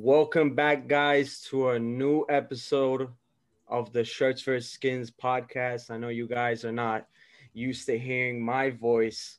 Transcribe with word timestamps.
Welcome 0.00 0.54
back, 0.54 0.86
guys, 0.86 1.40
to 1.50 1.70
a 1.70 1.78
new 1.78 2.24
episode 2.28 3.08
of 3.66 3.92
the 3.92 4.04
Shirts 4.04 4.42
vs. 4.42 4.70
Skins 4.70 5.10
podcast. 5.10 5.90
I 5.90 5.98
know 5.98 6.08
you 6.08 6.28
guys 6.28 6.64
are 6.64 6.70
not 6.70 7.08
used 7.52 7.84
to 7.86 7.98
hearing 7.98 8.40
my 8.40 8.70
voice. 8.70 9.38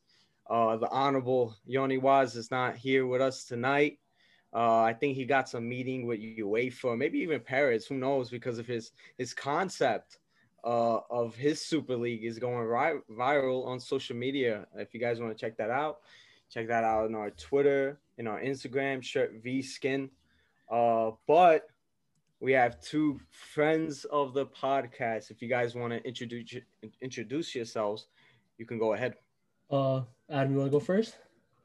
Uh, 0.50 0.76
the 0.76 0.90
Honorable 0.90 1.56
Yoni 1.66 1.98
Waz 1.98 2.36
is 2.36 2.52
not 2.52 2.76
here 2.76 3.08
with 3.08 3.22
us 3.22 3.46
tonight. 3.46 4.00
Uh, 4.54 4.82
I 4.82 4.92
think 4.92 5.16
he 5.16 5.24
got 5.24 5.48
some 5.48 5.68
meeting 5.68 6.06
with 6.06 6.20
UEFA, 6.20 6.98
maybe 6.98 7.20
even 7.20 7.40
Paris. 7.40 7.88
Who 7.88 7.96
knows? 7.96 8.30
Because 8.30 8.60
of 8.60 8.68
his 8.68 8.92
his 9.18 9.34
concept 9.34 10.20
uh, 10.66 11.00
of 11.10 11.36
his 11.36 11.62
Super 11.62 11.96
League 11.96 12.26
is 12.26 12.38
going 12.38 12.68
ri- 12.68 13.00
viral 13.10 13.66
on 13.66 13.80
social 13.80 14.18
media. 14.18 14.68
If 14.76 14.94
you 14.94 15.00
guys 15.00 15.22
want 15.22 15.32
to 15.32 15.40
check 15.40 15.56
that 15.56 15.70
out, 15.70 16.00
check 16.50 16.68
that 16.68 16.84
out 16.84 17.06
on 17.06 17.16
our 17.16 17.30
Twitter, 17.30 18.02
in 18.18 18.28
our 18.28 18.42
Instagram, 18.42 19.02
Shirt 19.02 19.36
V 19.42 19.62
Skin. 19.62 20.10
Uh, 20.70 21.12
but 21.28 21.68
we 22.40 22.52
have 22.54 22.80
two 22.82 23.20
friends 23.32 24.06
of 24.06 24.34
the 24.34 24.46
podcast. 24.46 25.32
If 25.32 25.42
you 25.42 25.50
guys 25.50 25.76
want 25.76 25.94
to 25.94 26.04
introduce 26.08 26.56
introduce 27.02 27.56
yourselves, 27.56 28.08
you 28.58 28.66
can 28.66 28.78
go 28.78 28.94
ahead. 28.94 29.16
Uh, 29.72 30.02
Adam, 30.30 30.54
you 30.54 30.60
want 30.60 30.72
to 30.72 30.78
go 30.78 30.80
first? 30.80 31.18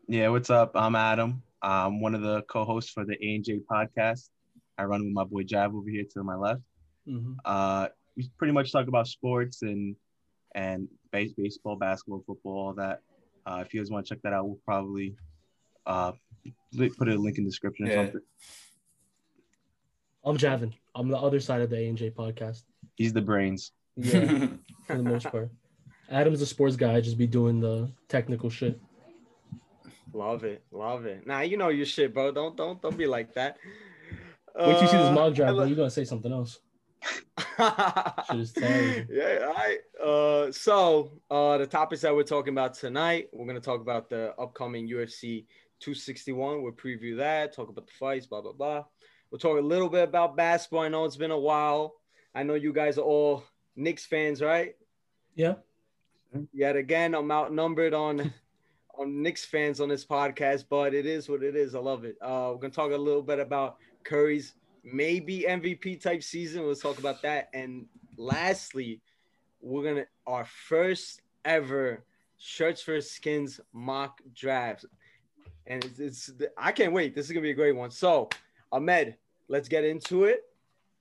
Yeah, 0.09 0.29
what's 0.29 0.51
up? 0.51 0.73
I'm 0.75 0.97
Adam. 0.97 1.43
I'm 1.63 2.01
one 2.01 2.15
of 2.15 2.23
the 2.23 2.43
co-hosts 2.43 2.91
for 2.91 3.05
the 3.05 3.15
A 3.25 3.35
and 3.37 3.45
J 3.45 3.61
podcast. 3.71 4.29
I 4.77 4.85
run 4.85 5.05
with 5.05 5.13
my 5.13 5.25
boy 5.25 5.45
Jav 5.45 5.75
over 5.75 5.89
here 5.89 6.05
to 6.15 6.23
my 6.23 6.35
left. 6.35 6.63
Mm-hmm. 7.09 7.35
Uh, 7.45 7.89
we 8.17 8.31
pretty 8.39 8.53
much 8.53 8.73
talk 8.73 8.89
about 8.89 9.07
sports 9.07 9.63
and 9.63 9.97
and 10.55 10.89
base, 11.11 11.33
baseball, 11.33 11.77
basketball, 11.77 12.23
football, 12.27 12.53
all 12.69 12.75
that. 12.75 13.01
Uh, 13.47 13.63
if 13.65 13.75
you 13.75 13.81
guys 13.81 13.91
want 13.91 14.07
to 14.07 14.15
check 14.15 14.23
that 14.23 14.33
out, 14.33 14.47
we'll 14.47 14.59
probably 14.65 15.15
uh, 15.87 16.13
put 16.97 17.09
a 17.09 17.15
link 17.17 17.39
in 17.39 17.45
the 17.45 17.51
description 17.51 17.87
or 17.87 17.91
Yeah. 17.91 17.97
something. 18.05 18.21
I'm 20.25 20.37
Javin. 20.39 20.73
I'm 20.95 21.09
the 21.09 21.19
other 21.19 21.41
side 21.41 21.61
of 21.61 21.71
the 21.71 21.77
A 21.77 21.89
and 21.89 21.99
J 21.99 22.11
podcast. 22.11 22.63
He's 22.97 23.13
the 23.13 23.21
brains. 23.21 23.73
Yeah, 23.97 24.49
for 24.87 24.97
the 24.97 25.03
most 25.03 25.31
part. 25.31 25.51
Adam's 26.11 26.41
a 26.41 26.47
sports 26.47 26.77
guy. 26.77 26.95
I 26.95 27.01
just 27.01 27.19
be 27.19 27.27
doing 27.27 27.61
the 27.61 27.91
technical 28.09 28.51
shit. 28.51 28.81
Love 30.13 30.45
it, 30.45 30.63
love 30.71 31.07
it. 31.07 31.27
Nah, 31.27 31.41
you 31.41 31.57
know 31.57 31.69
your 31.69 31.87
shit, 31.87 32.15
bro. 32.15 32.31
Don't 32.33 32.57
don't 32.57 32.81
don't 32.81 32.97
be 32.97 33.07
like 33.07 33.35
that. 33.35 33.59
Wait 34.57 34.75
till 34.75 34.83
you 34.83 34.89
see 34.89 34.97
this 34.97 35.07
Uh, 35.09 35.13
mock 35.13 35.33
I 35.33 35.35
draft, 35.35 35.57
bro. 35.57 35.65
You 35.65 35.75
gonna 35.75 35.91
say 35.91 36.05
something 36.05 36.33
else? 36.33 36.61
Shit 38.29 38.41
is 38.41 38.53
terrible. 38.53 39.15
yeah, 39.15 39.47
all 39.47 39.53
right. 39.55 39.79
Uh, 40.03 40.53
so 40.53 41.11
uh, 41.31 41.59
the 41.59 41.67
topics 41.67 42.01
that 42.03 42.15
we're 42.15 42.23
talking 42.23 42.55
about 42.55 42.75
tonight, 42.75 43.29
we're 43.33 43.47
gonna 43.47 43.61
talk 43.61 43.81
about 43.81 44.09
the 44.09 44.33
upcoming 44.39 44.89
UFC 44.89 45.45
261. 45.81 46.63
We'll 46.63 46.73
preview 46.73 47.17
that, 47.19 47.55
talk 47.55 47.69
about 47.69 47.87
the 47.87 47.93
fights, 47.93 48.27
blah 48.27 48.41
blah 48.41 48.53
blah. 48.53 48.85
We'll 49.35 49.41
talk 49.41 49.59
a 49.59 49.61
little 49.61 49.89
bit 49.89 50.05
about 50.05 50.37
basketball. 50.37 50.83
I 50.83 50.89
know 50.89 51.05
it's 51.05 51.17
been 51.17 51.33
a 51.33 51.37
while. 51.37 51.97
I 52.37 52.45
know 52.45 52.55
you 52.55 52.73
guys 52.73 52.99
are 52.99 53.05
all 53.05 53.43
Knicks 53.75 54.07
fans, 54.07 54.41
right? 54.41 54.77
Yeah. 55.35 55.55
Yet 56.53 56.77
again, 56.77 57.17
I'm 57.17 57.33
outnumbered 57.33 57.95
on 57.95 58.33
on 58.97 59.23
Knicks 59.23 59.45
fans 59.45 59.81
on 59.81 59.89
this 59.89 60.07
podcast, 60.07 60.67
but 60.71 60.95
it 60.95 61.05
is 61.05 61.29
what 61.29 61.43
it 61.43 61.57
is. 61.57 61.75
I 61.75 61.81
love 61.81 62.05
it. 62.05 62.17
Uh, 62.23 62.53
we're 62.53 62.61
gonna 62.61 62.73
talk 62.73 62.93
a 62.93 62.97
little 62.97 63.23
bit 63.23 63.41
about 63.41 63.79
Curry's 64.05 64.55
maybe 64.85 65.47
MVP 65.49 66.01
type 66.01 66.23
season. 66.23 66.63
We'll 66.63 66.77
talk 66.77 67.01
about 67.01 67.21
that. 67.23 67.49
And 67.53 67.87
lastly, 68.17 69.01
we're 69.61 69.83
gonna 69.83 70.07
our 70.29 70.45
first 70.45 71.23
ever 71.45 72.05
shirts 72.39 72.83
for 72.83 73.01
skins 73.01 73.59
mock 73.73 74.21
draft. 74.33 74.85
And 75.67 75.85
it's, 75.85 75.99
it's 75.99 76.31
I 76.57 76.71
can't 76.71 76.93
wait. 76.93 77.17
This 77.17 77.27
is 77.27 77.33
gonna 77.33 77.43
be 77.43 77.51
a 77.51 77.55
great 77.55 77.75
one. 77.75 77.91
So, 77.91 78.29
Ahmed, 78.71 79.17
let's 79.49 79.69
get 79.69 79.85
into 79.85 80.25
it. 80.25 80.43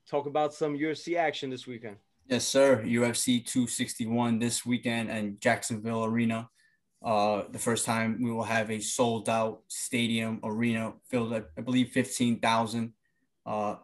Talk 0.08 0.26
about 0.26 0.52
some 0.52 0.76
UFC 0.76 1.16
action 1.16 1.50
this 1.50 1.66
weekend. 1.66 1.96
Yes, 2.28 2.46
sir. 2.46 2.82
UFC 2.84 3.44
261 3.44 4.38
this 4.38 4.64
weekend 4.64 5.10
and 5.10 5.40
Jacksonville 5.40 6.04
Arena. 6.04 6.48
Uh, 7.02 7.42
the 7.50 7.58
first 7.58 7.84
time 7.84 8.18
we 8.22 8.32
will 8.32 8.44
have 8.44 8.70
a 8.70 8.80
sold 8.80 9.28
out 9.28 9.60
stadium 9.68 10.40
arena 10.42 10.94
filled 11.10 11.34
at, 11.34 11.48
I 11.58 11.60
believe, 11.60 11.90
15,000. 11.90 12.92
Uh, 13.44 13.76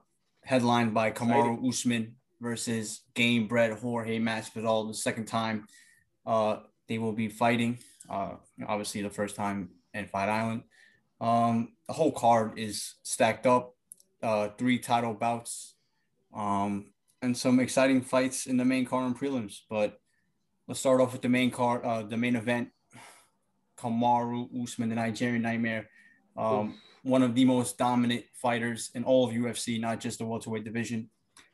headlined 0.43 0.95
by 0.95 1.11
Kamaru 1.11 1.69
Usman 1.69 2.17
versus 2.41 3.03
game 3.15 3.47
bred 3.47 3.73
Jorge 3.79 4.19
Masvidal. 4.19 4.89
The 4.89 4.95
second 4.95 5.27
time 5.27 5.67
uh, 6.27 6.61
they 6.89 6.99
will 6.99 7.13
be 7.13 7.29
fighting. 7.29 7.79
Uh, 8.09 8.33
obviously, 8.67 9.03
the 9.03 9.11
first 9.11 9.37
time 9.37 9.69
in 9.95 10.07
Fight 10.07 10.29
Island. 10.29 10.63
Um, 11.21 11.73
the 11.87 11.93
whole 11.93 12.13
card 12.13 12.59
is 12.59 12.95
stacked 13.03 13.47
up. 13.47 13.75
Uh, 14.23 14.49
three 14.59 14.79
title 14.79 15.15
bouts. 15.15 15.75
Um, 16.35 16.93
and 17.23 17.37
some 17.37 17.61
exciting 17.61 18.03
fights 18.03 18.47
in 18.47 18.57
the 18.57 18.65
main 18.65 18.87
card 18.87 19.07
and 19.07 19.19
prelims. 19.19 19.61
But 19.69 20.01
let's 20.67 20.81
start 20.81 21.01
off 21.01 21.13
with 21.13 21.23
the 21.23 21.29
main 21.29 21.51
card, 21.51 21.85
uh, 21.85 22.03
the 22.03 22.17
main 22.17 22.37
event. 22.37 22.71
Kamaru 23.81 24.63
Usman, 24.63 24.91
the 24.91 24.95
Nigerian 24.95 25.43
Nightmare, 25.43 25.89
um, 26.37 26.79
one 27.03 27.23
of 27.23 27.35
the 27.35 27.45
most 27.45 27.79
dominant 27.79 28.25
fighters 28.35 28.91
in 28.95 29.05
all 29.05 29.27
of 29.27 29.35
UFC, 29.35 29.81
not 29.81 30.01
just 30.01 30.19
the 30.19 30.27
welterweight 30.27 30.65
division, 30.65 31.09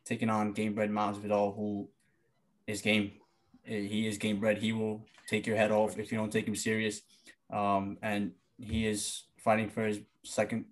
taking 0.05 0.29
on 0.29 0.53
game 0.53 0.75
bred 0.75 0.91
Masvidal, 0.91 1.55
who 1.55 1.89
is 2.67 2.81
game. 2.81 3.13
He 3.63 4.07
is 4.07 4.19
game 4.19 4.41
bred. 4.41 4.59
He 4.59 4.73
will 4.73 5.07
take 5.29 5.47
your 5.47 5.57
head 5.57 5.71
off 5.71 5.99
if 5.99 6.11
you 6.11 6.19
don't 6.19 6.33
take 6.33 6.47
him 6.47 6.57
serious. 6.57 7.03
Um, 7.53 7.99
and 8.03 8.33
he 8.59 8.87
is 8.87 9.25
fighting 9.39 9.69
for 9.69 9.87
his 9.87 10.01
second 10.25 10.67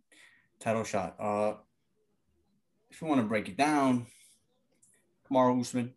title 0.60 0.84
shot. 0.84 1.16
Uh, 1.20 1.54
if 2.94 3.02
you 3.02 3.08
want 3.08 3.20
to 3.20 3.26
break 3.26 3.48
it 3.48 3.56
down, 3.56 4.06
Kamaru 5.28 5.60
Usman, 5.60 5.94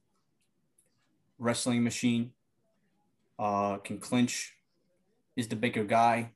wrestling 1.38 1.84
machine, 1.84 2.32
uh, 3.38 3.78
can 3.78 4.00
clinch, 4.00 4.54
is 5.36 5.48
the 5.48 5.56
bigger 5.56 5.84
guy. 5.84 6.32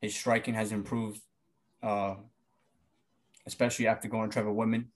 His 0.00 0.16
striking 0.16 0.54
has 0.54 0.72
improved, 0.72 1.20
uh, 1.80 2.16
especially 3.46 3.86
after 3.86 4.08
going 4.08 4.30
Trevor 4.30 4.50
Wittman 4.50 4.86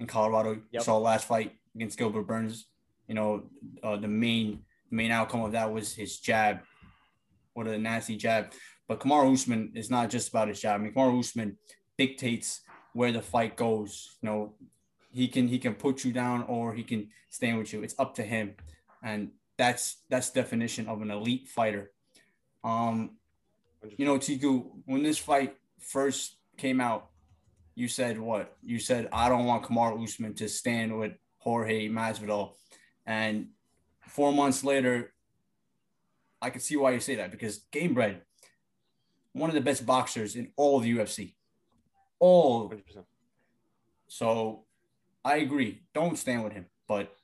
in 0.00 0.08
Colorado. 0.08 0.62
Yep. 0.72 0.82
Saw 0.82 0.98
last 0.98 1.28
fight 1.28 1.52
against 1.76 1.96
Gilbert 1.96 2.26
Burns. 2.26 2.66
You 3.06 3.14
know, 3.14 3.44
uh, 3.84 3.98
the 3.98 4.08
main 4.08 4.64
main 4.90 5.12
outcome 5.12 5.42
of 5.42 5.52
that 5.52 5.72
was 5.72 5.94
his 5.94 6.18
jab. 6.18 6.58
What 7.52 7.68
a 7.68 7.78
nasty 7.78 8.16
jab. 8.16 8.52
But 8.88 8.98
Kamaru 8.98 9.32
Usman 9.32 9.72
is 9.76 9.90
not 9.90 10.10
just 10.10 10.30
about 10.30 10.48
his 10.48 10.60
jab. 10.60 10.80
I 10.80 10.82
mean, 10.82 10.92
Kamaru 10.92 11.20
Usman 11.20 11.56
dictates 11.96 12.62
where 12.92 13.12
the 13.12 13.22
fight 13.22 13.56
goes. 13.56 14.16
You 14.22 14.28
know, 14.28 14.54
he 15.12 15.28
can 15.28 15.48
he 15.48 15.58
can 15.58 15.74
put 15.74 16.04
you 16.04 16.12
down 16.12 16.42
or 16.44 16.74
he 16.74 16.82
can 16.82 17.08
stand 17.30 17.58
with 17.58 17.72
you. 17.72 17.82
It's 17.82 17.94
up 17.98 18.14
to 18.16 18.22
him, 18.22 18.54
and 19.02 19.30
that's 19.56 19.98
that's 20.08 20.30
definition 20.30 20.86
of 20.88 21.02
an 21.02 21.10
elite 21.10 21.48
fighter. 21.48 21.90
Um, 22.64 23.16
you 23.96 24.04
know, 24.04 24.18
Tiku, 24.18 24.66
when 24.86 25.02
this 25.02 25.18
fight 25.18 25.56
first 25.78 26.36
came 26.56 26.80
out, 26.80 27.10
you 27.74 27.88
said 27.88 28.18
what? 28.18 28.56
You 28.62 28.78
said 28.78 29.08
I 29.12 29.28
don't 29.28 29.46
want 29.46 29.64
Kamaru 29.64 30.02
Usman 30.02 30.34
to 30.34 30.48
stand 30.48 30.98
with 30.98 31.12
Jorge 31.38 31.88
Masvidal, 31.88 32.54
and 33.06 33.48
four 34.06 34.32
months 34.32 34.64
later, 34.64 35.12
I 36.42 36.50
can 36.50 36.60
see 36.60 36.76
why 36.76 36.92
you 36.92 37.00
say 37.00 37.16
that 37.16 37.30
because 37.30 37.64
Gamebred, 37.72 38.20
one 39.32 39.50
of 39.50 39.54
the 39.54 39.60
best 39.60 39.86
boxers 39.86 40.36
in 40.36 40.52
all 40.56 40.78
of 40.78 40.84
the 40.84 40.96
UFC, 40.96 41.34
all 42.20 42.68
100%. 42.70 43.04
so 44.08 44.64
I 45.24 45.36
agree. 45.38 45.82
Don't 45.94 46.16
stand 46.16 46.44
with 46.44 46.52
him. 46.52 46.66
But 46.86 47.14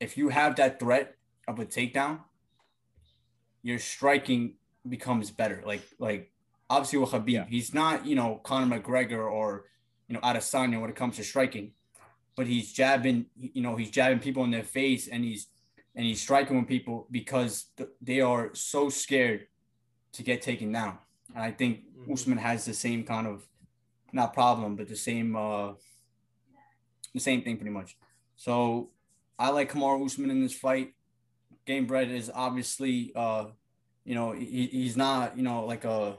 if 0.00 0.16
you 0.18 0.28
have 0.28 0.56
that 0.56 0.78
threat 0.78 1.14
of 1.48 1.58
a 1.58 1.64
takedown, 1.66 2.20
your 3.62 3.78
striking 3.78 4.54
becomes 4.88 5.30
better. 5.30 5.62
Like 5.64 5.82
like 5.98 6.32
obviously 6.68 6.98
with 6.98 7.10
Khabib, 7.10 7.28
Yeah. 7.30 7.44
he's 7.46 7.72
not, 7.72 8.06
you 8.06 8.14
know, 8.14 8.36
Conor 8.44 8.78
McGregor 8.80 9.30
or 9.30 9.64
you 10.08 10.14
know 10.14 10.20
Adesanya 10.20 10.80
when 10.80 10.90
it 10.90 10.96
comes 10.96 11.16
to 11.16 11.24
striking, 11.24 11.72
but 12.36 12.46
he's 12.46 12.72
jabbing, 12.72 13.26
you 13.36 13.62
know, 13.62 13.76
he's 13.76 13.90
jabbing 13.90 14.18
people 14.20 14.44
in 14.44 14.50
their 14.50 14.64
face 14.64 15.08
and 15.08 15.24
he's 15.24 15.48
and 15.94 16.04
he's 16.04 16.20
striking 16.20 16.58
with 16.58 16.68
people 16.68 17.06
because 17.10 17.70
th- 17.78 17.88
they 18.02 18.20
are 18.20 18.54
so 18.54 18.90
scared 18.90 19.46
to 20.12 20.22
get 20.22 20.42
taken 20.42 20.70
down. 20.72 20.98
And 21.34 21.42
I 21.42 21.50
think 21.52 21.84
Mhm. 21.96 22.12
Usman 22.12 22.38
has 22.38 22.64
the 22.66 22.74
same 22.74 23.02
kind 23.04 23.26
of 23.26 23.48
not 24.16 24.34
problem, 24.34 24.76
but 24.76 24.88
the 24.88 24.96
same 24.96 25.36
uh 25.36 25.74
the 27.14 27.20
same 27.20 27.42
thing 27.42 27.56
pretty 27.56 27.70
much. 27.70 27.96
So 28.36 28.90
I 29.38 29.50
like 29.50 29.72
Kamaru 29.72 30.04
Usman 30.04 30.30
in 30.30 30.42
this 30.42 30.54
fight. 30.54 30.94
Gamebred 31.66 32.10
is 32.10 32.30
obviously 32.34 33.12
uh 33.14 33.46
you 34.04 34.14
know 34.14 34.32
he, 34.32 34.66
he's 34.66 34.96
not 34.96 35.36
you 35.36 35.42
know 35.42 35.64
like 35.64 35.84
a 35.84 36.16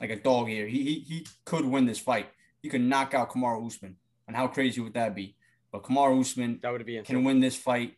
like 0.00 0.10
a 0.10 0.16
dog 0.16 0.48
here. 0.48 0.66
He, 0.66 0.82
he 0.82 0.94
he 1.00 1.26
could 1.44 1.64
win 1.64 1.86
this 1.86 1.98
fight. 1.98 2.28
He 2.62 2.68
could 2.68 2.80
knock 2.80 3.14
out 3.14 3.30
Kamaru 3.30 3.66
Usman. 3.66 3.96
And 4.26 4.36
how 4.36 4.48
crazy 4.48 4.80
would 4.80 4.94
that 4.94 5.14
be? 5.14 5.36
But 5.70 5.84
Kamaru 5.84 6.20
Usman 6.20 6.60
That 6.62 6.72
would 6.72 6.84
be 6.84 7.00
can 7.02 7.22
win 7.24 7.40
this 7.40 7.56
fight 7.56 7.96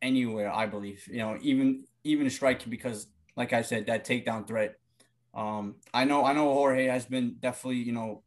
anywhere, 0.00 0.50
I 0.50 0.66
believe. 0.66 1.06
You 1.10 1.18
know, 1.18 1.38
even 1.42 1.84
even 2.04 2.30
striking 2.30 2.70
because, 2.70 3.08
like 3.36 3.52
I 3.52 3.62
said, 3.62 3.86
that 3.86 4.06
takedown 4.06 4.46
threat. 4.46 4.76
Um, 5.34 5.76
I 5.92 6.04
know 6.04 6.24
I 6.24 6.32
know 6.32 6.52
Jorge 6.54 6.86
has 6.86 7.04
been 7.04 7.36
definitely 7.40 7.78
you 7.78 7.92
know 7.92 8.22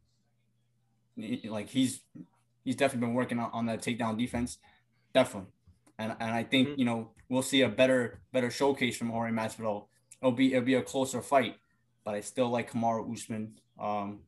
like 1.48 1.68
he's 1.68 2.00
he's 2.64 2.76
definitely 2.76 3.06
been 3.06 3.14
working 3.14 3.38
on, 3.38 3.50
on 3.52 3.66
that 3.66 3.80
takedown 3.82 4.18
defense, 4.18 4.58
definitely. 5.14 5.50
And 5.98 6.14
and 6.20 6.30
I 6.30 6.42
think 6.44 6.68
Mm-hmm. 6.68 6.78
you 6.80 6.84
know 6.84 7.10
we'll 7.28 7.42
see 7.42 7.62
a 7.62 7.68
better 7.68 8.20
better 8.32 8.50
showcase 8.50 8.96
from 8.96 9.10
Jorge 9.10 9.32
Masvidal. 9.32 9.86
It'll 10.20 10.32
be 10.32 10.52
it'll 10.52 10.64
be 10.64 10.74
a 10.74 10.82
closer 10.82 11.22
fight, 11.22 11.56
but 12.04 12.14
I 12.14 12.20
still 12.20 12.48
like 12.48 12.70
Kamaru 12.72 13.12
Usman 13.12 13.58
um 13.78 14.20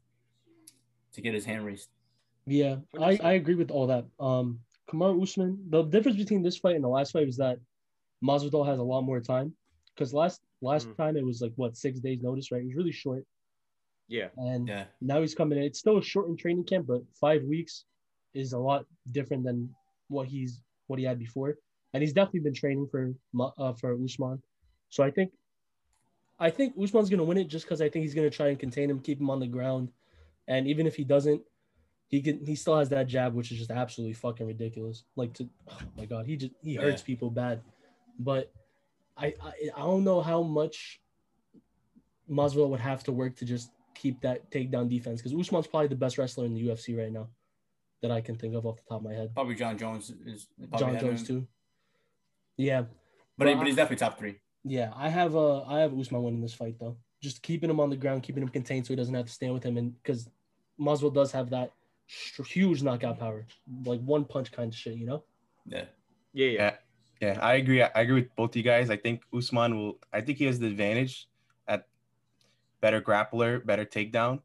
to 1.12 1.20
get 1.20 1.34
his 1.34 1.44
hand 1.44 1.64
raised. 1.64 1.88
Yeah, 2.46 2.76
I, 3.00 3.18
I 3.22 3.32
agree 3.34 3.54
with 3.54 3.70
all 3.70 3.86
that. 3.88 4.04
Um, 4.18 4.60
Kamaru 4.90 5.22
Usman. 5.22 5.58
The 5.70 5.82
difference 5.82 6.16
between 6.18 6.42
this 6.42 6.56
fight 6.56 6.74
and 6.74 6.82
the 6.84 6.88
last 6.88 7.12
fight 7.12 7.28
is 7.28 7.36
that 7.36 7.58
Masvidal 8.24 8.66
has 8.66 8.78
a 8.78 8.82
lot 8.82 9.02
more 9.02 9.20
time. 9.20 9.54
Because 9.94 10.14
last 10.14 10.40
last 10.62 10.88
Mm. 10.88 10.96
time 10.96 11.16
it 11.16 11.24
was 11.24 11.40
like 11.42 11.52
what 11.56 11.76
six 11.76 12.00
days 12.00 12.22
notice, 12.22 12.50
right? 12.50 12.62
It 12.62 12.66
was 12.66 12.76
really 12.76 12.92
short, 12.92 13.24
Yeah. 14.12 14.28
and 14.36 14.68
Yeah. 14.68 14.84
now 15.00 15.20
he's 15.22 15.34
coming 15.34 15.56
in. 15.58 15.64
It's 15.64 15.78
still 15.78 15.98
a 15.98 16.02
shortened 16.02 16.38
training 16.38 16.64
camp, 16.64 16.86
but 16.86 17.02
five 17.18 17.42
weeks 17.44 17.84
is 18.34 18.52
a 18.52 18.58
lot 18.58 18.84
different 19.10 19.42
than 19.44 19.74
what 20.08 20.28
he's 20.28 20.60
what 20.88 20.98
he 20.98 21.04
had 21.04 21.18
before. 21.18 21.56
And 21.92 22.02
he's 22.02 22.12
definitely 22.12 22.40
been 22.40 22.54
training 22.54 22.88
for 22.90 23.14
uh, 23.58 23.72
for 23.72 23.96
Usman. 24.04 24.42
So 24.90 25.02
I 25.02 25.10
think 25.10 25.32
I 26.38 26.50
think 26.50 26.74
Usman's 26.82 27.08
gonna 27.10 27.24
win 27.24 27.38
it 27.38 27.48
just 27.48 27.64
because 27.64 27.80
I 27.80 27.88
think 27.88 28.02
he's 28.02 28.14
gonna 28.14 28.30
try 28.30 28.48
and 28.48 28.58
contain 28.58 28.90
him, 28.90 29.00
keep 29.00 29.18
him 29.20 29.30
on 29.30 29.40
the 29.40 29.46
ground, 29.46 29.90
and 30.46 30.66
even 30.66 30.86
if 30.86 30.94
he 30.94 31.04
doesn't, 31.04 31.40
he 32.08 32.20
can 32.20 32.44
he 32.44 32.54
still 32.54 32.76
has 32.78 32.90
that 32.90 33.06
jab, 33.06 33.34
which 33.34 33.50
is 33.52 33.58
just 33.58 33.70
absolutely 33.70 34.14
fucking 34.14 34.46
ridiculous. 34.46 35.04
Like 35.16 35.32
to 35.34 35.48
oh 35.70 35.78
my 35.96 36.04
god, 36.04 36.26
he 36.26 36.36
just 36.36 36.52
he 36.62 36.74
hurts 36.74 37.00
Yeah. 37.02 37.06
people 37.06 37.30
bad. 37.30 37.62
But 38.18 38.52
I, 39.16 39.26
I 39.42 39.52
I 39.76 39.80
don't 39.80 40.04
know 40.04 40.20
how 40.20 40.42
much 40.42 41.00
Masvidal 42.30 42.68
would 42.70 42.80
have 42.80 43.02
to 43.04 43.12
work 43.12 43.36
to 43.36 43.44
just 43.44 43.70
keep 43.94 44.20
that 44.22 44.50
takedown 44.50 44.88
defense 44.88 45.20
because 45.22 45.38
Usman's 45.38 45.66
probably 45.66 45.88
the 45.88 45.96
best 45.96 46.18
wrestler 46.18 46.44
in 46.46 46.54
the 46.54 46.66
UFC 46.68 46.98
right 46.98 47.12
now 47.12 47.28
that 48.02 48.10
I 48.10 48.20
can 48.20 48.36
think 48.36 48.54
of 48.54 48.66
off 48.66 48.76
the 48.76 48.82
top 48.88 48.98
of 48.98 49.04
my 49.04 49.12
head. 49.12 49.34
Probably 49.34 49.54
Jon 49.54 49.78
Jones 49.78 50.12
is 50.26 50.48
probably 50.70 50.78
Jon 50.78 50.98
Jones 51.00 51.20
him. 51.20 51.26
too. 51.26 51.48
Yeah, 52.56 52.82
but 53.38 53.48
he, 53.48 53.54
But 53.54 53.60
but 53.60 53.66
he's 53.66 53.76
definitely 53.76 53.96
top 54.04 54.18
three. 54.18 54.36
yeah. 54.64 54.92
I 54.94 55.08
have 55.08 55.34
uh 55.36 55.62
I 55.62 55.80
have 55.80 55.98
Usman 55.98 56.22
winning 56.22 56.40
this 56.42 56.54
fight 56.54 56.76
though. 56.78 56.96
Just 57.22 57.42
keeping 57.42 57.70
him 57.70 57.80
on 57.80 57.88
the 57.90 57.96
ground, 57.96 58.22
keeping 58.22 58.42
him 58.42 58.48
contained 58.48 58.86
so 58.86 58.92
he 58.92 58.96
doesn't 58.96 59.14
have 59.14 59.26
to 59.26 59.32
stand 59.32 59.54
with 59.54 59.62
him, 59.62 59.76
and 59.76 59.94
because 60.02 60.28
Masvidal 60.80 61.14
does 61.14 61.30
have 61.32 61.50
that 61.50 61.72
sh- 62.06 62.40
huge 62.46 62.82
knockout 62.82 63.18
power, 63.18 63.46
like 63.84 64.00
one 64.00 64.24
punch 64.24 64.50
kind 64.50 64.72
of 64.72 64.76
shit, 64.78 64.94
you 64.96 65.06
know. 65.06 65.22
Yeah, 65.66 65.84
Yeah. 66.32 66.46
Yeah. 66.46 66.74
Yeah, 67.20 67.34
yeah, 67.34 67.38
I 67.40 67.54
agree. 67.54 67.80
I 67.80 67.90
agree 67.94 68.22
with 68.22 68.34
both 68.34 68.56
you 68.56 68.64
guys. 68.64 68.90
I 68.90 68.96
think 68.96 69.22
Usman 69.32 69.78
will. 69.78 70.00
I 70.12 70.20
think 70.20 70.38
he 70.38 70.44
has 70.46 70.58
the 70.58 70.66
advantage 70.66 71.28
at 71.28 71.31
better 72.82 73.00
grappler, 73.00 73.64
better 73.64 73.86
takedown, 73.86 74.40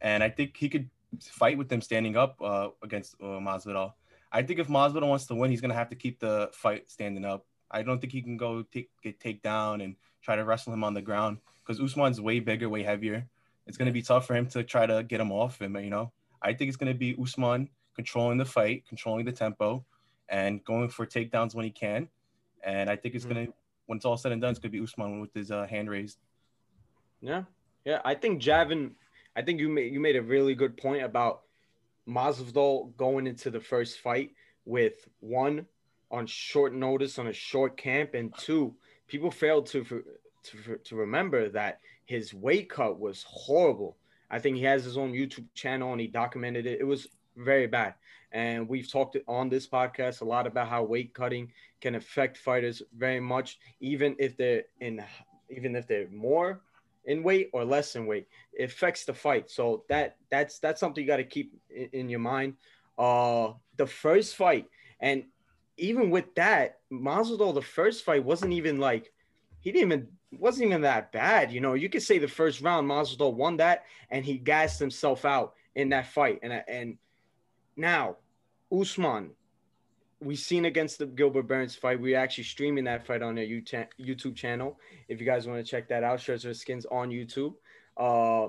and 0.00 0.22
I 0.22 0.30
think 0.30 0.56
he 0.56 0.70
could 0.70 0.88
fight 1.20 1.58
with 1.58 1.68
them 1.68 1.82
standing 1.82 2.16
up 2.16 2.40
uh, 2.40 2.68
against 2.82 3.16
uh, 3.20 3.42
Masvidal. 3.46 3.92
I 4.32 4.42
think 4.42 4.60
if 4.60 4.68
Masvidal 4.68 5.08
wants 5.08 5.26
to 5.26 5.34
win, 5.34 5.50
he's 5.50 5.60
gonna 5.60 5.74
have 5.74 5.90
to 5.90 5.96
keep 5.96 6.20
the 6.20 6.48
fight 6.54 6.88
standing 6.88 7.26
up. 7.26 7.44
I 7.70 7.82
don't 7.82 8.00
think 8.00 8.12
he 8.12 8.22
can 8.22 8.36
go 8.36 8.62
take 8.62 8.88
get 9.02 9.20
takedown 9.20 9.84
and 9.84 9.96
try 10.22 10.36
to 10.36 10.44
wrestle 10.44 10.72
him 10.72 10.84
on 10.84 10.94
the 10.94 11.02
ground 11.02 11.38
because 11.60 11.80
Usman's 11.80 12.20
way 12.20 12.40
bigger, 12.40 12.68
way 12.68 12.82
heavier. 12.82 13.26
It's 13.66 13.76
gonna 13.76 13.92
be 13.92 14.02
tough 14.02 14.26
for 14.26 14.34
him 14.34 14.46
to 14.48 14.62
try 14.62 14.86
to 14.86 15.02
get 15.02 15.20
him 15.20 15.32
off 15.32 15.60
him. 15.60 15.76
You 15.76 15.90
know, 15.90 16.12
I 16.40 16.54
think 16.54 16.68
it's 16.68 16.76
gonna 16.76 16.94
be 16.94 17.16
Usman 17.20 17.68
controlling 17.94 18.38
the 18.38 18.44
fight, 18.44 18.86
controlling 18.88 19.24
the 19.24 19.32
tempo, 19.32 19.84
and 20.28 20.64
going 20.64 20.88
for 20.88 21.06
takedowns 21.06 21.54
when 21.54 21.64
he 21.64 21.70
can. 21.70 22.08
And 22.62 22.88
I 22.88 22.96
think 22.96 23.14
it's 23.16 23.24
Mhm. 23.24 23.28
gonna, 23.28 23.46
when 23.86 23.96
it's 23.96 24.04
all 24.04 24.16
said 24.16 24.32
and 24.32 24.40
done, 24.40 24.50
it's 24.52 24.60
gonna 24.60 24.70
be 24.70 24.80
Usman 24.80 25.20
with 25.20 25.34
his 25.34 25.50
uh, 25.50 25.66
hand 25.66 25.90
raised. 25.90 26.18
Yeah, 27.20 27.44
yeah. 27.84 28.00
I 28.04 28.14
think 28.14 28.42
Javin. 28.42 28.92
I 29.36 29.42
think 29.42 29.60
you 29.60 29.68
made 29.68 29.92
you 29.92 30.00
made 30.00 30.16
a 30.16 30.22
really 30.22 30.54
good 30.54 30.76
point 30.76 31.02
about 31.02 31.42
Masvidal 32.08 32.96
going 32.96 33.26
into 33.26 33.50
the 33.50 33.60
first 33.60 34.00
fight 34.00 34.32
with 34.64 35.08
one 35.20 35.66
on 36.10 36.26
short 36.26 36.74
notice 36.74 37.18
on 37.18 37.28
a 37.28 37.32
short 37.32 37.76
camp, 37.76 38.14
and 38.14 38.36
two 38.36 38.74
people 39.06 39.30
failed 39.30 39.66
to 39.66 39.84
to 40.42 40.78
to 40.84 40.96
remember 40.96 41.48
that 41.50 41.80
his 42.04 42.34
weight 42.34 42.68
cut 42.68 42.98
was 42.98 43.24
horrible. 43.26 43.96
I 44.30 44.38
think 44.38 44.56
he 44.56 44.64
has 44.64 44.84
his 44.84 44.96
own 44.96 45.12
YouTube 45.12 45.46
channel 45.54 45.92
and 45.92 46.00
he 46.00 46.06
documented 46.06 46.66
it. 46.66 46.80
It 46.80 46.84
was 46.84 47.08
very 47.36 47.66
bad. 47.66 47.94
And 48.32 48.68
we've 48.68 48.90
talked 48.90 49.16
on 49.26 49.48
this 49.48 49.66
podcast 49.66 50.20
a 50.20 50.24
lot 50.24 50.46
about 50.46 50.68
how 50.68 50.84
weight 50.84 51.14
cutting 51.14 51.52
can 51.80 51.96
affect 51.96 52.36
fighters 52.36 52.82
very 52.96 53.20
much, 53.20 53.58
even 53.80 54.14
if 54.18 54.36
they're 54.36 54.64
in, 54.80 55.02
even 55.50 55.74
if 55.74 55.88
they're 55.88 56.08
more 56.10 56.60
in 57.10 57.24
weight 57.24 57.50
or 57.52 57.64
less 57.64 57.96
in 57.96 58.06
weight. 58.06 58.28
It 58.52 58.70
affects 58.70 59.04
the 59.04 59.12
fight. 59.12 59.50
So 59.50 59.84
that 59.88 60.16
that's 60.30 60.60
that's 60.60 60.78
something 60.78 61.02
you 61.02 61.08
got 61.08 61.16
to 61.16 61.24
keep 61.24 61.52
in, 61.68 61.88
in 61.92 62.08
your 62.08 62.20
mind. 62.20 62.54
Uh, 62.96 63.54
the 63.76 63.86
first 63.86 64.36
fight, 64.36 64.66
and 65.00 65.24
even 65.76 66.10
with 66.10 66.32
that, 66.36 66.78
Masvidal, 66.92 67.52
the 67.52 67.62
first 67.62 68.04
fight 68.04 68.24
wasn't 68.24 68.52
even 68.52 68.78
like 68.78 69.12
he 69.60 69.72
didn't 69.72 69.92
even 69.92 70.08
wasn't 70.38 70.68
even 70.68 70.82
that 70.82 71.10
bad. 71.10 71.50
You 71.50 71.60
know, 71.60 71.74
you 71.74 71.88
could 71.88 72.02
say 72.02 72.18
the 72.18 72.28
first 72.28 72.60
round 72.60 72.88
Masvidal 72.88 73.34
won 73.34 73.56
that, 73.56 73.86
and 74.10 74.24
he 74.24 74.38
gassed 74.38 74.78
himself 74.78 75.24
out 75.24 75.54
in 75.74 75.88
that 75.88 76.06
fight. 76.06 76.38
And 76.44 76.62
and 76.68 76.96
now 77.76 78.18
Usman, 78.72 79.30
we 80.20 80.36
seen 80.36 80.66
against 80.66 80.98
the 80.98 81.06
Gilbert 81.06 81.46
Burns 81.46 81.74
fight. 81.74 82.00
We're 82.00 82.18
actually 82.18 82.44
streaming 82.44 82.84
that 82.84 83.06
fight 83.06 83.22
on 83.22 83.34
their 83.34 83.46
YouTube 83.46 84.36
channel. 84.36 84.78
If 85.08 85.18
you 85.20 85.26
guys 85.26 85.46
want 85.46 85.64
to 85.64 85.70
check 85.70 85.88
that 85.88 86.04
out, 86.04 86.20
Shirts 86.20 86.44
or 86.44 86.52
Skins 86.54 86.86
on 86.86 87.10
YouTube. 87.10 87.54
Uh, 87.96 88.48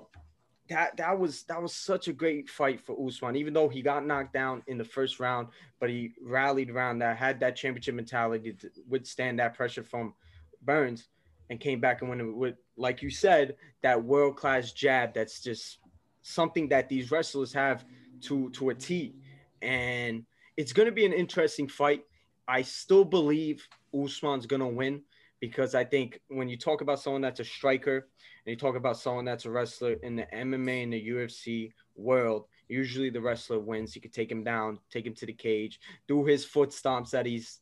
that 0.70 0.96
that 0.98 1.18
was 1.18 1.44
that 1.44 1.62
was 1.62 1.74
such 1.74 2.08
a 2.08 2.14
great 2.14 2.50
fight 2.50 2.80
for 2.80 2.96
Usman. 3.08 3.36
Even 3.36 3.54
though 3.54 3.70
he 3.70 3.82
got 3.82 4.06
knocked 4.06 4.34
down 4.34 4.64
in 4.68 4.78
the 4.78 4.86
first 4.86 5.20
round, 5.20 5.48
but 5.80 5.90
he 5.90 6.12
rallied 6.22 6.70
around 6.70 7.00
that, 7.00 7.18
had 7.18 7.40
that 7.40 7.56
championship 7.56 7.96
mentality 7.96 8.54
to 8.54 8.70
withstand 8.88 9.40
that 9.40 9.54
pressure 9.54 9.84
from 9.84 10.14
Burns, 10.62 11.08
and 11.50 11.60
came 11.60 11.80
back 11.80 12.02
and 12.02 12.10
won 12.10 12.38
with, 12.38 12.56
like 12.78 13.02
you 13.02 13.10
said, 13.10 13.56
that 13.82 14.04
world 14.04 14.38
class 14.38 14.72
jab. 14.72 15.14
That's 15.14 15.42
just 15.42 15.80
something 16.22 16.70
that 16.70 16.88
these 16.88 17.12
wrestlers 17.12 17.54
have 17.54 17.86
to 18.22 18.50
to 18.52 18.70
a 18.70 18.76
T, 18.76 19.16
and 19.62 20.26
it's 20.62 20.74
going 20.74 20.86
to 20.86 20.92
be 20.92 21.08
an 21.08 21.12
interesting 21.12 21.68
fight. 21.68 22.04
I 22.48 22.62
still 22.62 23.04
believe 23.04 23.68
Usman's 24.00 24.46
going 24.46 24.60
to 24.60 24.68
win 24.68 25.02
because 25.40 25.74
I 25.74 25.84
think 25.84 26.22
when 26.28 26.48
you 26.50 26.56
talk 26.56 26.82
about 26.82 27.00
someone 27.00 27.24
that's 27.24 27.40
a 27.40 27.44
striker 27.44 28.08
and 28.46 28.52
you 28.52 28.56
talk 28.56 28.76
about 28.76 29.00
someone 29.00 29.26
that's 29.26 29.46
a 29.46 29.50
wrestler 29.50 29.94
in 30.04 30.16
the 30.16 30.28
MMA 30.32 30.84
and 30.84 30.94
the 30.94 31.10
UFC 31.10 31.72
world, 31.96 32.46
usually 32.68 33.10
the 33.10 33.20
wrestler 33.20 33.58
wins. 33.58 33.96
You 33.96 34.04
could 34.04 34.14
take 34.14 34.32
him 34.32 34.44
down, 34.44 34.78
take 34.92 35.08
him 35.08 35.16
to 35.16 35.26
the 35.26 35.34
cage, 35.34 35.80
do 36.08 36.24
his 36.26 36.46
foot 36.46 36.70
stomps 36.70 37.10
that 37.10 37.26
he's 37.26 37.58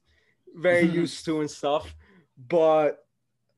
very 0.53 0.85
used 1.01 1.23
to 1.23 1.39
and 1.39 1.49
stuff. 1.49 1.95
But 2.49 3.05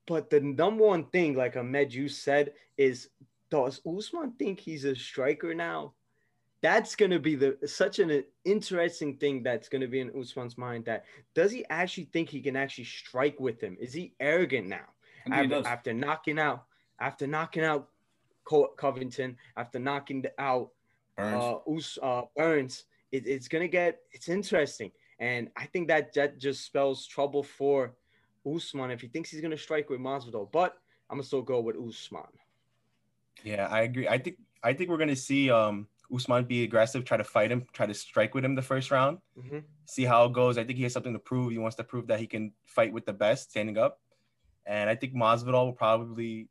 but 0.05 0.29
the 0.29 0.39
number 0.39 0.85
one 0.85 1.05
thing, 1.05 1.33
like 1.33 1.57
Ahmed 1.57 1.91
you 1.91 2.09
said, 2.09 2.53
is 2.77 3.09
does 3.49 3.81
Usman 3.87 4.33
think 4.37 4.59
he's 4.59 4.85
a 4.85 4.95
striker 4.95 5.55
now? 5.55 5.93
That's 6.61 6.95
gonna 6.95 7.19
be 7.19 7.35
the 7.35 7.57
such 7.65 7.99
an 7.99 8.23
interesting 8.45 9.17
thing 9.17 9.41
that's 9.41 9.67
gonna 9.67 9.87
be 9.87 9.99
in 9.99 10.11
Usman's 10.19 10.57
mind. 10.57 10.85
That 10.85 11.05
does 11.33 11.51
he 11.51 11.65
actually 11.69 12.05
think 12.13 12.29
he 12.29 12.39
can 12.39 12.55
actually 12.55 12.83
strike 12.85 13.39
with 13.39 13.59
him? 13.61 13.77
Is 13.79 13.93
he 13.93 14.13
arrogant 14.19 14.67
now? 14.67 14.85
He 15.25 15.31
After, 15.31 15.67
after 15.67 15.93
knocking 15.93 16.39
out, 16.39 16.65
after 16.99 17.25
knocking 17.25 17.63
out 17.63 17.89
Co- 18.43 18.73
Covington, 18.77 19.37
after 19.57 19.79
knocking 19.79 20.25
out 20.37 20.69
Burns. 21.15 21.43
uh, 21.43 21.71
Us, 21.71 21.97
uh, 22.01 22.23
Burns, 22.35 22.85
it, 23.11 23.27
it's 23.27 23.47
gonna 23.47 23.67
get 23.67 24.01
it's 24.11 24.29
interesting, 24.29 24.91
and 25.19 25.49
I 25.57 25.65
think 25.65 25.87
that 25.87 26.13
that 26.13 26.37
just 26.39 26.63
spells 26.65 27.07
trouble 27.07 27.43
for 27.43 27.93
Usman 28.45 28.91
if 28.91 29.01
he 29.01 29.07
thinks 29.07 29.31
he's 29.31 29.41
gonna 29.41 29.57
strike 29.57 29.89
with 29.89 29.99
Masvidal. 29.99 30.51
But 30.51 30.77
I'm 31.09 31.17
gonna 31.17 31.23
still 31.23 31.41
go 31.41 31.59
with 31.59 31.75
Usman. 31.75 32.23
Yeah, 33.43 33.67
I 33.69 33.81
agree. 33.81 34.07
I 34.07 34.17
think 34.17 34.37
I 34.63 34.73
think 34.73 34.89
we're 34.89 34.97
gonna 34.97 35.15
see 35.15 35.49
um 35.49 35.87
Usman 36.13 36.45
be 36.45 36.63
aggressive, 36.63 37.05
try 37.05 37.17
to 37.17 37.23
fight 37.23 37.51
him, 37.51 37.65
try 37.73 37.85
to 37.85 37.93
strike 37.93 38.33
with 38.33 38.43
him 38.43 38.55
the 38.55 38.61
first 38.61 38.91
round, 38.91 39.19
Mm-hmm. 39.37 39.59
see 39.85 40.03
how 40.05 40.25
it 40.25 40.33
goes. 40.33 40.57
I 40.57 40.63
think 40.63 40.77
he 40.77 40.83
has 40.83 40.93
something 40.93 41.13
to 41.13 41.19
prove. 41.19 41.51
He 41.51 41.57
wants 41.57 41.75
to 41.77 41.83
prove 41.83 42.07
that 42.07 42.19
he 42.19 42.27
can 42.27 42.53
fight 42.65 42.91
with 42.91 43.05
the 43.05 43.13
best 43.13 43.51
standing 43.51 43.77
up. 43.77 43.99
And 44.65 44.89
I 44.89 44.95
think 44.95 45.13
Masvidal 45.13 45.65
will 45.65 45.73
probably 45.73 46.47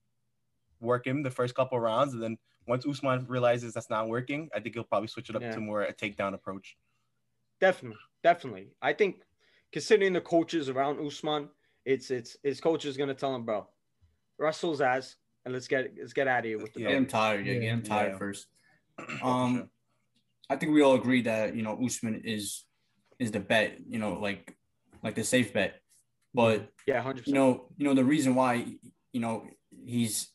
work 0.81 1.07
him 1.07 1.23
the 1.23 1.31
first 1.31 1.55
couple 1.55 1.79
rounds, 1.79 2.15
and 2.15 2.23
then 2.23 2.39
once 2.67 2.87
Usman 2.87 3.27
realizes 3.29 3.75
that's 3.75 3.91
not 3.91 4.09
working, 4.09 4.49
I 4.55 4.61
think 4.61 4.75
he'll 4.75 4.85
probably 4.85 5.09
switch 5.09 5.29
it 5.31 5.37
up 5.37 5.43
Yeah. 5.43 5.53
to 5.53 5.61
more 5.61 5.83
a 5.83 5.93
takedown 5.93 6.35
approach. 6.35 6.77
Definitely, 7.61 7.99
definitely. 8.23 8.69
I 8.81 8.93
think 8.93 9.23
considering 9.73 10.13
the 10.15 10.21
coaches 10.21 10.69
around 10.69 11.05
Usman, 11.05 11.49
it's 11.85 12.11
it's 12.11 12.37
his 12.43 12.61
coach 12.61 12.85
is 12.87 12.97
gonna 12.97 13.15
tell 13.15 13.35
him, 13.35 13.45
bro, 13.45 13.67
wrestle 14.39 14.71
his 14.71 14.81
ass 14.81 15.17
and 15.45 15.53
let's 15.55 15.69
get 15.69 15.93
let's 15.99 16.13
get 16.13 16.29
out 16.29 16.41
of 16.41 16.45
here 16.47 16.59
with 16.59 16.73
the 16.73 16.81
Yeah. 16.81 16.89
Get 16.89 16.97
him 16.97 17.07
tired. 17.07 17.47
Yeah, 17.47 17.53
Yeah. 17.55 17.61
get 17.61 17.69
him 17.69 17.83
tired 17.83 18.13
Yeah. 18.13 18.19
first. 18.19 18.47
Um. 19.23 19.71
I 20.49 20.57
think 20.57 20.73
we 20.73 20.83
all 20.83 20.95
agree 20.95 21.23
that 21.23 21.55
you 21.55 21.63
know 21.63 21.79
Usman 21.85 22.23
is 22.25 22.65
is 23.19 23.31
the 23.31 23.41
bet. 23.41 23.79
You 23.89 23.99
know, 23.99 24.15
like 24.15 24.57
like 25.03 25.15
the 25.15 25.25
safe 25.25 25.53
bet. 25.53 25.81
But 26.35 26.69
yeah, 26.87 27.03
hundred 27.03 27.27
you 27.27 27.35
know, 27.35 27.69
you 27.77 27.85
know 27.87 27.95
the 27.95 28.05
reason 28.05 28.35
why 28.35 28.67
you 29.13 29.21
know 29.21 29.47
he's 29.85 30.29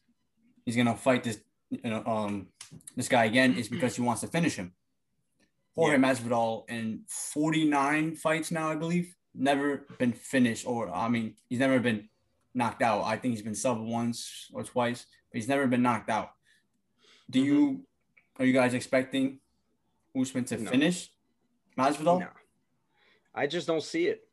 he's 0.65 0.75
gonna 0.75 0.95
fight 0.95 1.23
this 1.23 1.39
you 1.69 1.89
know 1.89 2.03
um 2.05 2.47
this 2.95 3.07
guy 3.09 3.25
again 3.25 3.55
is 3.55 3.67
because 3.67 3.95
he 3.95 4.01
wants 4.01 4.21
to 4.21 4.27
finish 4.27 4.55
him. 4.55 4.73
Jorge 5.75 5.97
Yeah. 5.97 6.03
Masvidal 6.03 6.69
in 6.69 7.01
49 7.09 8.15
fights 8.15 8.51
now, 8.51 8.69
I 8.71 8.75
believe, 8.75 9.13
never 9.33 9.85
been 9.99 10.13
finished, 10.13 10.65
or 10.65 10.89
I 10.89 11.09
mean, 11.09 11.35
he's 11.49 11.59
never 11.59 11.79
been 11.79 12.07
knocked 12.53 12.81
out. 12.81 13.03
I 13.03 13.17
think 13.17 13.33
he's 13.33 13.43
been 13.43 13.55
sub 13.55 13.81
once 13.81 14.49
or 14.53 14.63
twice, 14.63 15.05
but 15.31 15.35
he's 15.39 15.49
never 15.49 15.67
been 15.67 15.81
knocked 15.81 16.09
out. 16.09 16.29
Do 17.29 17.41
Mhm. 17.41 17.45
you 17.45 17.87
are 18.39 18.45
you 18.45 18.53
guys 18.53 18.73
expecting 18.73 19.39
Usman 20.19 20.45
to 20.45 20.57
No. 20.57 20.69
finish 20.71 21.09
Masvidal? 21.77 22.19
No. 22.21 22.27
I 23.33 23.47
just 23.47 23.67
don't 23.67 23.83
see 23.83 24.07
it. 24.07 24.27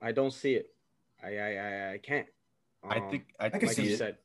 I 0.00 0.12
don't 0.12 0.32
see 0.32 0.54
it. 0.54 0.66
I 1.22 1.36
I 1.38 1.50
I, 1.56 1.92
I 1.94 1.98
can't. 1.98 2.26
I 2.88 2.98
Um, 2.98 3.10
think 3.10 3.24
I 3.40 3.48
can 3.48 3.60
think 3.60 3.68
like 3.70 3.76
see 3.76 3.86
you 3.88 3.94
it. 3.94 3.98
said. 3.98 4.18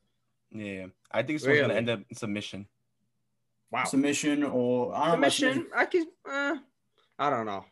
yeah. 0.51 0.85
I 1.11 1.23
think 1.23 1.39
this 1.39 1.47
one's 1.47 1.61
gonna 1.61 1.73
end 1.73 1.89
up 1.89 1.99
in 2.09 2.15
submission. 2.15 2.67
Wow. 3.71 3.85
Submission 3.85 4.43
or 4.43 4.93
I 4.93 4.99
don't 4.99 5.07
know. 5.13 5.17
about 5.19 5.31
Submission. 5.33 5.67
I 5.75 5.85
can. 5.85 6.05
Uh, 6.29 6.55
I 7.19 7.29
don't 7.29 7.45
know. 7.45 7.65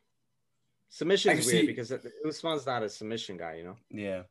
Submission 0.90 1.38
is 1.38 1.46
weird 1.46 1.62
see- 1.62 1.68
because 1.68 1.92
Usman's 2.28 2.66
not 2.66 2.84
a 2.84 2.90
submission 2.90 3.38
guy. 3.38 3.56
You 3.56 3.64
know. 3.66 3.78
Yeah. 3.90 4.24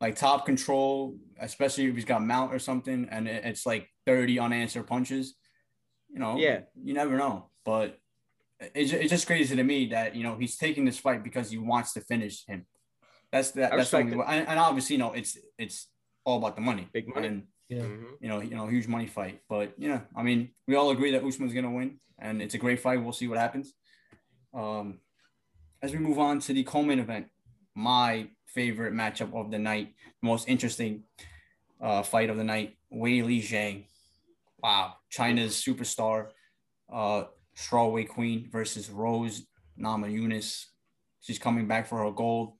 like 0.00 0.16
top 0.16 0.44
control, 0.44 1.16
especially 1.40 1.86
if 1.86 1.94
he's 1.94 2.04
got 2.04 2.22
mount 2.22 2.52
or 2.52 2.58
something, 2.58 3.08
and 3.10 3.26
it's 3.26 3.64
like 3.64 3.88
30 4.06 4.38
unanswered 4.38 4.86
punches. 4.86 5.34
You 6.14 6.20
know, 6.20 6.36
Yeah. 6.38 6.60
you 6.80 6.94
never 6.94 7.16
know. 7.18 7.50
But 7.64 7.98
it's, 8.60 8.92
it's 8.92 9.10
just 9.10 9.26
crazy 9.26 9.56
to 9.56 9.64
me 9.64 9.86
that 9.88 10.14
you 10.14 10.22
know 10.22 10.36
he's 10.36 10.56
taking 10.56 10.84
this 10.84 10.98
fight 10.98 11.24
because 11.24 11.50
he 11.50 11.58
wants 11.58 11.92
to 11.94 12.00
finish 12.00 12.46
him. 12.46 12.66
That's 13.32 13.50
that. 13.52 13.72
I 13.72 13.76
That's 13.76 13.90
the 13.90 13.98
respect 13.98 14.14
only, 14.20 14.26
and, 14.38 14.48
and 14.48 14.58
obviously, 14.60 14.94
you 14.94 15.00
know, 15.02 15.12
it's 15.12 15.36
it's 15.58 15.88
all 16.24 16.38
about 16.38 16.54
the 16.54 16.62
money, 16.62 16.88
Big 16.92 17.08
money. 17.12 17.26
and 17.28 17.42
Yeah. 17.68 17.82
Mhm. 17.82 18.12
you 18.20 18.28
know, 18.28 18.40
you 18.40 18.54
know, 18.54 18.66
huge 18.68 18.86
money 18.86 19.06
fight. 19.08 19.40
But 19.48 19.74
you 19.76 19.88
know, 19.88 20.02
I 20.14 20.22
mean, 20.22 20.50
we 20.68 20.76
all 20.76 20.90
agree 20.90 21.10
that 21.12 21.24
Usman's 21.24 21.52
gonna 21.52 21.72
win, 21.72 21.98
and 22.18 22.40
it's 22.40 22.54
a 22.54 22.58
great 22.58 22.78
fight. 22.80 23.02
We'll 23.02 23.12
see 23.12 23.26
what 23.26 23.38
happens. 23.38 23.74
Um, 24.52 25.00
as 25.82 25.92
we 25.92 25.98
move 25.98 26.18
on 26.20 26.38
to 26.40 26.52
the 26.52 26.62
co-main 26.62 27.00
event, 27.00 27.26
my 27.74 28.28
favorite 28.46 28.94
matchup 28.94 29.34
of 29.34 29.50
the 29.50 29.58
night, 29.58 29.94
most 30.22 30.48
interesting 30.48 31.02
uh, 31.80 32.02
fight 32.04 32.30
of 32.30 32.36
the 32.36 32.44
night, 32.44 32.76
Weili 32.92 33.40
Zhang. 33.42 33.86
Wow, 34.64 34.94
China's 35.10 35.52
superstar, 35.62 36.28
uh, 36.90 37.24
strawweight 37.54 38.08
queen 38.08 38.48
versus 38.50 38.88
Rose 38.88 39.46
Namajunas. 39.78 40.64
She's 41.20 41.38
coming 41.38 41.68
back 41.68 41.86
for 41.86 41.98
her 42.02 42.10
gold. 42.10 42.54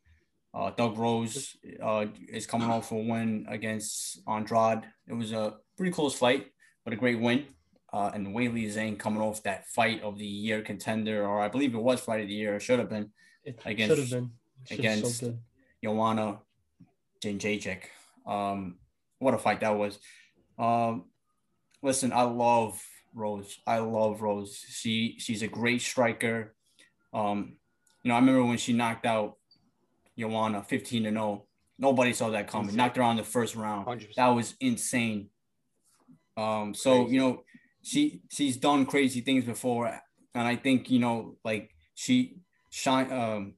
Uh, 0.52 0.68
Doug 0.76 0.98
Rose 0.98 1.56
uh, 1.82 2.04
is 2.28 2.46
coming 2.46 2.68
off 2.68 2.92
a 2.92 2.94
win 2.94 3.46
against 3.48 4.20
Andrade. 4.28 4.82
It 5.08 5.14
was 5.14 5.32
a 5.32 5.54
pretty 5.78 5.92
close 5.92 6.14
fight, 6.14 6.48
but 6.84 6.92
a 6.92 6.96
great 6.96 7.18
win. 7.18 7.46
Uh, 7.90 8.10
and 8.12 8.36
Weili 8.36 8.66
Zhang 8.66 8.98
coming 8.98 9.22
off 9.22 9.42
that 9.44 9.66
fight 9.68 10.02
of 10.02 10.18
the 10.18 10.26
year 10.26 10.60
contender, 10.60 11.26
or 11.26 11.40
I 11.40 11.48
believe 11.48 11.74
it 11.74 11.78
was 11.78 12.00
fight 12.00 12.20
of 12.20 12.28
the 12.28 12.34
year, 12.34 12.60
should 12.60 12.80
have 12.80 12.90
been, 12.90 13.12
It 13.44 13.58
Against- 13.64 13.96
should 13.96 13.98
have 13.98 14.10
been. 14.10 14.30
Against- 14.70 15.20
so. 15.20 15.38
Joanna 15.82 16.40
Jędrzejczyk. 17.22 17.84
Um, 18.26 18.76
what 19.20 19.32
a 19.32 19.38
fight 19.38 19.60
that 19.60 19.70
was. 19.74 19.98
Um, 20.58 21.06
listen, 21.84 22.12
I 22.12 22.22
love 22.22 22.82
Rose. 23.14 23.58
I 23.66 23.78
love 23.78 24.22
Rose. 24.22 24.64
She 24.68 25.16
she's 25.18 25.42
a 25.42 25.46
great 25.46 25.82
striker. 25.82 26.54
Um, 27.12 27.56
you 28.02 28.08
know, 28.08 28.14
I 28.14 28.18
remember 28.18 28.44
when 28.44 28.58
she 28.58 28.72
knocked 28.72 29.06
out 29.06 29.36
Joanna 30.18 30.62
15 30.62 31.04
to 31.04 31.10
0. 31.10 31.44
Nobody 31.78 32.12
saw 32.12 32.30
that 32.30 32.48
coming. 32.48 32.66
Insane. 32.66 32.76
Knocked 32.76 32.96
her 32.96 33.02
on 33.02 33.16
the 33.16 33.24
first 33.24 33.54
round. 33.54 33.86
100%. 33.86 34.14
That 34.16 34.28
was 34.28 34.54
insane. 34.60 35.28
Um, 36.36 36.74
so 36.74 37.06
you 37.08 37.20
know, 37.20 37.44
she 37.82 38.22
she's 38.30 38.56
done 38.56 38.86
crazy 38.86 39.20
things 39.20 39.44
before, 39.44 40.00
and 40.34 40.48
I 40.48 40.56
think 40.56 40.90
you 40.90 40.98
know, 40.98 41.36
like 41.44 41.70
she 41.94 42.38
shine, 42.70 43.12
um, 43.12 43.54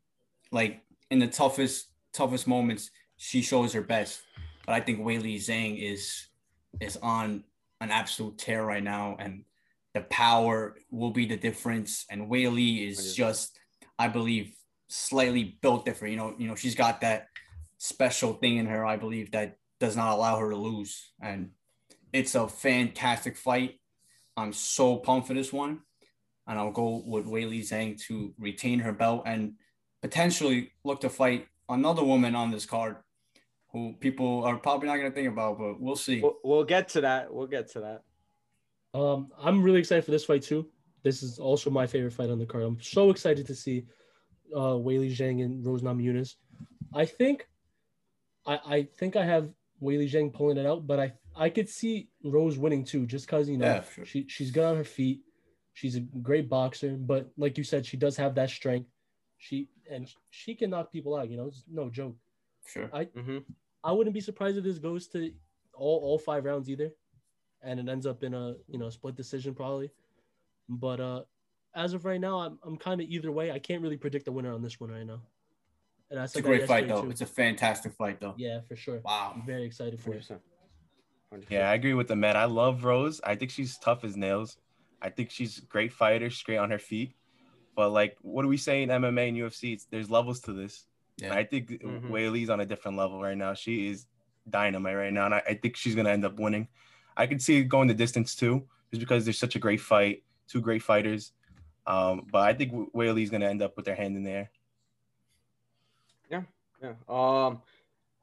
like 0.51 0.83
in 1.11 1.21
the 1.21 1.29
toughest 1.29 1.93
toughest 2.13 2.47
moments, 2.47 2.91
she 3.17 3.41
shows 3.41 3.73
her 3.73 3.83
best. 3.83 4.21
But 4.67 4.75
I 4.75 4.81
think 4.81 5.01
Weili 5.01 5.37
Zhang 5.37 5.81
is 5.81 6.27
is 6.81 6.99
on 6.99 7.45
an 7.81 7.91
absolute 7.91 8.39
tear 8.39 8.65
right 8.65 8.83
now, 8.83 9.17
and 9.19 9.45
the 9.95 10.03
power 10.03 10.77
will 10.91 11.11
be 11.11 11.27
the 11.27 11.37
difference. 11.37 12.05
And 12.11 12.31
Weili 12.31 12.89
is 12.89 12.99
100%. 12.99 13.17
just, 13.17 13.59
I 13.99 14.09
believe, 14.09 14.55
slightly 14.89 15.59
built 15.61 15.85
different. 15.85 16.13
You 16.13 16.19
know, 16.19 16.35
you 16.39 16.49
know, 16.49 16.55
she's 16.55 16.75
got 16.75 17.01
that 17.01 17.29
special 17.79 18.35
thing 18.35 18.57
in 18.57 18.67
her. 18.67 18.85
I 18.85 18.97
believe 18.97 19.33
that 19.33 19.57
does 19.81 19.97
not 19.97 20.15
allow 20.15 20.39
her 20.39 20.51
to 20.51 20.57
lose, 20.57 21.13
and 21.21 21.51
it's 22.13 22.35
a 22.35 22.49
fantastic 22.49 23.37
fight. 23.37 23.81
I'm 24.37 24.53
so 24.53 24.97
pumped 24.97 25.29
for 25.29 25.35
this 25.35 25.53
one, 25.53 25.81
and 26.47 26.59
I'll 26.59 26.73
go 26.73 27.03
with 27.07 27.27
Weili 27.27 27.61
Zhang 27.61 28.01
to 28.07 28.35
retain 28.39 28.81
her 28.81 28.93
belt 28.93 29.23
and 29.27 29.55
potentially 30.03 30.73
look 30.85 31.01
to 31.01 31.09
fight 31.09 31.47
another 31.69 32.05
woman 32.05 32.35
on 32.35 32.51
this 32.51 32.67
card, 32.67 32.97
who 33.77 33.93
people 34.01 34.43
are 34.45 34.57
probably 34.57 34.89
not 34.89 34.97
going 34.97 35.11
to 35.11 35.15
think 35.15 35.29
about, 35.29 35.59
but 35.59 35.79
we'll 35.79 35.97
see. 35.97 36.23
We'll, 36.23 36.39
we'll 36.43 36.65
get 36.65 36.89
to 36.91 37.03
that. 37.03 37.33
We'll 37.33 37.47
get 37.47 37.69
to 37.73 37.81
that. 37.81 38.03
Um, 38.99 39.29
I'm 39.39 39.63
really 39.63 39.81
excited 39.81 40.05
for 40.05 40.11
this 40.13 40.25
fight 40.25 40.43
too. 40.43 40.67
This 41.03 41.23
is 41.23 41.39
also 41.39 41.69
my 41.71 41.87
favorite 41.87 42.13
fight 42.15 42.31
on 42.31 42.39
the 42.39 42.47
card. 42.47 42.65
I'm 42.65 42.81
so 42.81 43.11
excited 43.11 43.47
to 43.47 43.55
see 43.55 43.85
uh 44.55 44.75
Weili 44.87 45.11
Zhang 45.15 45.45
and 45.45 45.65
Rose 45.67 45.83
Namajunas. 45.83 46.37
I 46.95 47.05
think 47.05 47.47
I 48.47 48.55
I 48.77 48.89
think 48.99 49.15
I 49.17 49.25
have 49.25 49.51
Weili 49.83 50.11
Zhang 50.11 50.33
pulling 50.33 50.57
it 50.57 50.67
out, 50.67 50.87
but 50.87 50.99
I 50.99 51.13
I 51.37 51.51
could 51.51 51.69
see 51.69 52.09
Rose 52.25 52.57
winning 52.57 52.85
too, 52.85 53.05
just 53.07 53.27
because 53.27 53.49
you 53.49 53.59
know 53.59 53.67
Yeah, 53.67 53.83
sure. 53.95 54.07
she 54.07 54.27
she's 54.29 54.51
good 54.51 54.65
on 54.65 54.77
her 54.77 54.85
feet. 54.85 55.21
She's 55.75 55.97
a 55.97 56.01
great 56.01 56.49
boxer, 56.49 56.97
but 56.97 57.31
like 57.37 57.59
you 57.59 57.65
said, 57.65 57.85
she 57.85 57.99
does 57.99 58.17
have 58.17 58.35
that 58.37 58.49
strength. 58.49 58.89
She 59.37 59.69
and 59.91 60.09
she 60.31 60.55
can 60.55 60.71
knock 60.71 60.91
people 60.91 61.15
out. 61.15 61.29
You 61.31 61.37
know, 61.37 61.49
it's 61.49 61.65
no 61.71 61.91
joke. 61.91 62.17
Sure. 62.67 62.89
hmm 62.89 63.39
I 63.87 63.93
wouldn't 63.93 64.15
be 64.15 64.21
surprised 64.21 64.59
if 64.59 64.65
this 64.65 64.79
goes 64.79 65.07
to 65.09 65.31
all, 65.75 66.01
all 66.01 66.19
five 66.19 66.45
rounds 66.45 66.69
either, 66.69 66.91
and 67.63 67.79
it 67.79 67.89
ends 67.89 68.05
up 68.05 68.25
in 68.25 68.35
a 68.35 68.57
you 68.67 68.79
know 68.79 68.91
split 68.91 69.15
decision 69.15 69.55
probably. 69.55 69.91
But 70.69 71.01
uh, 71.01 71.23
as 71.75 71.95
of 71.95 72.05
right 72.05 72.21
now, 72.21 72.41
I'm, 72.41 72.59
I'm 72.65 72.77
kind 72.77 73.01
of 73.01 73.07
either 73.09 73.31
way. 73.31 73.53
I 73.53 73.61
can't 73.61 73.83
really 73.83 73.97
predict 73.97 74.25
the 74.25 74.33
winner 74.33 74.53
on 74.53 74.61
this 74.61 74.81
one 74.81 74.91
right 74.91 75.07
now. 75.07 75.21
And 76.11 76.19
I 76.19 76.25
It's 76.25 76.35
a 76.35 76.43
great 76.43 76.67
fight, 76.67 76.89
though. 76.89 77.03
too. 77.03 77.11
It's 77.11 77.21
a 77.21 77.27
fantastic 77.27 77.93
fight, 77.93 78.21
though. 78.21 78.35
yeah, 78.37 78.61
for 78.67 78.75
sure. 78.75 79.01
Wow. 79.05 79.35
I'm 79.37 79.47
very 79.47 79.65
excited 79.65 80.01
for 80.01 80.11
100%. 80.11 80.31
it. 80.33 80.41
100%. 81.33 81.45
Yeah, 81.51 81.71
I 81.71 81.75
agree 81.75 81.95
with 81.95 82.09
the 82.09 82.17
man. 82.17 82.37
I 82.37 82.45
love 82.45 82.85
Rose. 82.85 83.21
I 83.23 83.37
think 83.37 83.51
she's 83.53 83.79
tough 83.79 84.03
as 84.05 84.17
nails. 84.17 84.57
I 85.01 85.11
think 85.11 85.31
she's 85.31 85.59
a 85.59 85.63
great 85.63 85.93
fighter, 85.93 86.31
she's 86.31 86.43
great 86.43 86.57
on 86.57 86.71
her 86.71 86.79
feet. 86.79 87.15
But 87.77 87.91
like, 87.91 88.17
what 88.23 88.43
do 88.43 88.49
we 88.49 88.57
say 88.57 88.83
in 88.83 88.89
MMA 88.89 89.29
and 89.29 89.37
UFC? 89.37 89.75
It's, 89.75 89.85
there's 89.85 90.11
levels 90.11 90.41
to 90.41 90.53
this. 90.53 90.87
Yeah. 91.19 91.35
I 91.35 91.45
think 91.45 91.71
Mhm. 91.71 92.11
Weili's 92.11 92.51
on 92.51 92.61
a 92.61 92.67
different 92.67 92.97
level 92.97 93.23
right 93.23 93.37
now. 93.37 93.55
She 93.55 93.89
is 93.89 94.07
dynamite 94.49 94.97
right 94.97 95.13
now, 95.13 95.27
and 95.27 95.35
I, 95.35 95.43
I 95.49 95.55
think 95.55 95.77
she's 95.77 95.95
gonna 95.95 96.11
end 96.11 96.25
up 96.25 96.39
winning. 96.39 96.69
I 97.17 97.27
could 97.27 97.41
see 97.41 97.57
it 97.57 97.65
going 97.65 97.89
the 97.89 97.95
distance 97.95 98.35
too, 98.35 98.69
just 98.91 99.01
because 99.01 99.25
there's 99.25 99.39
such 99.39 99.57
a 99.57 99.59
great 99.59 99.81
fight, 99.81 100.25
two 100.47 100.61
great 100.61 100.83
fighters. 100.83 101.33
Um, 101.87 102.27
but 102.31 102.43
I 102.43 102.53
think 102.53 102.93
Weili's 102.93 103.31
gonna 103.31 103.49
end 103.49 103.63
up 103.63 103.77
with 103.77 103.87
their 103.87 103.95
hand 103.95 104.17
in 104.17 104.23
the 104.23 104.31
there. 104.31 104.51
Yeah. 106.83 106.93
Um, 107.09 107.63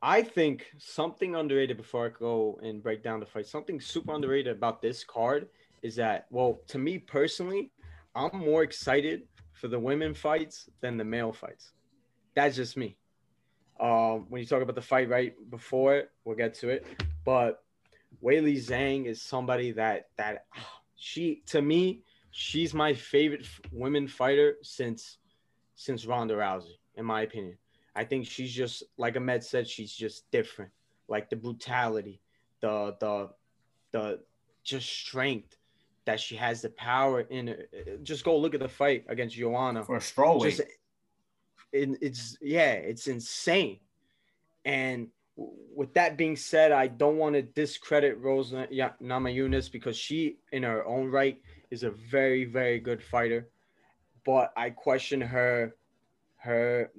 I 0.04 0.22
think 0.22 0.68
something 0.78 1.34
underrated 1.36 1.76
before 1.76 2.06
I 2.06 2.10
go 2.10 2.60
and 2.62 2.84
break 2.84 3.02
down 3.02 3.20
the 3.20 3.26
fight. 3.26 3.48
Something 3.48 3.82
super 3.82 4.14
underrated 4.14 4.56
about 4.56 4.80
this 4.80 5.04
card 5.04 5.50
is 5.82 5.96
that, 5.96 6.28
well, 6.30 6.60
to 6.68 6.78
me 6.78 7.00
personally, 7.00 7.72
I'm 8.14 8.38
more 8.38 8.62
excited 8.62 9.28
for 9.54 9.70
the 9.70 9.80
women 9.80 10.14
fights 10.14 10.70
than 10.82 10.98
the 10.98 11.04
male 11.04 11.34
fights. 11.34 11.74
That's 12.36 12.56
just 12.56 12.78
me. 12.78 12.98
Um, 13.80 14.28
when 14.30 14.42
you 14.42 14.48
talk 14.48 14.62
about 14.62 14.75
the 14.75 14.82
fight 14.82 15.10
right 15.10 15.34
before 15.50 15.96
it, 15.96 16.12
we'll 16.24 16.36
get 16.36 16.54
to 16.56 16.70
it. 16.70 16.86
But 17.25 17.63
Weili 18.24 18.56
Zhang 18.56 19.06
is 19.06 19.22
somebody 19.22 19.72
that 19.72 20.10
that 20.18 20.46
she 20.96 21.44
to 21.48 21.62
me, 21.62 22.04
she's 22.32 22.74
my 22.74 22.94
favorite 22.94 23.46
women 23.72 24.08
fighter 24.08 24.56
since 24.62 25.18
since 25.75 26.06
Ronda 26.06 26.36
Rousey, 26.36 26.78
in 26.96 27.06
my 27.06 27.22
opinion. 27.22 27.58
I 27.96 28.04
think 28.04 28.25
she's 28.25 28.54
just 28.54 28.84
like 28.98 29.16
Ahmed 29.16 29.44
said, 29.44 29.68
she's 29.68 29.94
just 29.94 30.30
different. 30.32 30.72
Like 31.08 31.30
the 31.30 31.36
brutality, 31.36 32.22
the 32.62 32.96
the 33.00 33.30
the 33.92 34.20
just 34.63 34.90
strength 34.90 35.58
that 36.06 36.20
she 36.20 36.36
has, 36.36 36.62
the 36.62 36.70
power 36.70 37.22
in 37.22 37.50
it. 37.50 38.04
Just 38.04 38.24
go 38.24 38.38
look 38.38 38.54
at 38.54 38.60
the 38.60 38.70
fight 38.70 39.06
against 39.08 39.36
Joanna. 39.36 39.84
For 39.84 39.98
a 39.98 40.00
strawweight. 40.00 40.58
Just 40.58 40.62
it, 41.74 41.98
it's 42.01 42.38
yeah, 42.42 42.74
it's 42.74 43.08
insane. 43.08 43.80
And 44.63 45.10
with 45.36 45.94
that 45.96 46.15
being 46.15 46.36
said, 46.36 46.72
I 46.72 46.88
don't 46.88 47.18
want 47.18 47.36
to 47.36 47.42
discredit 47.42 48.20
Rose 48.20 48.51
Namajunas 48.53 49.72
because 49.72 49.98
she, 49.98 50.38
in 50.51 50.63
her 50.63 50.86
own 50.86 51.10
right, 51.10 51.42
is 51.72 51.84
a 51.84 51.89
very 51.89 52.46
very 52.46 52.80
good 52.80 53.03
fighter. 53.03 53.50
But 54.25 54.53
I 54.56 54.70
question 54.70 55.20
her, 55.20 55.75
her. 56.38 56.92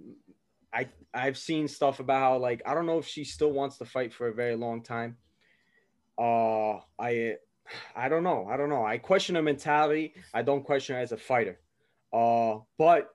I 0.72 0.88
I've 1.14 1.38
seen 1.38 1.68
stuff 1.68 2.00
about 2.00 2.20
how 2.20 2.38
like 2.38 2.60
I 2.66 2.74
don't 2.74 2.86
know 2.86 2.98
if 2.98 3.06
she 3.06 3.24
still 3.24 3.52
wants 3.52 3.78
to 3.78 3.84
fight 3.84 4.12
for 4.12 4.26
a 4.26 4.34
very 4.34 4.56
long 4.56 4.82
time. 4.82 5.16
Uh, 6.18 6.80
I 6.98 7.36
I 7.94 8.08
don't 8.08 8.24
know. 8.24 8.46
I 8.50 8.56
don't 8.56 8.68
know. 8.68 8.84
I 8.84 8.98
question 8.98 9.36
her 9.36 9.42
mentality. 9.42 10.14
I 10.34 10.42
don't 10.42 10.64
question 10.64 10.96
her 10.96 11.00
as 11.00 11.12
a 11.12 11.16
fighter. 11.16 11.60
Uh, 12.12 12.58
but 12.76 13.14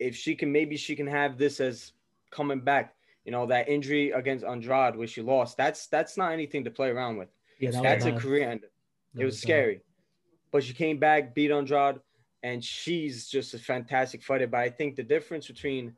if 0.00 0.16
she 0.16 0.34
can, 0.34 0.50
maybe 0.50 0.76
she 0.76 0.96
can 0.96 1.06
have 1.06 1.38
this 1.38 1.60
as 1.60 1.92
coming 2.30 2.60
back. 2.60 2.94
You 3.24 3.32
know, 3.32 3.46
that 3.46 3.68
injury 3.68 4.10
against 4.10 4.44
Andrade 4.44 4.96
where 4.96 5.06
she 5.06 5.20
lost. 5.20 5.56
That's 5.56 5.86
that's 5.86 6.16
not 6.16 6.32
anything 6.32 6.64
to 6.64 6.70
play 6.70 6.88
around 6.88 7.18
with. 7.18 7.28
Yeah, 7.60 7.70
that 7.72 7.82
That's 7.82 8.04
a 8.06 8.12
bad. 8.12 8.20
career 8.20 8.48
ender. 8.50 8.70
That 9.14 9.22
It 9.22 9.24
was 9.26 9.36
bad. 9.36 9.42
scary, 9.42 9.80
but 10.50 10.64
she 10.64 10.72
came 10.72 10.98
back, 10.98 11.34
beat 11.34 11.50
Andrade, 11.50 12.00
and 12.42 12.64
she's 12.64 13.28
just 13.28 13.52
a 13.54 13.58
fantastic 13.58 14.22
fighter. 14.22 14.46
But 14.46 14.60
I 14.60 14.70
think 14.70 14.96
the 14.96 15.02
difference 15.02 15.46
between 15.46 15.94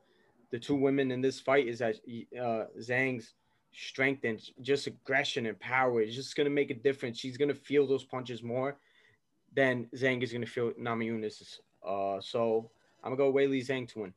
the 0.51 0.59
two 0.59 0.75
women 0.75 1.09
in 1.11 1.21
this 1.21 1.39
fight 1.39 1.67
is 1.67 1.79
that 1.79 1.95
uh, 2.37 2.65
Zhang's 2.79 3.33
strength 3.71 4.23
and 4.25 4.39
just 4.61 4.85
aggression 4.85 5.45
and 5.47 5.57
power 5.59 6.01
is 6.01 6.13
just 6.15 6.35
gonna 6.35 6.49
make 6.49 6.69
a 6.71 6.75
difference. 6.75 7.17
She's 7.19 7.37
gonna 7.37 7.55
feel 7.55 7.87
those 7.87 8.03
punches 8.03 8.43
more 8.43 8.77
than 9.55 9.87
Zhang 9.95 10.21
is 10.21 10.33
gonna 10.33 10.45
feel 10.45 10.71
Namajunas. 10.73 11.59
Uh, 11.87 12.19
so 12.21 12.69
I'm 13.03 13.15
gonna 13.15 13.31
go 13.31 13.33
Weili 13.33 13.59
Zhang 13.65 13.87
to 13.89 13.99
win. 13.99 14.13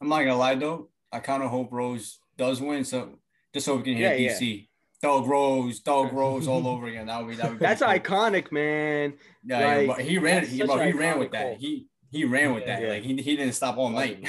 I'm 0.00 0.08
not 0.08 0.18
gonna 0.20 0.36
lie 0.36 0.54
though. 0.54 0.88
I 1.12 1.18
kind 1.20 1.42
of 1.42 1.50
hope 1.50 1.72
Rose 1.72 2.18
does 2.36 2.60
win, 2.60 2.84
so 2.84 3.18
just 3.52 3.66
so 3.66 3.76
we 3.76 3.82
can 3.82 3.96
hear 3.96 4.10
Yeah, 4.14 4.30
yeah. 4.30 4.38
DC. 4.38 4.66
Dog 5.02 5.26
Rose, 5.26 5.80
Dog 5.80 6.12
Rose 6.12 6.46
all 6.46 6.66
over 6.68 6.86
again. 6.86 7.06
That 7.06 7.20
would 7.24 7.30
be 7.30 7.36
that 7.36 7.48
would 7.50 7.58
be 7.58 7.64
That's 7.64 7.80
cool. 7.80 7.88
iconic, 7.88 8.52
man. 8.52 9.14
Yeah, 9.42 9.58
yeah, 9.60 9.76
like, 9.88 9.96
but 9.96 10.00
he 10.04 10.18
ran. 10.18 10.46
He, 10.46 10.62
bro, 10.62 10.78
he 10.78 10.92
ran 10.92 11.18
with 11.18 11.30
that. 11.32 11.42
call. 11.42 11.56
He 11.58 11.86
he 12.10 12.24
ran 12.24 12.52
with 12.54 12.64
Yeah. 12.66 12.76
that. 12.76 12.82
Yeah. 12.82 12.88
Like 12.90 13.02
he, 13.02 13.14
he 13.16 13.36
didn't 13.36 13.54
stop 13.54 13.76
all 13.78 13.88
night. 13.90 14.26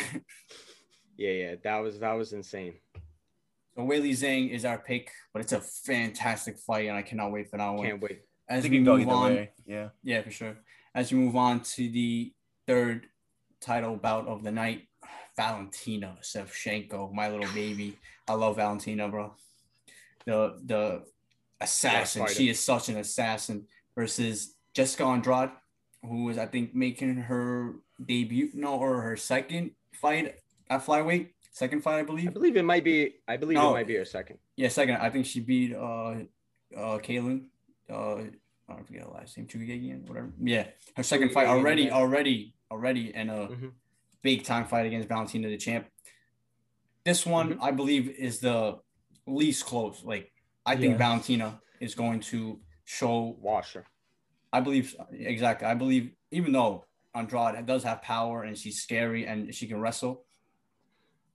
Yeah, 1.18 1.32
yeah, 1.32 1.56
that 1.64 1.78
was 1.80 2.00
that 2.00 2.14
was 2.14 2.34
insane. 2.34 2.76
so 3.76 3.82
Weili 3.84 4.12
Zhang 4.12 4.50
is 4.50 4.66
our 4.66 4.80
pick, 4.80 5.12
but 5.34 5.42
it's 5.44 5.52
a 5.52 5.60
fantastic 5.62 6.58
fight, 6.58 6.88
and 6.88 6.98
I 6.98 7.04
cannot 7.04 7.32
wait 7.32 7.50
for 7.50 7.58
that 7.58 7.70
one. 7.70 7.86
Can't 7.86 8.02
wait. 8.02 8.22
As 8.50 8.64
we 8.64 8.70
it 8.70 8.72
can 8.74 8.84
go 8.86 8.98
move 8.98 9.10
on, 9.10 9.36
way. 9.36 9.52
Yeah. 9.68 9.90
yeah, 10.04 10.22
for 10.24 10.32
sure. 10.32 10.58
As 10.96 11.12
we 11.12 11.20
move 11.20 11.36
on 11.36 11.60
to 11.60 11.90
the 11.92 12.34
third 12.66 13.08
title 13.62 13.96
bout 13.96 14.28
of 14.28 14.44
the 14.44 14.52
night, 14.52 14.88
Valentina 15.38 16.18
Shevchenko, 16.22 17.14
my 17.14 17.30
little 17.30 17.52
baby. 17.54 17.98
I 18.28 18.34
love 18.34 18.58
Valentina, 18.58 19.08
bro. 19.08 19.34
The 20.26 20.60
the 20.66 21.04
assassin. 21.60 22.24
fighter. 22.24 22.34
She 22.34 22.50
is 22.50 22.60
such 22.60 22.90
an 22.90 22.98
assassin 22.98 23.66
versus 23.96 24.56
Jessica 24.74 25.04
Andrade, 25.06 25.52
who 26.04 26.30
is 26.30 26.38
I 26.38 26.46
think 26.46 26.76
making 26.76 27.16
her 27.16 27.76
debut, 28.04 28.50
no, 28.54 28.76
or 28.80 29.02
her 29.02 29.16
second 29.18 29.72
fight 29.94 30.36
at 30.70 30.86
flyweight. 30.86 31.30
Second 31.54 31.84
fight, 31.84 32.00
I 32.00 32.04
believe. 32.04 32.30
I 32.30 32.32
believe. 32.32 32.56
it 32.56 32.64
might 32.64 32.84
be. 32.84 33.16
I 33.28 33.36
believe 33.38 33.58
No. 33.58 33.72
it 33.72 33.74
might 33.74 33.88
be 33.88 33.96
her 33.96 34.06
second. 34.06 34.38
Yeah, 34.56 34.70
second. 34.70 34.96
I 34.98 35.10
think 35.10 35.26
she 35.26 35.40
beat 35.42 35.76
uh 35.76 36.24
uh 36.76 36.98
Kaylin. 37.00 37.48
Uh 37.90 38.16
I 38.70 38.76
don't 38.76 38.88
forget 38.88 39.04
her 39.04 39.10
last 39.10 39.38
name, 39.38 39.48
Chookagian, 39.48 40.08
whatever. 40.08 40.32
Yeah. 40.42 40.68
Her 40.96 41.04
second 41.04 41.32
fight 41.34 41.48
already, 41.48 41.84
yeah. 41.84 41.94
already, 41.94 42.56
already 42.76 43.14
in 43.14 43.30
a 43.30 43.48
Mhm. 43.50 43.74
big 44.22 44.44
time 44.44 44.66
fight 44.66 44.86
against 44.86 45.10
Valentina 45.10 45.50
the 45.50 45.58
champ. 45.58 45.88
This 47.04 47.26
one, 47.26 47.56
Mhm. 47.56 47.62
I 47.62 47.72
believe, 47.72 48.10
is 48.10 48.40
the 48.40 48.80
least 49.28 49.66
close. 49.66 50.04
Like 50.04 50.32
I 50.66 50.76
think 50.76 50.92
Yeah. 50.94 50.98
Valentina 50.98 51.62
is 51.80 51.96
going 51.96 52.20
to 52.22 52.62
show 52.86 53.36
Washer. 53.40 53.86
I 54.54 54.62
believe 54.62 54.96
exactly. 55.12 55.68
I 55.68 55.74
believe 55.76 56.16
even 56.32 56.52
though 56.54 56.86
Andrade 57.14 57.66
does 57.66 57.84
have 57.84 58.02
power 58.02 58.44
and 58.44 58.58
she's 58.58 58.82
scary 58.82 59.26
and 59.28 59.54
she 59.54 59.68
can 59.68 59.80
wrestle, 59.82 60.26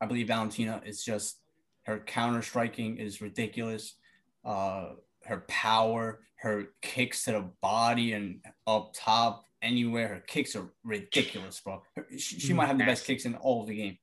I 0.01 0.07
believe 0.07 0.29
Valentina 0.29 0.81
is 0.85 1.05
just 1.05 1.41
her 1.83 2.01
counter 2.01 2.43
striking 2.43 2.99
is 2.99 3.21
ridiculous. 3.21 3.99
Uh, 4.45 4.95
her 5.25 5.41
power, 5.49 6.25
her 6.37 6.69
kicks 6.83 7.25
to 7.25 7.33
the 7.33 7.41
body 7.61 8.13
and 8.13 8.45
up 8.67 8.93
top, 8.95 9.45
anywhere, 9.67 10.09
her 10.09 10.21
kicks 10.21 10.55
are 10.57 10.67
ridiculous, 10.85 11.61
bro. 11.61 11.83
Her- 11.97 12.07
she, 12.17 12.39
she 12.41 12.53
might 12.53 12.67
have 12.67 12.79
the 12.79 12.85
best 12.85 13.05
kicks 13.07 13.25
in 13.25 13.35
all 13.35 13.63
of 13.63 13.69
the 13.69 13.77
game. 13.77 13.99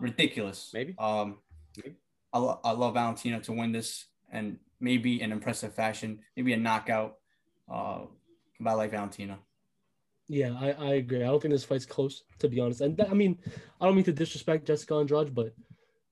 Ridiculous. 0.00 0.70
Maybe. 0.74 0.94
Um, 0.98 1.38
Maybe. 1.76 1.96
I, 2.32 2.38
lo- 2.38 2.60
I 2.64 2.72
love 2.72 2.94
Valentina 2.94 3.40
to 3.40 3.52
win 3.52 3.72
this 3.72 4.06
and 4.30 4.58
maybe 4.80 5.22
in 5.22 5.32
impressive 5.32 5.74
fashion, 5.74 6.18
maybe 6.36 6.52
a 6.52 6.56
knockout. 6.56 7.16
Uh, 7.72 8.00
but 8.60 8.70
I 8.70 8.72
like 8.74 8.90
Valentina. 8.90 9.38
Yeah, 10.28 10.54
I, 10.58 10.70
I 10.72 10.92
agree. 10.94 11.22
I 11.22 11.26
don't 11.26 11.40
think 11.40 11.52
this 11.52 11.64
fight's 11.64 11.86
close, 11.86 12.24
to 12.38 12.48
be 12.48 12.58
honest. 12.60 12.80
And 12.80 12.96
that, 12.96 13.10
I 13.10 13.14
mean, 13.14 13.38
I 13.80 13.86
don't 13.86 13.94
mean 13.94 14.04
to 14.04 14.12
disrespect 14.12 14.66
Jessica 14.66 14.94
Andrade, 14.94 15.34
but 15.34 15.54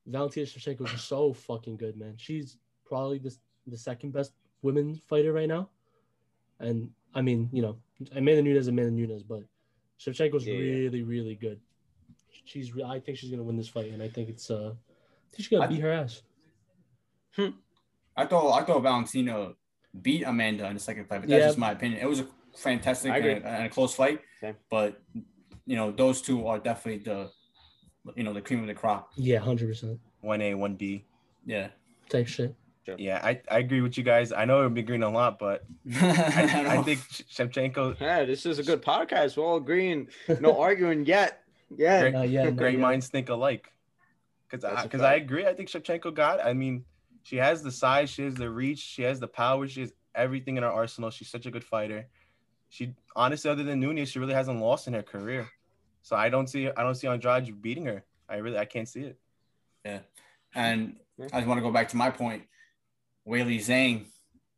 Valentina 0.05 0.45
Shevchenko 0.45 0.93
is 0.93 1.01
so 1.01 1.33
fucking 1.33 1.77
good, 1.77 1.97
man. 1.97 2.15
She's 2.17 2.57
probably 2.85 3.17
the, 3.19 3.35
the 3.67 3.77
second 3.77 4.13
best 4.13 4.33
women 4.61 4.95
fighter 5.09 5.33
right 5.33 5.47
now. 5.47 5.69
And 6.59 6.89
I 7.15 7.21
mean, 7.21 7.49
you 7.51 7.61
know, 7.61 7.77
Amanda 8.15 8.41
Nunes 8.41 8.59
is 8.59 8.67
Amanda 8.67 8.91
Nunes, 8.91 9.23
but 9.23 9.41
Shevchenko's 9.99 10.45
Yeah, 10.45 10.53
yeah. 10.55 10.59
really, 10.73 11.01
really 11.03 11.35
good. 11.35 11.59
She's, 12.45 12.73
re- 12.75 12.83
I 12.83 12.99
think 12.99 13.17
she's 13.17 13.29
gonna 13.29 13.43
win 13.43 13.55
this 13.55 13.69
fight, 13.69 13.91
and 13.91 14.01
I 14.03 14.09
think 14.09 14.29
it's, 14.29 14.49
uh, 14.51 14.71
I 14.73 15.29
think 15.31 15.37
she's 15.37 15.47
gonna 15.47 15.63
I- 15.65 15.67
beat 15.67 15.79
her 15.81 15.91
ass. 15.91 16.21
I 18.15 18.25
thought 18.25 18.61
I 18.61 18.63
thought 18.63 18.81
Valentina 18.83 19.53
beat 20.01 20.23
Amanda 20.23 20.67
in 20.67 20.75
the 20.75 20.79
second 20.79 21.05
fight, 21.07 21.21
but 21.21 21.29
that's 21.29 21.39
Yeah. 21.41 21.47
just 21.47 21.57
my 21.57 21.71
opinion. 21.71 22.01
It 22.01 22.05
was 22.07 22.19
a 22.19 22.27
fantastic 22.55 23.11
I 23.11 23.17
agree. 23.17 23.33
and, 23.33 23.45
and 23.45 23.65
a 23.65 23.69
close 23.69 23.95
fight, 23.95 24.21
Same. 24.39 24.55
but 24.69 25.01
you 25.65 25.75
know 25.75 25.91
those 25.91 26.21
two 26.21 26.45
are 26.45 26.59
definitely 26.59 27.03
the 27.03 27.31
you 28.15 28.23
know 28.23 28.33
the 28.33 28.41
cream 28.41 28.59
of 28.61 28.67
the 28.67 28.73
crop. 28.75 29.11
Yeah, 29.15 29.39
hundred 29.39 29.67
percent 29.69 29.99
One 30.21 30.41
A, 30.41 30.53
one 30.53 30.75
B. 30.75 31.05
Yeah, 31.45 31.69
type 32.09 32.27
shit. 32.27 32.55
Yeah, 32.97 33.19
I, 33.23 33.41
I 33.49 33.59
agree 33.59 33.81
with 33.81 33.97
you 33.97 34.03
guys. 34.03 34.31
I 34.31 34.45
know 34.45 34.57
we're 34.67 34.79
agreeing 34.79 35.03
a 35.03 35.09
lot, 35.09 35.39
but 35.39 35.63
I, 36.01 36.65
I 36.69 36.75
know. 36.75 36.83
think 36.83 36.99
Shevchenko, 37.01 37.99
Yeah, 37.99 38.25
this 38.25 38.45
is 38.45 38.59
a 38.59 38.63
good 38.63 38.81
podcast. 38.81 39.37
We're 39.37 39.43
all 39.45 39.57
agreeing, 39.57 40.09
no 40.39 40.59
arguing 40.67 41.05
yet. 41.05 41.43
Yeah. 41.75 42.01
Great- 42.01 42.15
Uh, 42.15 42.21
yeah, 42.23 42.43
no, 42.45 42.51
great 42.51 42.75
yeah. 42.75 42.81
minds 42.81 43.07
think 43.07 43.29
alike. 43.29 43.71
Because 44.49 44.61
That's 44.63 44.81
I, 44.83 44.85
a 44.85 44.89
'cause 44.89 45.01
I 45.01 45.15
agree. 45.15 45.47
I 45.47 45.53
think 45.53 45.69
Shevchenko 45.69 46.13
got. 46.13 46.43
I 46.45 46.53
mean, 46.53 46.85
she 47.23 47.37
has 47.37 47.63
the 47.63 47.71
size, 47.71 48.09
she 48.09 48.23
has 48.23 48.35
the 48.35 48.49
reach, 48.49 48.79
she 48.79 49.01
has 49.03 49.19
the 49.19 49.27
power, 49.27 49.67
she 49.67 49.81
has 49.81 49.93
everything 50.13 50.57
in 50.57 50.63
her 50.63 50.69
arsenal. 50.71 51.09
She's 51.09 51.29
such 51.29 51.45
a 51.45 51.51
good 51.51 51.63
fighter. 51.63 52.07
She 52.69 52.93
honestly, 53.15 53.49
other 53.49 53.63
than 53.63 53.79
Nunes, 53.79 54.09
she 54.09 54.19
really 54.19 54.33
hasn't 54.33 54.59
lost 54.59 54.87
in 54.87 54.93
her 54.93 55.01
career. 55.03 55.47
So 56.03 56.15
I 56.15 56.29
don't 56.29 56.47
see 56.47 56.69
I 56.69 56.83
don't 56.83 56.95
see 56.95 57.07
Andrade 57.07 57.61
beating 57.61 57.85
her. 57.85 58.03
I 58.29 58.35
really 58.37 58.57
I 58.59 58.65
can't 58.65 58.87
see 58.89 59.01
it. 59.01 59.17
Yeah, 59.85 59.99
and 60.53 60.97
I 61.31 61.37
just 61.37 61.47
want 61.47 61.57
to 61.59 61.61
go 61.63 61.71
back 61.71 61.87
to 61.89 61.97
my 61.97 62.09
point. 62.11 62.43
Weili 63.27 63.57
Zhang, 63.57 64.05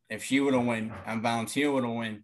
if 0.09 0.23
she 0.23 0.39
would 0.39 0.53
have 0.53 0.65
win 0.65 0.93
and 1.05 1.21
Valentina 1.21 1.71
would 1.71 1.83
have 1.83 1.93
won, 1.93 2.23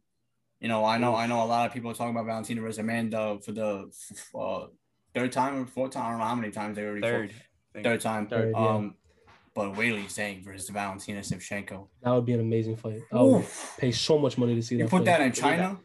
you 0.60 0.67
know, 0.67 0.86
I 0.86 0.97
know 0.97 1.15
I 1.15 1.27
know 1.27 1.43
a 1.43 1.45
lot 1.45 1.67
of 1.67 1.73
people 1.73 1.91
are 1.91 1.93
talking 1.93 2.12
about 2.12 2.25
Valentina 2.25 2.62
versus 2.62 2.80
Amanda 2.80 3.39
for 3.43 3.51
the 3.51 3.91
uh, 4.38 4.67
third 5.13 5.32
time 5.32 5.62
or 5.62 5.65
fourth 5.65 5.91
time. 5.91 6.06
I 6.06 6.10
don't 6.10 6.19
know 6.19 6.25
how 6.25 6.36
many 6.36 6.51
times 6.51 6.75
they 6.75 6.84
already. 6.84 7.01
Third. 7.01 7.34
I 7.75 7.82
third 7.82 8.01
time. 8.01 8.27
Third, 8.27 8.51
yeah. 8.56 8.67
um, 8.67 8.95
but 9.54 9.73
Weili 9.73 10.06
Zhang 10.06 10.43
versus 10.43 10.69
Valentina 10.69 11.21
Shevchenko. 11.21 11.88
That 12.04 12.12
would 12.12 12.25
be 12.25 12.34
an 12.34 12.39
amazing 12.39 12.75
fight. 12.75 13.01
I 13.12 13.21
would 13.21 13.41
Oof. 13.41 13.75
pay 13.80 13.91
so 13.91 14.17
much 14.17 14.38
money 14.38 14.56
to 14.56 14.62
see 14.62 14.75
You 14.75 14.80
that. 14.80 14.84
You 14.86 14.89
put 14.89 14.99
fight. 14.99 15.06
that 15.06 15.21
in 15.21 15.32
China? 15.32 15.80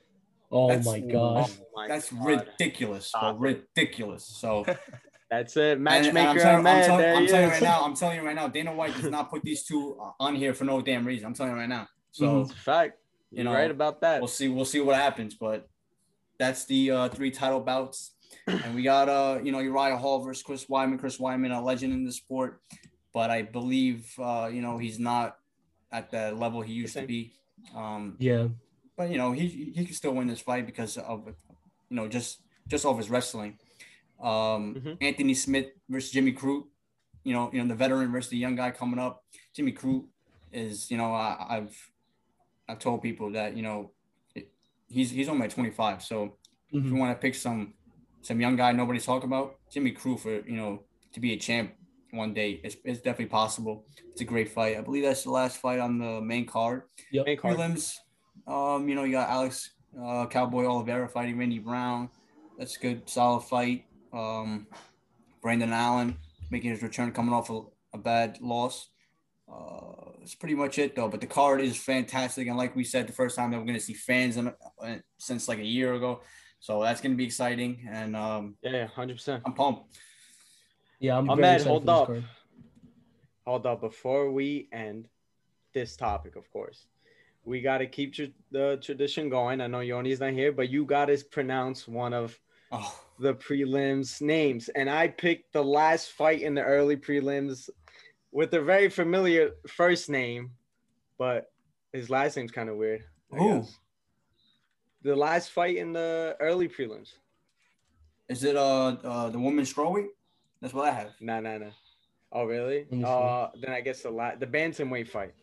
Oh 0.50 0.78
my 0.78 1.00
god. 1.00 1.50
Oh 1.50 1.66
my 1.74 1.88
That's 1.88 2.12
ridiculous, 2.12 3.10
bro. 3.12 3.20
Stop 3.20 3.36
it. 3.36 3.40
Ridiculous. 3.76 4.24
So 4.24 4.64
That's 5.30 5.56
it. 5.56 5.78
and- 5.78 5.88
and 5.88 6.06
I'm 6.06 6.14
Matchmaker 6.14 6.38
telling- 6.40 6.62
man. 6.64 6.76
I'm 6.82 6.86
telling, 6.86 7.04
I'm 7.16 7.26
telling 7.26 7.44
you 7.46 7.50
right 7.52 7.62
now. 7.62 7.82
I'm 7.84 7.94
telling 7.94 8.16
you 8.16 8.24
right 8.26 8.34
now. 8.36 8.48
Dana 8.48 8.72
White 8.74 8.94
does 8.94 9.10
not 9.10 9.30
put 9.30 9.42
these 9.42 9.64
two 9.64 10.00
on 10.20 10.34
here 10.36 10.54
for 10.54 10.64
no 10.64 10.80
damn 10.80 11.04
reason. 11.04 11.26
I'm 11.26 11.34
telling 11.34 11.52
you 11.52 11.58
right 11.58 11.68
now. 11.68 11.88
So 12.12 12.42
It's 12.42 12.52
a 12.52 12.56
fact. 12.56 12.98
You 13.30 13.38
You're 13.38 13.44
know, 13.46 13.54
right 13.54 13.70
about 13.70 14.00
that. 14.02 14.20
we'll 14.20 14.28
see. 14.28 14.48
We'll 14.48 14.64
see 14.64 14.80
what 14.80 14.94
happens. 14.96 15.34
But 15.34 15.68
that's 16.38 16.64
the 16.66 16.90
uh, 16.92 17.08
three 17.08 17.30
title 17.32 17.60
bouts, 17.60 18.12
and 18.46 18.74
we 18.74 18.82
got 18.82 19.08
uh 19.08 19.40
you 19.42 19.50
know 19.50 19.58
Uriah 19.58 19.96
Hall 19.96 20.20
versus 20.22 20.42
Chris 20.44 20.66
Weidman. 20.66 20.98
Chris 21.00 21.18
Weidman, 21.18 21.54
a 21.56 21.60
legend 21.60 21.92
in 21.92 22.04
the 22.04 22.12
sport, 22.12 22.60
but 23.12 23.28
I 23.30 23.42
believe 23.42 24.08
uh 24.20 24.48
you 24.52 24.62
know 24.62 24.78
he's 24.78 24.98
not 25.00 25.38
at 25.90 26.10
the 26.12 26.32
level 26.32 26.62
he 26.62 26.72
used 26.72 26.94
to 26.94 27.02
be. 27.06 27.32
Um, 27.74 28.14
Yeah. 28.20 28.46
but 28.96 29.10
you 29.10 29.18
know 29.18 29.32
he 29.32 29.48
he 29.74 29.84
can 29.84 29.94
still 29.94 30.12
win 30.14 30.28
this 30.28 30.40
fight 30.40 30.66
because 30.66 30.96
of 30.96 31.26
you 31.90 31.96
know 31.96 32.06
just 32.06 32.42
just 32.68 32.86
off 32.86 32.96
his 32.96 33.10
wrestling. 33.10 33.58
Um, 34.20 34.74
Mhm. 34.74 34.96
Anthony 35.00 35.34
Smith 35.34 35.66
versus 35.88 36.10
Jimmy 36.10 36.32
Crute. 36.32 36.64
You 37.24 37.32
know, 37.34 37.50
you 37.52 37.60
know 37.62 37.68
the 37.68 37.74
veteran 37.74 38.12
versus 38.12 38.30
the 38.30 38.38
young 38.38 38.56
guy 38.56 38.70
coming 38.70 38.98
up. 39.00 39.24
Jimmy 39.54 39.72
Crute 39.72 40.06
is 40.52 40.90
you 40.90 40.96
know 40.96 41.12
I, 41.12 41.44
I've 41.56 41.76
I've 42.68 42.78
told 42.78 43.02
people 43.02 43.32
that 43.32 43.56
you 43.56 43.62
know 43.62 43.92
it, 44.34 44.52
he's 44.88 45.10
he's 45.10 45.28
only 45.28 45.48
25. 45.48 46.02
So 46.02 46.38
if 46.70 46.84
you 46.84 46.92
Mhm. 46.92 46.98
want 46.98 47.16
to 47.16 47.20
pick 47.20 47.34
some 47.34 47.74
some 48.22 48.40
young 48.40 48.56
guy 48.56 48.72
nobody's 48.72 49.04
talking 49.06 49.28
about, 49.28 49.56
Jimmy 49.70 49.92
Crute 49.92 50.20
for 50.20 50.30
you 50.48 50.56
know 50.56 50.86
to 51.12 51.20
be 51.20 51.32
a 51.32 51.36
champ 51.38 51.74
one 52.12 52.32
day, 52.32 52.60
it's, 52.64 52.76
it's 52.84 53.00
definitely 53.00 53.26
possible. 53.26 53.86
It's 54.12 54.20
a 54.20 54.24
great 54.24 54.48
fight. 54.50 54.76
I 54.78 54.80
believe 54.80 55.02
that's 55.04 55.24
the 55.24 55.30
last 55.30 55.58
fight 55.58 55.80
on 55.80 55.98
the 55.98 56.20
main 56.20 56.46
card 56.46 56.82
Main 57.12 57.36
card. 57.36 57.56
prelims. 57.58 57.94
Um, 58.46 58.88
you 58.88 58.94
know, 58.94 59.04
you 59.04 59.12
got 59.12 59.28
Alex 59.28 59.74
uh, 60.00 60.26
Cowboy 60.26 60.64
Oliveira 60.66 61.08
fighting 61.08 61.36
Randy 61.38 61.58
Brown. 61.58 62.08
That's 62.58 62.76
a 62.76 62.80
good, 62.80 63.08
solid 63.10 63.40
fight. 63.42 63.84
Um, 64.16 64.66
Brendan 65.42 65.72
Allen 65.72 66.16
making 66.50 66.70
his 66.70 66.82
return, 66.82 67.12
coming 67.12 67.34
off 67.34 67.50
a, 67.50 67.60
a 67.94 67.98
bad 67.98 68.38
loss. 68.40 68.88
Uh, 69.52 70.10
that's 70.18 70.34
pretty 70.34 70.54
much 70.54 70.78
it, 70.78 70.96
though. 70.96 71.08
But 71.08 71.20
the 71.20 71.26
card 71.26 71.60
is 71.60 71.76
fantastic, 71.76 72.48
and 72.48 72.56
like 72.56 72.74
we 72.74 72.84
said 72.84 73.06
the 73.06 73.12
first 73.12 73.36
time, 73.36 73.50
that 73.50 73.58
we're 73.58 73.66
going 73.66 73.78
to 73.78 73.84
see 73.84 73.94
fans 73.94 74.36
in, 74.36 74.48
uh, 74.48 74.96
since 75.18 75.48
like 75.48 75.58
a 75.58 75.64
year 75.64 75.94
ago. 75.94 76.20
So 76.58 76.82
that's 76.82 77.00
gonna 77.00 77.14
be 77.14 77.24
exciting, 77.26 77.86
and 77.88 78.16
um, 78.16 78.56
Yeah, 78.62 78.86
hundred 78.86 79.16
percent. 79.16 79.42
I'm 79.44 79.52
pumped. 79.52 79.98
Yeah, 80.98 81.18
I'm 81.18 81.28
Ahmed, 81.28 81.44
very 81.44 81.54
excited 81.56 81.70
hold 81.70 81.88
up. 81.88 82.06
card. 82.06 82.24
Hold 83.46 83.66
up, 83.66 83.80
before 83.82 84.32
we 84.32 84.68
end 84.72 85.06
this 85.74 85.96
topic, 85.96 86.34
of 86.34 86.50
course, 86.50 86.86
we 87.44 87.60
got 87.60 87.78
to 87.78 87.86
keep 87.86 88.14
tr- 88.14 88.34
the 88.50 88.78
tradition 88.82 89.28
going. 89.28 89.60
I 89.60 89.66
know 89.66 89.80
Yoni's 89.80 90.18
not 90.18 90.32
here, 90.32 90.50
but 90.50 90.70
you 90.70 90.84
got 90.86 91.06
to 91.06 91.22
pronounce 91.30 91.86
one 91.86 92.14
of 92.14 92.36
Oh, 92.72 93.00
the 93.18 93.34
prelims 93.34 94.20
names. 94.20 94.68
And 94.70 94.90
I 94.90 95.08
picked 95.08 95.52
the 95.52 95.62
last 95.64 96.10
fight 96.10 96.42
in 96.42 96.54
the 96.54 96.62
early 96.62 96.96
prelims 96.96 97.68
with 98.32 98.52
a 98.54 98.60
very 98.60 98.88
familiar 98.88 99.50
first 99.68 100.10
name, 100.10 100.50
but 101.18 101.50
his 101.92 102.10
last 102.10 102.36
name's 102.36 102.50
kind 102.50 102.68
of 102.68 102.76
weird. 102.76 103.04
I 103.32 103.36
Who? 103.36 103.64
The 105.02 105.16
last 105.16 105.50
fight 105.50 105.76
in 105.76 105.92
the 105.92 106.36
early 106.40 106.68
prelims. 106.68 107.12
is 108.28 108.42
it 108.44 108.56
uh, 108.56 108.88
uh 109.04 109.28
the 109.30 109.38
women's 109.38 109.72
strawweight? 109.72 110.08
That's 110.60 110.74
what 110.74 110.88
I 110.88 110.92
have. 110.92 111.12
Nah, 111.20 111.40
nah, 111.40 111.58
nah. 111.58 111.70
Oh, 112.32 112.44
really? 112.44 112.86
Let. 112.90 113.04
Uh, 113.04 113.50
then 113.60 113.70
I 113.70 113.80
guess 113.80 114.02
the 114.02 114.10
la- 114.10 114.34
the 114.34 114.46
bantamweight 114.46 115.08
fight. 115.08 115.34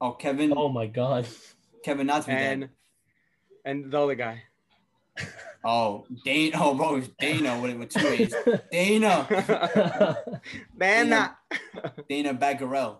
Oh, 0.00 0.12
Kevin, 0.12 0.52
Oh 0.56 0.68
my 0.68 0.86
god. 0.86 1.26
Kevin 1.84 2.06
not 2.06 2.24
to 2.24 2.30
and 2.30 2.60
dead. 2.62 2.70
and 3.64 3.90
the 3.90 4.00
other 4.00 4.14
guy. 4.14 4.42
Oh, 5.62 6.06
Dana. 6.24 6.56
Oh, 6.58 6.74
bro, 6.74 6.96
it's 6.96 7.08
Dana 7.20 7.60
with, 7.60 7.76
with 7.76 7.90
two 7.90 8.06
A's. 8.06 8.34
Dana, 8.72 10.24
Dana. 10.78 11.36
Dana 12.08 12.34
Bagarel. 12.34 12.98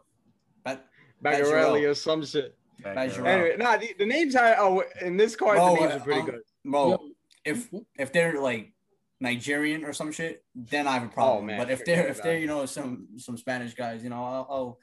Ba- 0.64 0.82
Bagarelli 1.24 1.88
or 1.88 1.94
some 1.94 2.24
shit. 2.24 2.54
Back 2.82 2.94
Badger 2.94 3.22
there. 3.22 3.24
Wow. 3.24 3.30
Anyway, 3.30 3.56
nah, 3.58 3.76
the, 3.76 3.94
the 3.98 4.06
names 4.06 4.36
are 4.36 4.56
oh 4.58 4.82
in 5.00 5.16
this 5.16 5.36
card 5.36 5.56
Bro, 5.56 5.74
the 5.74 5.80
names 5.80 5.92
are 5.94 6.00
pretty 6.00 6.20
um, 6.20 6.26
good. 6.26 6.40
Bro, 6.64 6.98
if 7.44 7.68
if 7.98 8.12
they're 8.12 8.40
like 8.40 8.72
Nigerian 9.20 9.84
or 9.84 9.92
some 9.92 10.12
shit, 10.12 10.44
then 10.54 10.86
I 10.86 10.92
have 10.92 11.04
a 11.04 11.08
problem. 11.08 11.46
man, 11.46 11.58
but 11.58 11.70
if 11.70 11.84
they're 11.84 12.08
if 12.08 12.22
they're 12.22 12.38
you 12.38 12.46
know 12.46 12.66
some 12.66 13.08
some 13.16 13.36
Spanish 13.36 13.74
guys, 13.74 14.02
you 14.02 14.10
know, 14.10 14.24
I'll, 14.24 14.46
I'll 14.50 14.78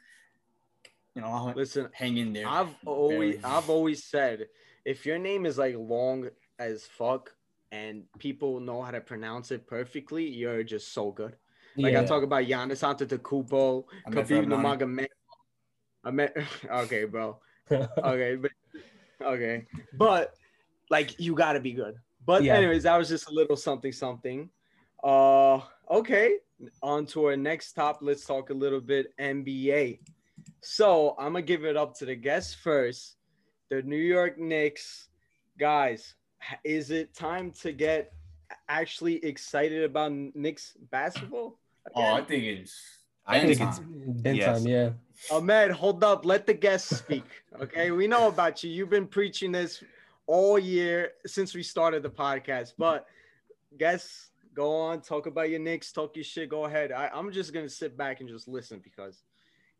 you 1.16 1.22
know 1.22 1.28
I'll 1.28 1.54
Listen, 1.56 1.90
hang 1.94 2.18
in 2.18 2.34
there. 2.34 2.48
I've 2.48 2.74
always 2.86 3.44
I've 3.44 3.70
always 3.70 4.04
said 4.04 4.48
if 4.86 5.06
your 5.06 5.18
name 5.18 5.46
is 5.46 5.58
like 5.58 5.76
long 5.78 6.30
as 6.60 6.86
fuck 6.86 7.34
and 7.72 8.04
people 8.20 8.60
know 8.60 8.82
how 8.82 8.92
to 8.92 9.02
pronounce 9.02 9.52
it 9.52 9.68
perfectly, 9.68 10.28
you're 10.28 10.64
just 10.64 10.94
so 10.94 11.12
good. 11.12 11.36
Like 11.76 11.94
yeah. 11.94 12.02
I 12.02 12.06
talk 12.06 12.24
about 12.24 12.44
Giannis 12.46 12.82
Antetokounmpo, 12.84 13.84
Khabib 14.10 14.48
Nurmagomedov. 14.48 15.08
I 16.04 16.12
met 16.12 16.36
okay, 16.72 17.06
bro. 17.06 17.40
Okay, 17.70 18.36
but 18.38 18.52
okay, 19.22 19.66
but 19.94 20.34
like 20.90 21.20
you 21.20 21.36
got 21.36 21.54
to 21.54 21.60
be 21.60 21.74
good. 21.74 21.96
But 22.26 22.44
Yeah. 22.44 22.56
anyways, 22.56 22.84
that 22.84 22.98
was 22.98 23.10
just 23.10 23.30
a 23.30 23.34
little 23.34 23.58
something 23.58 23.92
something. 23.92 24.50
Uh, 25.04 25.60
okay. 25.92 26.38
On 26.82 27.06
to 27.08 27.26
our 27.26 27.38
next 27.38 27.74
top. 27.74 28.00
Let's 28.02 28.26
talk 28.26 28.50
a 28.50 28.54
little 28.54 28.82
bit 28.82 29.14
NBA. 29.20 30.00
So 30.62 31.16
I'm 31.20 31.34
gonna 31.34 31.42
give 31.42 31.66
it 31.66 31.78
up 31.78 31.94
to 32.00 32.06
the 32.06 32.16
guests 32.16 32.54
first. 32.56 33.18
The 33.70 33.82
New 33.82 33.98
York 33.98 34.38
Knicks, 34.40 35.10
guys. 35.60 36.16
H- 36.42 36.60
Is 36.64 36.92
it 36.92 37.14
time 37.14 37.52
to 37.62 37.72
get 37.72 38.14
actually 38.70 39.24
excited 39.26 39.84
about 39.84 40.12
Knicks 40.12 40.76
basketball? 40.92 41.58
oh, 41.96 42.02
I 42.14 42.22
think 42.24 42.44
it's. 42.44 42.76
I 43.26 43.40
think 43.42 43.58
Been 43.60 43.68
it's 43.68 43.78
time. 43.78 44.22
Yes. 44.24 44.64
time, 44.64 44.68
yeah. 44.68 44.90
Ahmed, 45.32 45.72
hold 45.72 46.04
up. 46.04 46.26
Let 46.26 46.46
the 46.48 46.54
guests 46.54 46.96
speak. 46.98 47.26
Okay. 47.62 47.92
We 47.92 48.08
know 48.08 48.28
about 48.30 48.64
you. 48.64 48.70
You've 48.72 48.90
been 48.90 49.08
preaching 49.08 49.52
this 49.52 49.84
all 50.28 50.58
year 50.58 51.12
since 51.26 51.54
we 51.54 51.62
started 51.64 52.04
the 52.04 52.10
podcast. 52.10 52.74
But 52.78 53.06
guests, 53.78 54.30
go 54.54 54.74
on, 54.74 55.02
talk 55.02 55.26
about 55.26 55.50
your 55.50 55.60
Knicks, 55.60 55.92
talk 55.92 56.16
your 56.16 56.24
shit. 56.24 56.50
Go 56.50 56.66
ahead. 56.66 56.92
I, 56.94 57.10
I'm 57.14 57.32
just 57.34 57.54
gonna 57.54 57.68
sit 57.68 57.98
back 57.98 58.22
and 58.22 58.30
just 58.30 58.48
listen 58.48 58.80
because 58.82 59.24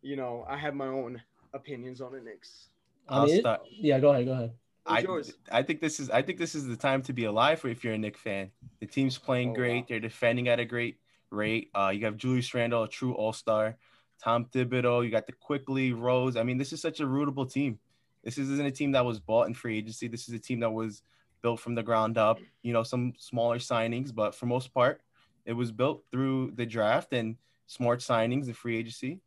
you 0.02 0.16
know 0.18 0.46
I 0.50 0.58
have 0.58 0.74
my 0.76 0.88
own 0.88 1.22
opinions 1.54 2.02
on 2.02 2.12
the 2.12 2.20
Knicks. 2.20 2.68
I 3.08 3.16
I'll 3.20 3.26
mean, 3.28 3.36
it- 3.38 3.42
start. 3.42 3.62
yeah, 3.70 4.00
go 4.00 4.10
ahead, 4.12 4.26
go 4.26 4.34
ahead. 4.34 4.52
What's 4.88 5.04
I, 5.04 5.08
yours? 5.08 5.34
I 5.52 5.64
think 5.64 5.82
this 5.82 6.00
is 6.00 6.10
I 6.10 6.22
think 6.22 6.38
this 6.38 6.56
is 6.56 6.66
the 6.66 6.78
time 6.78 7.02
to 7.04 7.14
be 7.14 7.26
alive 7.26 7.60
for 7.60 7.68
if 7.68 7.84
you're 7.84 7.94
a 7.94 7.98
Knick 7.98 8.18
fan. 8.18 8.52
The 8.80 8.86
team's 8.86 9.18
playing 9.18 9.52
Oh, 9.52 9.56
great. 9.56 9.80
wow. 9.82 9.86
They're 9.90 10.00
defending 10.00 10.48
at 10.48 10.60
a 10.60 10.66
great 10.66 11.00
rate. 11.30 11.70
Uh, 11.76 11.92
you 11.94 12.06
have 12.06 12.16
Julius 12.16 12.54
Randle, 12.54 12.84
a 12.84 12.88
true 12.88 13.14
All 13.14 13.34
Star. 13.34 13.78
Tom 14.24 14.46
Thibodeau. 14.46 15.04
You 15.04 15.12
got 15.12 15.28
the 15.28 15.34
Quickley 15.34 15.94
Rose. 15.94 16.38
I 16.38 16.44
mean, 16.44 16.58
this 16.58 16.74
is 16.74 16.82
such 16.82 17.00
a 17.02 17.04
rootable 17.04 17.52
team. 17.52 17.80
This 18.24 18.38
isn't 18.38 18.66
a 18.66 18.72
team 18.72 18.94
that 18.94 19.06
was 19.06 19.20
bought 19.20 19.48
in 19.48 19.54
free 19.54 19.78
agency. 19.78 20.08
This 20.08 20.28
is 20.28 20.34
a 20.34 20.40
team 20.40 20.62
that 20.62 20.72
was 20.72 21.04
built 21.42 21.60
from 21.60 21.76
the 21.76 21.84
ground 21.84 22.18
up. 22.18 22.40
You 22.64 22.74
know, 22.74 22.84
some 22.84 23.14
smaller 23.18 23.60
signings, 23.60 24.14
but 24.14 24.34
for 24.34 24.48
most 24.48 24.74
part, 24.74 25.02
it 25.46 25.54
was 25.54 25.72
built 25.72 26.04
through 26.12 26.52
the 26.56 26.66
draft 26.66 27.14
and 27.14 27.36
smart 27.68 28.00
signings 28.00 28.46
and 28.46 28.58
free 28.58 28.78
agency. 28.78 29.20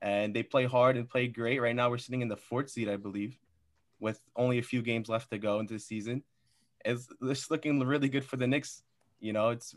And 0.00 0.34
they 0.34 0.44
play 0.44 0.64
hard 0.64 0.96
and 0.96 1.08
play 1.08 1.26
great. 1.26 1.60
Right 1.60 1.74
now, 1.74 1.90
we're 1.90 1.98
sitting 1.98 2.22
in 2.22 2.28
the 2.28 2.36
fourth 2.36 2.70
seed, 2.70 2.88
I 2.88 2.96
believe 2.96 3.36
with 4.00 4.20
only 4.36 4.58
a 4.58 4.62
few 4.62 4.82
games 4.82 5.08
left 5.08 5.30
to 5.30 5.38
go 5.38 5.60
into 5.60 5.74
the 5.74 5.80
season. 5.80 6.22
It's, 6.84 7.08
it's 7.22 7.50
looking 7.50 7.80
really 7.80 8.08
good 8.08 8.24
for 8.24 8.36
the 8.36 8.46
Knicks. 8.46 8.82
You 9.20 9.32
know, 9.32 9.50
it's 9.50 9.74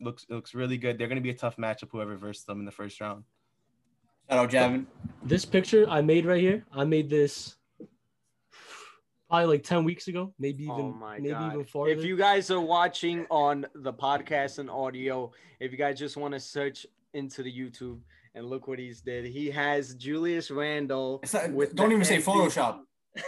looks 0.00 0.24
it 0.28 0.34
looks 0.34 0.54
really 0.54 0.76
good. 0.76 0.98
They're 0.98 1.08
going 1.08 1.16
to 1.16 1.22
be 1.22 1.30
a 1.30 1.34
tough 1.34 1.56
matchup 1.56 1.88
whoever 1.90 2.16
versus 2.16 2.44
them 2.44 2.60
in 2.60 2.64
the 2.64 2.72
first 2.72 3.00
round. 3.00 3.24
Shout 4.30 4.38
out 4.38 4.50
Javin. 4.50 4.86
This 5.22 5.44
picture 5.44 5.88
I 5.88 6.02
made 6.02 6.26
right 6.26 6.40
here, 6.40 6.64
I 6.72 6.84
made 6.84 7.08
this 7.08 7.56
probably 9.28 9.46
like 9.46 9.62
10 9.62 9.84
weeks 9.84 10.08
ago, 10.08 10.32
maybe 10.38 10.66
oh 10.68 10.74
even 10.74 10.84
oh 10.86 10.92
my 10.92 11.18
maybe 11.18 11.30
god! 11.30 11.52
even 11.52 11.64
farther. 11.64 11.92
If 11.92 12.04
you 12.04 12.16
guys 12.16 12.50
are 12.50 12.60
watching 12.60 13.26
on 13.30 13.66
the 13.74 13.92
podcast 13.92 14.58
and 14.58 14.70
audio, 14.70 15.32
if 15.60 15.72
you 15.72 15.78
guys 15.78 15.98
just 15.98 16.16
want 16.16 16.34
to 16.34 16.40
search 16.40 16.86
into 17.14 17.42
the 17.42 17.52
YouTube 17.52 18.00
and 18.34 18.46
look 18.46 18.68
what 18.68 18.78
he's 18.78 19.00
did, 19.00 19.24
he 19.26 19.50
has 19.50 19.94
Julius 19.94 20.50
Randle. 20.50 21.20
It's 21.22 21.34
not, 21.34 21.50
With 21.50 21.74
don't 21.74 21.88
the 21.88 21.94
even 21.94 22.04
say 22.04 22.18
Photoshop. 22.18 22.80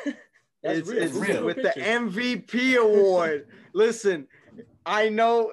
That's 0.63 0.81
it's, 0.81 0.89
real. 0.89 1.03
it's 1.03 1.13
This 1.13 1.23
is 1.23 1.29
a 1.29 1.33
real 1.33 1.45
with 1.47 1.57
the. 1.57 1.73
MVP 1.77 2.77
award. 2.77 3.47
Listen, 3.73 4.27
I 4.85 5.09
know. 5.09 5.53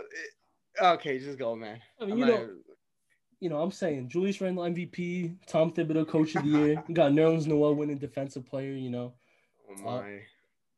Uh, 0.82 0.94
okay, 0.94 1.18
just 1.20 1.38
go, 1.38 1.56
man. 1.56 1.80
I 2.00 2.06
mean, 2.06 2.14
I'm 2.14 2.20
you 2.20 2.26
not- 2.26 2.40
know, 2.42 2.50
you 3.40 3.50
know, 3.50 3.62
I'm 3.62 3.72
saying 3.72 4.10
Julius 4.10 4.42
Randle 4.42 4.64
MVP, 4.66 5.36
Tom 5.48 5.72
Thibodeau 5.72 6.08
Coach 6.08 6.36
of 6.36 6.44
the 6.44 6.50
Year. 6.50 6.84
You 6.88 6.96
got 6.96 7.12
Nerlens 7.12 7.46
Noel 7.48 7.76
winning 7.76 7.98
Defensive 8.00 8.46
Player. 8.46 8.74
You 8.74 8.90
know, 8.90 9.14
oh 9.70 9.88
uh, 9.88 10.02
my. 10.02 10.20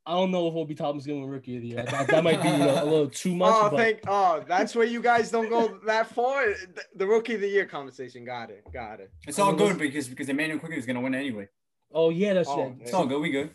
I 0.05 0.13
don't 0.13 0.31
know 0.31 0.47
if 0.47 0.55
Obi 0.55 0.73
Toppin's 0.73 1.05
going 1.05 1.19
to 1.19 1.25
win 1.25 1.31
Rookie 1.31 1.55
of 1.57 1.61
the 1.61 1.67
Year. 1.67 1.83
That, 1.83 2.07
that 2.07 2.23
might 2.23 2.41
be 2.41 2.49
you 2.49 2.57
know, 2.57 2.83
a 2.83 2.85
little 2.85 3.09
too 3.09 3.35
much. 3.35 3.53
Oh, 3.55 3.69
but 3.69 3.77
thank. 3.77 3.99
Oh, 4.07 4.43
that's 4.47 4.73
where 4.75 4.85
you 4.85 5.01
guys 5.03 5.29
don't 5.29 5.49
go 5.49 5.79
that 5.85 6.07
far. 6.07 6.47
The- 6.47 6.83
The 6.95 7.05
rookie 7.05 7.35
of 7.35 7.41
the 7.41 7.47
year 7.47 7.65
conversation. 7.65 8.25
Got 8.25 8.49
it. 8.49 8.63
Got 8.73 9.01
it. 9.01 9.11
It's 9.27 9.37
all 9.39 9.53
good 9.53 9.77
because 9.77 10.07
because 10.07 10.27
Immanuel 10.29 10.59
Quickley 10.59 10.77
is 10.77 10.85
gonna 10.85 11.01
win 11.01 11.13
anyway. 11.15 11.47
Oh 11.93 12.09
yeah, 12.09 12.33
that's 12.33 12.49
Oh, 12.49 12.67
it. 12.67 12.73
It's 12.81 12.93
all 12.93 13.05
good. 13.05 13.19
We 13.21 13.29
good. 13.31 13.51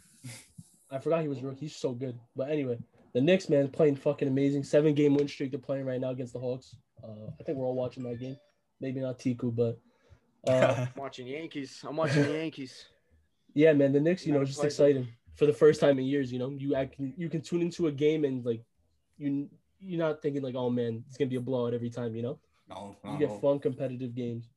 I 0.90 0.99
forgot 0.99 1.23
he 1.23 1.29
was 1.29 1.38
a 1.38 1.42
rookie. 1.47 1.61
He's 1.66 1.77
so 1.77 1.92
good. 1.92 2.18
But 2.37 2.51
anyway, 2.51 2.79
the 3.14 3.20
Knicks 3.20 3.49
man 3.49 3.68
playing 3.68 3.97
fucking 3.97 4.29
amazing. 4.29 4.62
Seven 4.64 4.94
game 4.94 5.14
win 5.14 5.27
streak 5.29 5.51
they're 5.51 5.61
playing 5.61 5.87
right 5.87 6.01
now 6.01 6.11
against 6.11 6.33
the 6.33 6.38
Hawks. 6.38 6.77
Uh, 7.03 7.31
I 7.38 7.42
think 7.42 7.59
we're 7.59 7.66
all 7.66 7.75
watching 7.75 8.03
that 8.05 8.18
game. 8.20 8.37
Maybe 8.81 9.01
not 9.01 9.18
Tiku, 9.18 9.55
but 9.55 9.79
uh, 10.49 10.75
I'm 10.87 10.88
watching 10.97 11.27
Yankees. 11.27 11.85
I'm 11.87 11.97
watching 11.97 12.23
the 12.23 12.33
Yankees. 12.33 12.87
yeah, 13.55 13.73
man, 13.73 13.92
the 13.92 14.01
Knicks, 14.01 14.27
you 14.27 14.33
know, 14.33 14.44
just 14.44 14.59
played 14.59 14.66
exciting 14.66 15.09
for 15.35 15.47
the 15.47 15.53
first 15.53 15.81
time 15.81 15.99
in 15.99 16.05
years. 16.05 16.33
You 16.33 16.38
know, 16.38 16.51
you 16.51 16.75
act, 16.75 16.94
you 16.99 17.29
can 17.29 17.40
tune 17.40 17.62
into 17.62 17.88
a 17.88 17.92
game 17.92 18.25
and 18.25 18.44
like 18.44 18.62
you 19.18 19.49
you're 19.81 19.99
not 19.99 20.23
thinking 20.23 20.42
like, 20.42 20.55
oh 20.55 20.70
man, 20.70 21.05
it's 21.09 21.16
gonna 21.18 21.29
be 21.31 21.37
a 21.37 21.40
blowout 21.40 21.75
every 21.75 21.90
time. 21.90 22.14
You 22.14 22.23
know, 22.23 22.38
No, 22.68 22.97
you 23.05 23.18
get 23.18 23.40
fun 23.40 23.59
competitive 23.59 24.14
games. 24.14 24.49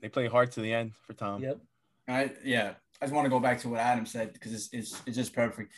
they 0.00 0.08
play 0.08 0.26
hard 0.28 0.52
to 0.52 0.60
the 0.60 0.72
end 0.72 0.92
for 1.06 1.12
Tom. 1.14 1.42
Yep. 1.42 1.58
I 2.08 2.32
yeah. 2.44 2.74
I 3.00 3.06
just 3.06 3.14
want 3.14 3.26
to 3.26 3.30
go 3.30 3.40
back 3.40 3.58
to 3.60 3.68
what 3.68 3.80
Adam 3.80 4.06
said 4.06 4.32
because 4.32 4.52
it's, 4.52 4.68
it's 4.72 5.02
it's 5.06 5.16
just 5.16 5.34
perfect. 5.34 5.72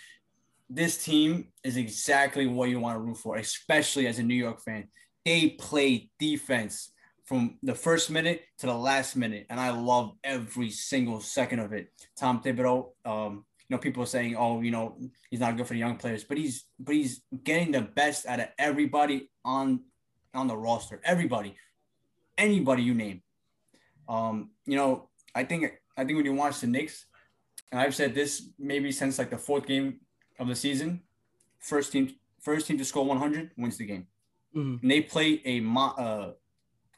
This 0.69 1.03
team 1.03 1.49
is 1.65 1.77
exactly 1.77 2.47
what 2.47 2.69
you 2.69 2.81
want 2.81 2.97
to 2.97 3.01
root 3.01 3.19
for, 3.19 3.37
especially 3.37 4.07
as 4.07 4.19
a 4.19 4.23
New 4.23 4.35
York 4.35 4.61
fan. 4.61 4.89
They 5.25 5.51
play 5.51 6.11
defense 6.19 6.93
from 7.25 7.59
the 7.63 7.75
first 7.75 8.11
minute 8.11 8.43
to 8.59 8.67
the 8.67 8.75
last 8.75 9.17
minute, 9.17 9.47
and 9.51 9.59
I 9.59 9.71
love 9.71 10.13
every 10.23 10.71
single 10.71 11.21
second 11.21 11.61
of 11.61 11.73
it. 11.73 11.89
Tom 12.19 12.43
Thibodeau, 12.43 12.93
um, 13.05 13.45
you 13.69 13.75
know, 13.75 13.79
people 13.79 14.03
are 14.03 14.07
saying, 14.07 14.37
"Oh, 14.37 14.61
you 14.61 14.71
know, 14.71 14.97
he's 15.31 15.41
not 15.41 15.57
good 15.57 15.67
for 15.67 15.75
the 15.75 15.81
young 15.81 15.97
players," 15.97 16.25
but 16.25 16.37
he's 16.37 16.65
but 16.79 16.95
he's 16.95 17.23
getting 17.43 17.73
the 17.73 17.83
best 17.83 18.27
out 18.27 18.41
of 18.41 18.49
everybody 18.59 19.31
on 19.45 19.81
on 20.35 20.47
the 20.47 20.57
roster. 20.57 21.01
Everybody, 21.05 21.57
anybody 22.39 22.83
you 22.83 22.95
name. 22.95 23.23
Um, 24.09 24.51
you 24.65 24.77
know, 24.77 25.09
I 25.35 25.45
think 25.45 25.73
I 25.97 26.05
think 26.05 26.17
when 26.17 26.25
you 26.27 26.35
watch 26.35 26.61
the 26.61 26.67
Knicks, 26.67 27.07
and 27.73 27.81
I've 27.81 27.95
said 27.95 28.15
this 28.15 28.51
maybe 28.59 28.93
since 28.93 29.19
like 29.19 29.31
the 29.31 29.39
fourth 29.39 29.67
game 29.67 30.01
of 30.39 30.49
the 30.49 30.55
season, 30.55 31.03
first 31.59 31.93
team 31.93 32.15
first 32.41 32.67
team 32.67 32.79
to 32.79 32.85
score 32.85 33.05
100 33.05 33.51
wins 33.57 33.77
the 33.77 33.87
game. 33.87 34.07
Mhm. 34.55 34.83
And 34.83 34.91
they 34.91 35.01
play 35.01 35.43
a 35.45 35.61
uh, 35.77 36.33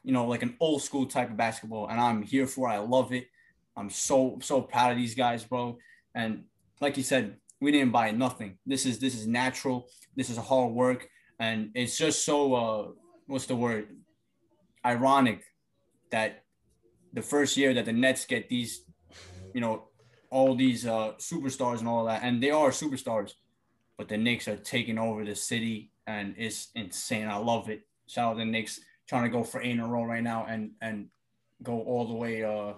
you 0.03 0.13
know, 0.13 0.27
like 0.27 0.43
an 0.43 0.57
old 0.61 0.83
school 0.83 1.07
type 1.07 1.31
of 1.31 1.37
basketball, 1.37 1.89
and 1.89 2.01
I'm 2.01 2.23
here 2.23 2.47
for. 2.47 2.69
it. 2.71 2.75
I 2.75 2.79
love 2.79 3.13
it. 3.13 3.29
I'm 3.77 3.91
so 3.91 4.39
so 4.43 4.63
proud 4.63 4.93
of 4.93 4.99
these 4.99 5.15
guys, 5.15 5.45
bro. 5.45 5.79
And 6.15 6.45
like 6.81 6.97
you 6.97 7.03
said, 7.03 7.37
we 7.61 7.73
didn't 7.73 7.93
buy 7.93 8.11
nothing. 8.11 8.59
This 8.67 8.87
is 8.87 8.99
this 8.99 9.15
is 9.15 9.27
natural. 9.27 9.89
This 10.17 10.31
is 10.31 10.37
hard 10.37 10.73
work, 10.73 11.09
and 11.39 11.71
it's 11.75 11.97
just 11.99 12.25
so 12.25 12.55
uh, 12.55 12.89
what's 13.27 13.47
the 13.47 13.57
word? 13.57 13.89
Ironic 14.85 15.43
that 16.11 16.45
the 17.13 17.23
first 17.23 17.57
year 17.57 17.75
that 17.75 17.85
the 17.85 17.93
Nets 17.93 18.25
get 18.25 18.49
these, 18.49 18.85
you 19.59 19.61
know, 19.61 19.89
all 20.31 20.55
these 20.55 20.87
uh, 20.87 21.15
superstars 21.19 21.81
and 21.81 21.89
all 21.89 22.05
that, 22.05 22.23
and 22.23 22.41
they 22.41 22.51
are 22.53 22.71
superstars, 22.71 23.33
but 23.97 24.07
the 24.09 24.17
Knicks 24.17 24.47
are 24.47 24.57
taking 24.57 24.99
over 24.99 25.25
the 25.25 25.35
city, 25.35 25.91
and 26.07 26.37
it's 26.39 26.69
insane. 26.77 27.27
I 27.27 27.39
love 27.39 27.69
it. 27.69 27.81
Shout 28.07 28.31
out 28.31 28.33
to 28.35 28.39
the 28.39 28.45
Knicks 28.45 28.79
trying 29.09 29.25
to 29.25 29.31
go 29.31 29.43
for 29.43 29.61
eight 29.61 29.73
in 29.73 29.81
a 29.81 29.89
row 29.89 30.05
right 30.05 30.23
now, 30.23 30.47
and 30.49 30.71
and 30.81 31.09
go 31.61 31.83
all 31.83 32.07
the 32.07 32.15
way 32.15 32.45
uh 32.45 32.75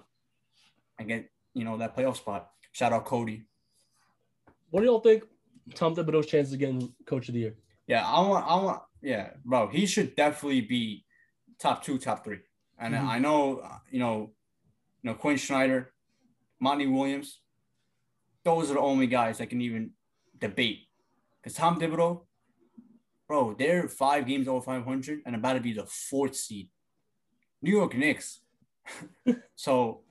and 0.98 1.06
get 1.06 1.30
you 1.52 1.64
know 1.66 1.76
that 1.76 1.94
playoff 1.94 2.16
spot. 2.16 2.48
Shout 2.72 2.94
out 2.94 3.04
Cody. 3.04 3.44
What 4.70 4.80
do 4.80 4.86
y'all 4.86 5.00
think? 5.00 5.24
Tom 5.74 5.94
Thibodeau's 5.94 6.26
chances 6.32 6.54
of 6.54 6.60
getting 6.60 6.94
Coach 7.04 7.28
of 7.28 7.34
the 7.34 7.40
Year. 7.40 7.56
Yeah, 7.88 8.06
I 8.06 8.20
want, 8.26 8.46
I 8.46 8.54
want, 8.54 8.82
yeah, 9.02 9.30
bro. 9.44 9.68
He 9.68 9.84
should 9.84 10.16
definitely 10.16 10.62
be 10.62 11.04
top 11.58 11.84
two, 11.84 11.98
top 11.98 12.24
three. 12.24 12.38
And 12.78 12.94
Mhm. 12.94 13.06
I 13.06 13.18
know, 13.18 13.68
you 13.90 13.98
know, 13.98 14.32
you 15.02 15.10
know, 15.10 15.14
Quin 15.14 15.36
Snyder, 15.36 15.92
Monty 16.60 16.86
Williams. 16.86 17.40
Those 18.44 18.70
are 18.70 18.74
the 18.74 18.80
only 18.80 19.06
guys 19.06 19.38
that 19.38 19.50
can 19.50 19.60
even 19.60 19.90
debate. 20.38 20.86
Because 21.42 21.56
Tom 21.56 21.80
Thibodeau, 21.80 22.24
bro, 23.26 23.54
they're 23.58 23.88
five 23.88 24.26
games 24.26 24.48
over 24.48 24.64
500 24.64 25.20
and 25.24 25.34
about 25.34 25.54
to 25.54 25.60
be 25.60 25.72
the 25.72 25.86
fourth 25.86 26.36
seed. 26.36 26.68
New 27.62 27.72
York 27.72 27.96
Knicks. 27.96 28.40
so, 29.56 30.02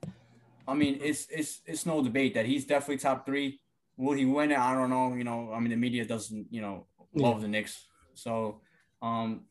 I 0.67 0.73
mean, 0.73 0.99
it's 1.01 1.27
it's 1.29 1.61
it's 1.65 1.85
no 1.85 2.03
debate 2.03 2.35
that 2.35 2.45
he's 2.45 2.65
definitely 2.65 2.97
top 2.97 3.25
three. 3.25 3.59
Will 3.97 4.13
he 4.13 4.25
win 4.25 4.51
it? 4.51 4.59
I 4.59 4.73
don't 4.73 4.89
know. 4.89 5.13
You 5.15 5.23
know, 5.23 5.51
I 5.53 5.59
mean, 5.59 5.71
the 5.71 5.75
media 5.75 6.05
doesn't, 6.05 6.47
you 6.51 6.61
know, 6.61 6.85
love 7.13 7.41
the 7.41 7.47
Knicks. 7.47 7.85
So, 8.13 8.61
um, 9.01 9.45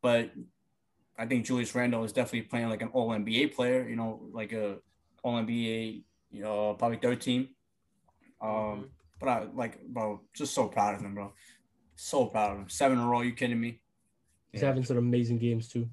but 0.00 0.30
I 1.18 1.26
think 1.26 1.44
Julius 1.44 1.74
Randle 1.74 2.04
is 2.04 2.12
definitely 2.12 2.42
playing 2.42 2.68
like 2.68 2.82
an 2.82 2.90
All 2.92 3.10
NBA 3.10 3.54
player. 3.54 3.88
You 3.88 3.96
know, 3.96 4.22
like 4.32 4.52
a 4.52 4.78
All 5.22 5.34
NBA, 5.34 6.04
you 6.30 6.42
know, 6.42 6.74
probably 6.74 6.98
third 6.98 7.20
team. 7.20 7.48
Um, 8.40 8.90
but 9.18 9.28
I 9.28 9.44
like, 9.54 9.84
bro, 9.86 10.20
just 10.34 10.54
so 10.54 10.68
proud 10.68 10.94
of 10.94 11.00
him, 11.02 11.14
bro. 11.14 11.32
So 11.96 12.26
proud 12.26 12.52
of 12.52 12.58
him. 12.58 12.68
Seven 12.68 12.98
in 12.98 13.04
a 13.04 13.08
row. 13.08 13.20
You 13.20 13.32
kidding 13.32 13.60
me? 13.60 13.80
He's 14.52 14.62
Yeah. 14.62 14.68
having 14.68 14.84
some 14.84 14.96
amazing 14.96 15.38
games 15.38 15.68
too. 15.68 15.88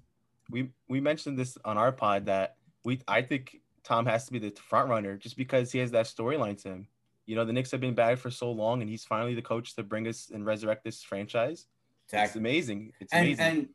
we 0.50 0.70
we 0.88 1.02
mentioned 1.02 1.38
this 1.38 1.58
on 1.66 1.78
our 1.78 1.92
pod 1.92 2.26
that 2.28 2.56
we 2.86 3.02
I 3.06 3.22
think 3.22 3.60
Tom 3.84 4.06
has 4.06 4.26
to 4.28 4.32
be 4.32 4.40
the 4.40 4.52
front 4.52 4.88
runner 4.90 5.18
just 5.18 5.36
because 5.36 5.74
he 5.74 5.80
has 5.80 5.92
that 5.92 6.06
storyline 6.06 6.58
to 6.64 6.70
him. 6.70 6.88
You 7.26 7.36
know, 7.36 7.44
the 7.44 7.52
Knicks 7.52 7.72
have 7.72 7.82
been 7.82 7.94
bad 7.96 8.18
for 8.18 8.32
so 8.32 8.50
long, 8.52 8.82
and 8.82 8.90
he's 8.90 9.04
finally 9.04 9.36
the 9.36 9.42
coach 9.42 9.76
to 9.76 9.84
bring 9.84 10.08
us 10.08 10.30
and 10.34 10.46
resurrect 10.46 10.86
this 10.86 11.04
franchise. 11.04 11.68
It's 12.14 12.38
amazing. 12.38 12.94
It's 13.02 13.12
And 13.12 13.26
amazing. 13.26 13.46
and 13.46 13.70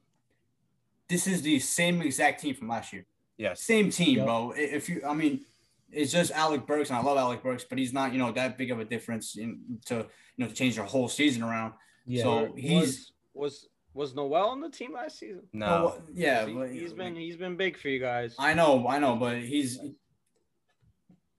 this 1.08 1.26
is 1.26 1.42
the 1.42 1.58
same 1.58 2.00
exact 2.00 2.40
team 2.40 2.54
from 2.54 2.68
last 2.68 2.90
year. 2.94 3.04
yes. 3.36 3.60
Same 3.62 3.90
team, 3.90 4.16
Yep. 4.18 4.26
bro. 4.26 4.52
If 4.56 4.88
you, 4.88 5.02
I 5.06 5.12
mean, 5.12 5.44
it's 5.92 6.10
just 6.12 6.32
Alec 6.32 6.66
Burks, 6.66 6.90
and 6.90 6.98
I 6.98 7.02
love 7.02 7.18
Alec 7.18 7.42
Burks, 7.42 7.64
but 7.64 7.78
he's 7.78 7.92
not, 7.92 8.12
you 8.12 8.18
know, 8.18 8.32
that 8.32 8.56
big 8.58 8.70
of 8.70 8.80
a 8.80 8.84
difference 8.84 9.36
in 9.36 9.60
to 9.86 9.96
you 10.36 10.44
know 10.44 10.48
to 10.48 10.54
change 10.54 10.76
their 10.76 10.84
whole 10.84 11.08
season 11.08 11.42
around. 11.42 11.74
Yeah. 12.06 12.22
So- 12.22 12.52
he's- 12.56 12.80
was 12.80 13.12
was 13.34 13.68
was 13.94 14.14
Noel 14.14 14.48
on 14.48 14.60
the 14.60 14.70
team 14.70 14.94
last 14.94 15.18
season? 15.18 15.42
No. 15.52 15.66
Well, 15.66 16.02
yeah, 16.14 16.46
He, 16.46 16.54
but- 16.54 16.70
he's 16.70 16.92
been 16.94 17.14
he's 17.14 17.36
been 17.36 17.56
big 17.56 17.76
for 17.78 17.88
you 17.88 18.00
guys. 18.00 18.34
I 18.38 18.54
know, 18.54 18.86
I 18.88 18.98
know, 18.98 19.16
but 19.16 19.38
he's 19.38 19.78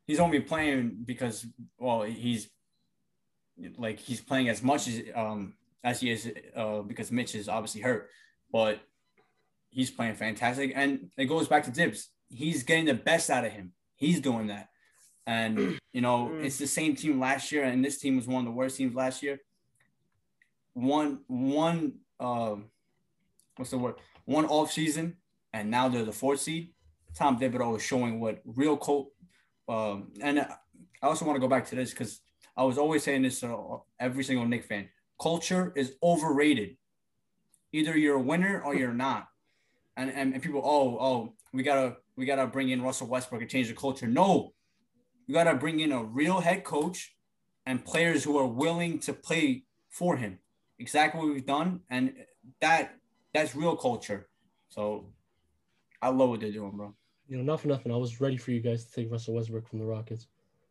he's 0.05 0.19
only 0.19 0.39
playing 0.39 0.97
because 1.05 1.45
well, 1.79 2.03
he's 2.03 2.49
like 3.77 3.99
he's 3.99 4.21
playing 4.21 4.49
as 4.49 4.61
much 4.63 4.87
as 4.87 5.01
um 5.15 5.53
as 5.83 5.99
he 6.01 6.11
is 6.11 6.31
uh 6.55 6.81
because 6.81 7.11
Mitch 7.11 7.35
is 7.35 7.49
obviously 7.49 7.81
hurt, 7.81 8.09
but 8.51 8.79
he's 9.69 9.89
playing 9.91 10.15
fantastic, 10.15 10.73
and 10.75 11.09
it 11.17 11.25
goes 11.25 11.47
back 11.47 11.63
to 11.65 11.71
Thibs. 11.71 12.09
He's 12.29 12.63
getting 12.63 12.85
the 12.85 12.93
best 12.93 13.29
out 13.29 13.45
of 13.45 13.51
him. 13.51 13.73
He's 14.03 14.19
doing 14.19 14.47
that, 14.47 14.69
and 15.25 15.79
you 15.93 16.01
know 16.01 16.27
Mm. 16.27 16.43
it's 16.45 16.57
the 16.57 16.67
same 16.67 16.95
team 16.95 17.19
last 17.19 17.51
year, 17.51 17.63
and 17.63 17.83
this 17.85 17.97
team 17.99 18.15
was 18.17 18.27
one 18.27 18.39
of 18.39 18.45
the 18.45 18.51
worst 18.51 18.77
teams 18.77 18.93
last 18.95 19.23
year. 19.23 19.39
One 20.73 21.21
one 21.27 21.99
um, 22.19 22.69
what's 23.55 23.71
the 23.71 23.77
word? 23.77 23.95
One 24.25 24.45
off 24.45 24.71
season, 24.71 25.17
and 25.53 25.69
now 25.69 25.87
they're 25.89 26.05
the 26.05 26.11
fourth 26.11 26.41
seed. 26.41 26.73
Tom 27.15 27.39
Thibodeau 27.39 27.77
is 27.77 27.83
showing 27.83 28.19
what 28.19 28.41
real 28.45 28.75
cult. 28.77 29.11
Um, 29.69 30.11
and 30.21 30.39
I 30.39 30.47
also 31.07 31.25
want 31.25 31.35
to 31.35 31.39
go 31.41 31.47
back 31.47 31.65
to 31.67 31.75
this 31.75 31.91
because 31.91 32.21
I 32.57 32.63
was 32.63 32.77
always 32.77 33.03
saying 33.03 33.21
this 33.21 33.39
to 33.41 33.81
every 33.99 34.23
single 34.23 34.45
Knick 34.47 34.63
fan. 34.65 34.89
Culture 35.21 35.71
is 35.75 35.95
overrated. 36.01 36.77
Either 37.71 37.97
you're 37.97 38.15
a 38.15 38.21
winner 38.21 38.61
or 38.65 38.75
you're 38.75 38.93
not. 38.93 39.27
And, 39.95 40.09
and, 40.11 40.33
and 40.33 40.41
people, 40.41 40.61
oh, 40.63 40.97
oh, 40.99 41.33
we 41.53 41.61
gotta 41.63 41.97
we 42.15 42.25
gotta 42.25 42.47
bring 42.47 42.69
in 42.69 42.81
Russell 42.81 43.07
Westbrook 43.07 43.41
and 43.41 43.49
change 43.49 43.67
the 43.69 43.73
culture. 43.75 44.07
No, 44.07 44.53
you 45.27 45.33
gotta 45.33 45.55
bring 45.55 45.79
in 45.79 45.91
a 45.91 46.03
real 46.03 46.39
head 46.41 46.63
coach 46.63 47.15
and 47.65 47.83
players 47.83 48.23
who 48.23 48.37
are 48.37 48.47
willing 48.47 48.99
to 48.99 49.13
play 49.13 49.63
for 49.89 50.15
him. 50.17 50.39
Exactly 50.79 51.19
what 51.21 51.33
we've 51.33 51.45
done, 51.45 51.81
and 51.89 52.13
that 52.61 52.95
that's 53.33 53.55
real 53.55 53.75
culture. 53.75 54.27
So 54.69 55.07
I 56.01 56.09
love 56.09 56.29
what 56.29 56.39
they're 56.39 56.51
doing, 56.51 56.71
bro. 56.75 56.93
You 57.27 57.37
know, 57.37 57.43
not 57.43 57.61
for 57.61 57.67
nothing. 57.69 57.91
I 57.91 57.95
was 57.95 58.19
ready 58.19 58.37
for 58.37 58.51
you 58.51 58.59
guys 58.59 58.85
to 58.85 58.91
take 58.91 59.11
Russell 59.11 59.35
Westbrook 59.35 59.67
from 59.67 59.79
the 59.79 59.85
Rockets. 59.85 60.27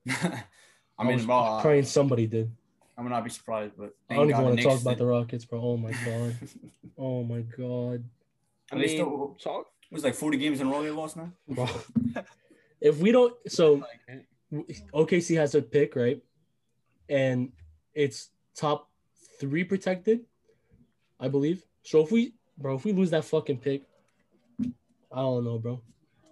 I 0.09 0.45
I 0.99 1.05
mean, 1.05 1.15
was 1.17 1.27
bro, 1.27 1.37
I- 1.37 1.63
praying 1.63 1.85
somebody 1.85 2.27
did. 2.27 2.51
I'm 2.99 3.09
not 3.09 3.25
be 3.25 3.31
surprised, 3.31 3.73
but 3.77 3.93
I 4.11 4.17
don't 4.17 4.27
thank 4.29 4.31
even 4.33 4.45
want 4.45 4.57
to 4.59 4.63
talk 4.63 4.73
Knicks 4.75 4.83
about 4.83 4.99
the 4.99 5.07
Rockets, 5.07 5.45
bro. 5.47 5.61
Oh 5.63 5.77
my 5.79 5.93
god. 6.05 6.37
Oh 6.99 7.25
my 7.25 7.41
god. 7.41 8.05
I 8.71 8.75
mean, 8.77 8.89
still- 8.89 9.37
talk. 9.43 9.72
It 9.93 9.95
was 9.97 10.05
like 10.05 10.15
40 10.15 10.39
games 10.39 10.59
in 10.63 10.69
a 10.69 10.71
row 10.71 10.83
they 10.83 10.91
lost 10.91 11.19
now. 11.19 11.31
Bro. 11.49 11.69
if 12.81 12.97
we 12.97 13.13
don't, 13.13 13.35
so 13.47 13.85
OKC 14.95 15.37
has 15.37 15.55
a 15.55 15.61
pick, 15.61 15.95
right? 15.95 16.19
And 17.11 17.53
it's 17.93 18.31
top 18.57 18.89
three 19.39 19.65
protected, 19.65 20.21
I 21.21 21.29
believe. 21.29 21.63
So 21.83 22.01
if 22.01 22.11
we, 22.11 22.33
bro, 22.57 22.77
if 22.77 22.87
we 22.87 22.95
lose 22.95 23.11
that 23.11 23.27
fucking 23.27 23.59
pick, 23.59 23.83
I 25.13 25.21
don't 25.21 25.45
know, 25.45 25.59
bro. 25.59 25.83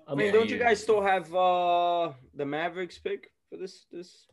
I 0.08 0.14
mean, 0.14 0.32
don't 0.32 0.48
you 0.48 0.56
you- 0.56 0.62
guys 0.62 0.80
still 0.82 1.02
have 1.02 1.26
uh 1.34 2.12
the 2.34 2.46
Mavericks 2.46 2.96
pick 2.96 3.30
for 3.50 3.58
this 3.58 3.84
this? 3.92 4.26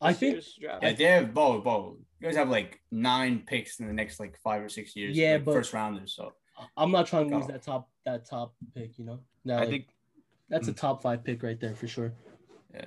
I 0.00 0.12
this 0.14 0.18
think, 0.18 0.44
draft? 0.62 0.82
Yeah, 0.82 0.92
they 0.94 1.04
have 1.04 1.34
both. 1.34 1.62
Both. 1.62 1.96
You 2.20 2.28
guys 2.28 2.36
have 2.36 2.48
like 2.48 2.80
nine 2.90 3.42
picks 3.46 3.80
in 3.80 3.86
the 3.86 3.92
next 3.92 4.18
like 4.18 4.38
five 4.42 4.62
or 4.62 4.70
six 4.70 4.96
years. 4.96 5.14
Yeah, 5.14 5.34
like, 5.34 5.44
but- 5.44 5.52
first 5.52 5.74
rounders. 5.74 6.14
So 6.16 6.32
I'm 6.76 6.90
not 6.90 7.06
trying 7.06 7.28
to 7.30 7.36
lose 7.36 7.44
Oh. 7.48 7.52
that 7.52 7.62
top 7.62 7.88
that 8.04 8.24
top 8.26 8.54
pick. 8.74 8.98
You 8.98 9.04
know, 9.04 9.20
now 9.44 9.56
I 9.56 9.60
like, 9.60 9.68
think 9.70 9.86
that's 10.48 10.68
a 10.68 10.72
top 10.72 11.02
five 11.02 11.22
pick 11.24 11.42
right 11.42 11.58
there 11.60 11.74
for 11.74 11.86
sure. 11.88 12.12
Yeah, 12.74 12.86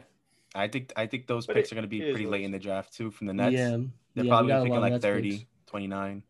I 0.56 0.68
think 0.68 0.92
I 0.96 1.08
think 1.08 1.28
those 1.28 1.46
But 1.48 1.56
picks 1.56 1.70
it- 1.70 1.74
are 1.74 1.76
going 1.76 1.84
to 1.84 1.88
be 1.90 2.02
pretty 2.02 2.26
late 2.28 2.44
in 2.44 2.52
the 2.52 2.60
draft 2.60 2.94
too 2.94 3.12
from 3.12 3.28
the 3.28 3.34
Nets. 3.34 3.54
yeah, 3.54 3.78
They're 4.16 4.26
yeah, 4.26 4.30
probably 4.32 4.54
picking 4.54 4.80
like 4.82 4.94
Nets 4.94 5.02
30, 5.04 5.32
picks. 5.32 5.46
29. 5.68 6.24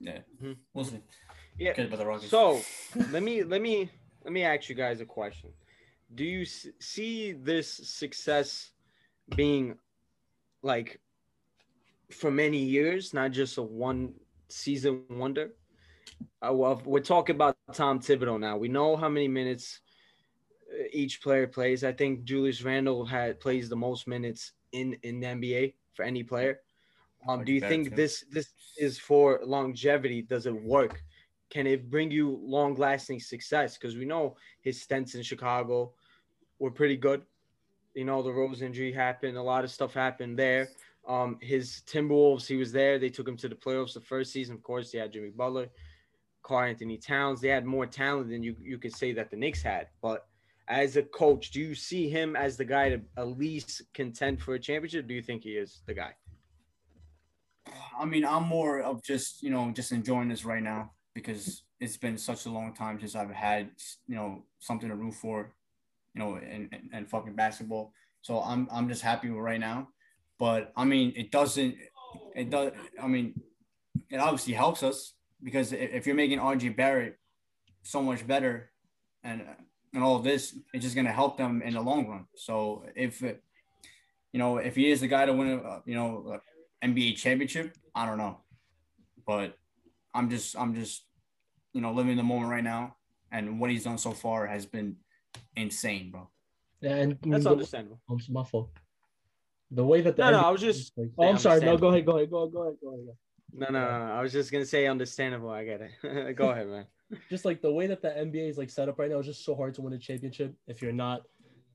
yeah, 0.00 0.18
Mhm. 0.42 0.56
we'll 0.74 0.84
see. 0.84 1.00
Yeah. 1.58 1.72
Good 1.74 1.86
about 1.86 1.98
the 1.98 2.06
Rockets. 2.06 2.30
So 2.30 2.60
let 3.10 3.22
me 3.22 3.42
let 3.42 3.60
me 3.60 3.90
let 4.24 4.32
me 4.32 4.42
ask 4.44 4.68
you 4.68 4.74
guys 4.74 5.00
a 5.00 5.06
question. 5.06 5.50
Do 6.14 6.24
you 6.24 6.44
see 6.44 7.32
this 7.32 7.68
success 7.70 8.70
being 9.36 9.76
like 10.62 11.00
for 12.10 12.30
many 12.30 12.58
years, 12.64 13.12
not 13.12 13.32
just 13.32 13.58
a 13.58 13.62
one 13.62 14.14
season 14.48 15.04
wonder? 15.10 15.52
Uh, 16.46 16.52
well, 16.52 16.80
we're 16.84 17.00
talking 17.00 17.34
about 17.34 17.56
Tom 17.72 18.00
Thibodeau 18.00 18.38
now. 18.38 18.56
We 18.56 18.68
know 18.68 18.96
how 18.96 19.08
many 19.08 19.28
minutes 19.28 19.80
uh, 20.72 20.84
each 20.92 21.22
player 21.22 21.46
plays. 21.46 21.84
I 21.84 21.92
think 21.92 22.24
Julius 22.24 22.62
Randle 22.62 23.04
had 23.04 23.40
plays 23.40 23.68
the 23.68 23.76
most 23.76 24.06
minutes 24.06 24.52
in 24.72 24.96
in 25.02 25.20
the 25.20 25.26
NBA 25.26 25.74
for 25.94 26.04
any 26.04 26.22
player. 26.22 26.60
Um, 27.26 27.44
do 27.44 27.52
you 27.52 27.60
think 27.60 27.90
too. 27.90 27.96
this 27.96 28.24
this 28.30 28.52
is 28.78 28.98
for 28.98 29.40
longevity? 29.44 30.22
Does 30.22 30.46
it 30.46 30.54
work? 30.54 31.02
Can 31.50 31.66
it 31.66 31.90
bring 31.90 32.10
you 32.10 32.38
long 32.42 32.74
lasting 32.74 33.20
success? 33.20 33.76
Because 33.76 33.96
we 33.96 34.04
know 34.04 34.36
his 34.60 34.80
stints 34.80 35.14
in 35.14 35.22
Chicago 35.22 35.92
were 36.58 36.70
pretty 36.70 36.96
good. 36.96 37.22
You 37.94 38.04
know, 38.04 38.22
the 38.22 38.32
Rose 38.32 38.62
injury 38.62 38.92
happened, 38.92 39.36
a 39.36 39.42
lot 39.42 39.64
of 39.64 39.70
stuff 39.70 39.94
happened 39.94 40.38
there. 40.38 40.68
Um, 41.08 41.38
his 41.40 41.82
Timberwolves, 41.86 42.46
he 42.46 42.56
was 42.56 42.70
there. 42.70 42.98
They 42.98 43.08
took 43.08 43.26
him 43.26 43.36
to 43.38 43.48
the 43.48 43.54
playoffs 43.54 43.94
the 43.94 44.00
first 44.00 44.30
season. 44.30 44.56
Of 44.56 44.62
course, 44.62 44.92
they 44.92 44.98
had 44.98 45.12
Jimmy 45.12 45.30
Butler, 45.30 45.68
Karl-Anthony 46.48 46.96
Towns. 46.96 47.40
They 47.40 47.48
had 47.48 47.66
more 47.66 47.86
talent 47.86 48.30
than 48.30 48.42
you 48.42 48.56
you 48.58 48.78
could 48.78 48.94
say 48.94 49.12
that 49.12 49.30
the 49.30 49.36
Knicks 49.36 49.62
had. 49.62 49.88
But 50.00 50.26
as 50.66 50.96
a 50.96 51.02
coach, 51.02 51.50
do 51.50 51.60
you 51.60 51.74
see 51.74 52.08
him 52.08 52.36
as 52.36 52.56
the 52.56 52.64
guy 52.64 52.88
to 52.88 53.00
at 53.18 53.38
least 53.38 53.82
contend 53.92 54.40
for 54.40 54.54
a 54.54 54.58
championship? 54.58 55.06
Do 55.06 55.14
you 55.14 55.22
think 55.22 55.44
he 55.44 55.50
is 55.50 55.82
the 55.86 55.94
guy? 55.94 56.12
I 57.98 58.06
mean, 58.06 58.24
I'm 58.24 58.44
more 58.44 58.80
of 58.80 59.02
just 59.02 59.42
you 59.42 59.50
know 59.50 59.70
just 59.72 59.92
enjoying 59.92 60.28
this 60.28 60.44
right 60.46 60.62
now 60.62 60.92
because 61.14 61.64
it's 61.80 61.98
been 61.98 62.16
such 62.16 62.46
a 62.46 62.50
long 62.50 62.74
time 62.74 62.98
since 62.98 63.14
I've 63.14 63.30
had 63.30 63.70
you 64.06 64.16
know 64.16 64.44
something 64.58 64.88
to 64.88 64.96
root 64.96 65.14
for, 65.14 65.52
you 66.14 66.20
know, 66.20 66.36
and 66.36 66.68
and, 66.72 66.90
and 66.94 67.10
fucking 67.10 67.34
basketball. 67.34 67.92
So 68.22 68.40
I'm 68.40 68.68
I'm 68.72 68.88
just 68.88 69.02
happy 69.02 69.28
with 69.28 69.40
right 69.40 69.60
now. 69.60 69.88
But 70.38 70.72
I 70.76 70.84
mean, 70.84 71.12
it 71.14 71.30
doesn't. 71.30 71.74
It 72.34 72.48
does. 72.48 72.72
I 73.02 73.06
mean, 73.06 73.34
it 74.08 74.16
obviously 74.16 74.54
helps 74.54 74.82
us 74.82 75.12
because 75.42 75.72
if 75.72 75.92
if 75.92 76.06
you're 76.06 76.16
making 76.16 76.38
RJ 76.38 76.76
Barrett 76.76 77.18
so 77.82 78.02
much 78.02 78.26
better, 78.26 78.70
and 79.22 79.42
and 79.94 80.02
all 80.02 80.16
of 80.16 80.24
this, 80.24 80.56
it's 80.72 80.84
just 80.84 80.96
gonna 80.96 81.12
help 81.12 81.36
them 81.36 81.62
in 81.62 81.74
the 81.74 81.80
long 81.80 82.08
run. 82.08 82.26
So 82.36 82.84
if 82.94 83.22
you 83.22 84.38
know, 84.38 84.58
if 84.58 84.76
he 84.76 84.90
is 84.90 85.00
the 85.00 85.08
guy 85.08 85.26
to 85.26 85.32
win 85.32 85.48
a 85.48 85.82
you 85.86 85.94
know 85.94 86.40
a 86.82 86.86
NBA 86.86 87.16
championship, 87.16 87.76
I 87.94 88.06
don't 88.06 88.18
know, 88.18 88.40
but 89.26 89.54
I'm 90.14 90.30
just 90.30 90.56
I'm 90.58 90.74
just 90.74 91.04
you 91.72 91.80
know 91.80 91.92
living 91.92 92.16
the 92.16 92.22
moment 92.22 92.50
right 92.50 92.64
now, 92.64 92.96
and 93.32 93.60
what 93.60 93.70
he's 93.70 93.84
done 93.84 93.98
so 93.98 94.12
far 94.12 94.46
has 94.46 94.66
been 94.66 94.96
insane, 95.56 96.10
bro. 96.10 96.28
Yeah, 96.80 96.96
and 96.96 97.18
That's 97.22 97.44
the, 97.44 97.50
understandable. 97.50 98.00
it's 98.10 98.28
my 98.28 98.44
fault. 98.44 98.70
The 99.70 99.84
way 99.84 100.00
that 100.00 100.16
the 100.16 100.22
No, 100.22 100.30
no, 100.30 100.46
I 100.46 100.50
was 100.50 100.60
just 100.60 100.96
like, 100.96 101.10
oh, 101.18 101.28
I'm 101.28 101.38
sorry. 101.38 101.60
No, 101.60 101.76
go 101.76 101.88
ahead. 101.88 102.06
Go 102.06 102.16
ahead. 102.16 102.30
Go 102.30 102.46
go 102.48 102.62
ahead. 102.62 102.76
Go 102.80 102.94
ahead. 102.94 103.16
No, 103.52 103.66
no, 103.70 103.80
no, 103.80 104.06
no. 104.06 104.12
I 104.14 104.20
was 104.22 104.32
just 104.32 104.52
gonna 104.52 104.66
say 104.66 104.86
understandable. 104.86 105.50
I 105.50 105.64
get 105.64 105.80
it. 105.80 106.34
Go 106.36 106.50
ahead, 106.50 106.68
man. 106.68 106.86
Just 107.30 107.44
like 107.44 107.62
the 107.62 107.72
way 107.72 107.86
that 107.86 108.02
the 108.02 108.08
NBA 108.10 108.48
is 108.50 108.58
like 108.58 108.70
set 108.70 108.88
up 108.88 108.98
right 108.98 109.10
now, 109.10 109.18
it's 109.18 109.26
just 109.26 109.44
so 109.44 109.54
hard 109.54 109.74
to 109.74 109.82
win 109.82 109.94
a 109.94 109.98
championship 109.98 110.54
if 110.66 110.82
you're 110.82 110.92
not 110.92 111.22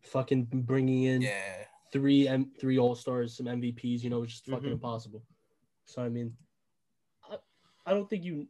fucking 0.01 0.45
bringing 0.51 1.03
in 1.03 1.21
Yeah. 1.23 1.65
three 1.91 2.27
M 2.27 2.51
three 2.59 2.77
All 2.77 2.93
Stars, 2.95 3.35
some 3.37 3.47
MVPs. 3.47 4.03
You 4.03 4.09
know, 4.11 4.23
it's 4.23 4.33
just 4.33 4.45
fucking 4.45 4.69
Mhm. 4.69 4.73
impossible. 4.73 5.23
So 5.85 6.03
I 6.03 6.09
mean, 6.09 6.35
I, 7.29 7.37
I 7.85 7.93
don't 7.93 8.09
think 8.09 8.23
you 8.23 8.47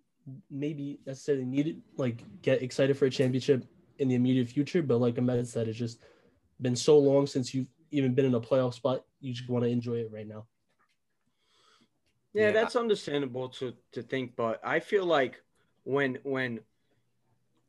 maybe 0.50 1.00
necessarily 1.06 1.46
need 1.46 1.68
it. 1.68 1.78
Like 1.98 2.24
get 2.42 2.62
excited 2.62 2.98
for 2.98 3.06
a 3.06 3.10
championship 3.10 3.66
in 4.00 4.08
the 4.10 4.16
immediate 4.16 4.48
future, 4.50 4.82
but 4.84 4.98
like 4.98 5.18
Ahmed 5.18 5.48
said, 5.48 5.68
it's 5.68 5.78
just 5.78 6.00
been 6.62 6.76
so 6.76 6.98
long 7.00 7.28
since 7.28 7.54
you've 7.54 7.68
even 7.92 8.14
been 8.14 8.26
in 8.26 8.34
a 8.36 8.42
playoff 8.42 8.74
spot. 8.74 9.06
You 9.22 9.34
just 9.34 9.50
want 9.50 9.64
to 9.64 9.70
enjoy 9.70 9.96
it 10.00 10.12
right 10.12 10.28
now. 10.28 10.48
Yeah, 12.34 12.48
Yeah. 12.48 12.52
that's 12.52 12.76
understandable 12.76 13.50
to 13.50 13.74
to 13.92 14.02
think, 14.02 14.36
but 14.36 14.60
I 14.64 14.80
feel 14.80 15.06
like 15.06 15.42
when 15.84 16.20
when 16.24 16.62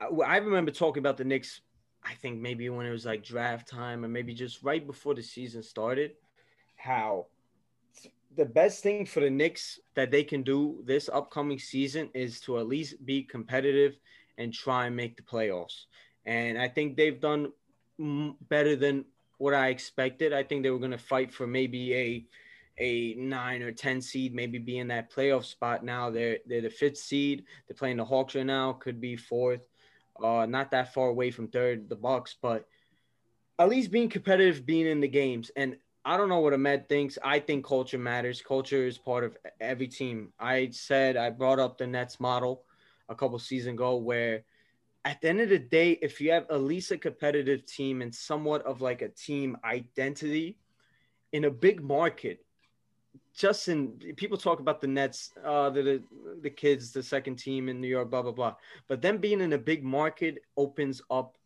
I, 0.00 0.36
remember 0.38 0.70
talking 0.70 1.00
about 1.00 1.16
the 1.16 1.24
Knicks, 1.24 1.60
I 2.02 2.14
think 2.14 2.40
maybe 2.40 2.68
when 2.68 2.84
it 2.86 2.90
was 2.90 3.06
like 3.06 3.24
draft 3.24 3.68
time 3.68 4.04
or 4.04 4.08
maybe 4.08 4.34
just 4.34 4.62
right 4.62 4.84
before 4.86 5.14
the 5.14 5.22
season 5.22 5.62
started, 5.62 6.12
how 6.76 7.28
the 8.36 8.44
best 8.44 8.82
thing 8.82 9.06
for 9.06 9.20
the 9.20 9.30
Knicks 9.30 9.78
that 9.94 10.10
they 10.10 10.24
can 10.24 10.42
do 10.42 10.82
this 10.84 11.08
upcoming 11.08 11.58
season 11.58 12.10
is 12.14 12.40
to 12.40 12.58
at 12.58 12.66
least 12.66 13.04
be 13.06 13.22
competitive 13.22 13.98
and 14.36 14.52
try 14.52 14.86
and 14.86 14.96
make 14.96 15.16
the 15.16 15.22
playoffs. 15.22 15.84
And 16.26 16.58
I 16.58 16.68
think 16.68 16.96
they've 16.96 17.20
done 17.20 17.52
better 18.48 18.76
than 18.76 19.04
what 19.38 19.54
I 19.54 19.68
expected. 19.68 20.32
I 20.32 20.42
think 20.42 20.62
they 20.62 20.70
were 20.70 20.78
going 20.80 20.90
to 20.90 20.98
fight 20.98 21.32
for 21.32 21.46
maybe 21.46 21.94
a 21.94 22.26
a 22.78 23.14
nine 23.14 23.62
or 23.62 23.72
ten 23.72 24.00
seed, 24.00 24.34
maybe 24.34 24.58
be 24.58 24.78
in 24.78 24.88
that 24.88 25.12
playoff 25.12 25.44
spot. 25.44 25.84
Now 25.84 26.10
they're 26.10 26.38
they're 26.46 26.60
the 26.62 26.70
fifth 26.70 26.98
seed. 26.98 27.44
They're 27.66 27.76
playing 27.76 27.98
the 27.98 28.04
Hawks 28.04 28.34
right 28.34 28.44
now. 28.44 28.72
Could 28.72 29.00
be 29.00 29.16
fourth. 29.16 29.60
Uh, 30.22 30.46
not 30.46 30.70
that 30.70 30.94
far 30.94 31.08
away 31.08 31.30
from 31.30 31.48
third, 31.48 31.88
the 31.88 31.96
Bucks, 31.96 32.36
but 32.40 32.66
at 33.58 33.68
least 33.68 33.90
being 33.90 34.08
competitive, 34.08 34.64
being 34.64 34.86
in 34.86 35.00
the 35.00 35.08
games. 35.08 35.50
And 35.56 35.76
I 36.04 36.16
don't 36.16 36.28
know 36.28 36.40
what 36.40 36.52
Ahmed 36.52 36.88
thinks. 36.88 37.18
I 37.24 37.40
think 37.40 37.64
culture 37.64 37.98
matters. 37.98 38.42
Culture 38.42 38.86
is 38.86 38.98
part 38.98 39.24
of 39.24 39.36
every 39.60 39.88
team. 39.88 40.32
I 40.38 40.70
said 40.70 41.16
I 41.16 41.30
brought 41.30 41.58
up 41.58 41.78
the 41.78 41.86
Nets 41.86 42.20
model 42.20 42.64
a 43.08 43.14
couple 43.14 43.38
seasons 43.38 43.74
ago, 43.74 43.96
where 43.96 44.44
at 45.04 45.20
the 45.20 45.28
end 45.28 45.40
of 45.40 45.48
the 45.48 45.58
day, 45.58 45.98
if 46.02 46.20
you 46.20 46.32
have 46.32 46.46
at 46.50 46.62
least 46.62 46.90
a 46.90 46.98
competitive 46.98 47.66
team 47.66 48.02
and 48.02 48.14
somewhat 48.14 48.62
of 48.62 48.80
like 48.80 49.02
a 49.02 49.08
team 49.08 49.56
identity 49.64 50.58
in 51.32 51.44
a 51.44 51.50
big 51.50 51.82
market, 51.82 52.43
just 53.34 53.68
in 53.68 53.88
people 54.16 54.38
talk 54.38 54.60
about 54.60 54.80
the 54.80 54.86
Nets, 54.86 55.32
uh, 55.44 55.68
the, 55.70 56.02
the 56.40 56.50
kids, 56.50 56.92
the 56.92 57.02
second 57.02 57.36
team 57.36 57.68
in 57.68 57.80
New 57.80 57.88
York, 57.88 58.10
blah 58.10 58.22
blah 58.22 58.32
blah. 58.32 58.54
But 58.88 59.02
them 59.02 59.18
being 59.18 59.40
in 59.40 59.52
a 59.52 59.58
big 59.58 59.84
market 59.84 60.38
opens 60.56 61.02
up 61.10 61.36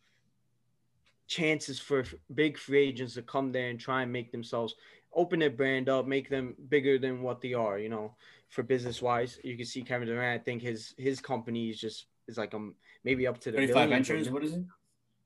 chances 1.27 1.79
for 1.79 2.05
big 2.35 2.59
free 2.59 2.89
agents 2.89 3.15
to 3.15 3.23
come 3.23 3.53
there 3.53 3.69
and 3.69 3.81
try 3.81 4.03
and 4.03 4.13
make 4.13 4.33
themselves 4.33 4.75
open 5.15 5.39
their 5.39 5.51
brand 5.51 5.89
up, 5.89 6.07
make 6.07 6.29
them 6.29 6.55
bigger 6.69 6.99
than 6.99 7.23
what 7.23 7.41
they 7.41 7.55
are. 7.55 7.79
You 7.79 7.89
know, 7.89 8.15
for 8.51 8.63
business 8.63 9.01
wise, 9.01 9.39
you 9.43 9.57
can 9.57 9.67
see 9.67 9.83
Kevin 9.83 10.09
Durant. 10.09 10.41
I 10.41 10.45
think 10.45 10.61
his 10.61 10.95
his 10.99 11.21
company 11.21 11.71
is 11.71 11.81
just 11.81 12.07
is 12.27 12.37
like 12.37 12.53
um 12.53 12.75
maybe 13.03 13.27
up 13.27 13.41
to 13.41 13.51
the 13.51 13.59
35 13.59 13.75
billions, 13.75 14.09
ventures. 14.09 14.31
What 14.31 14.45
is 14.45 14.55
it? 14.55 14.65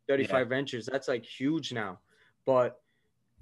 35 0.09 0.49
ventures. 0.49 0.87
That's 0.91 1.09
like 1.09 1.25
huge 1.25 1.73
now. 1.73 1.99
But 2.45 2.81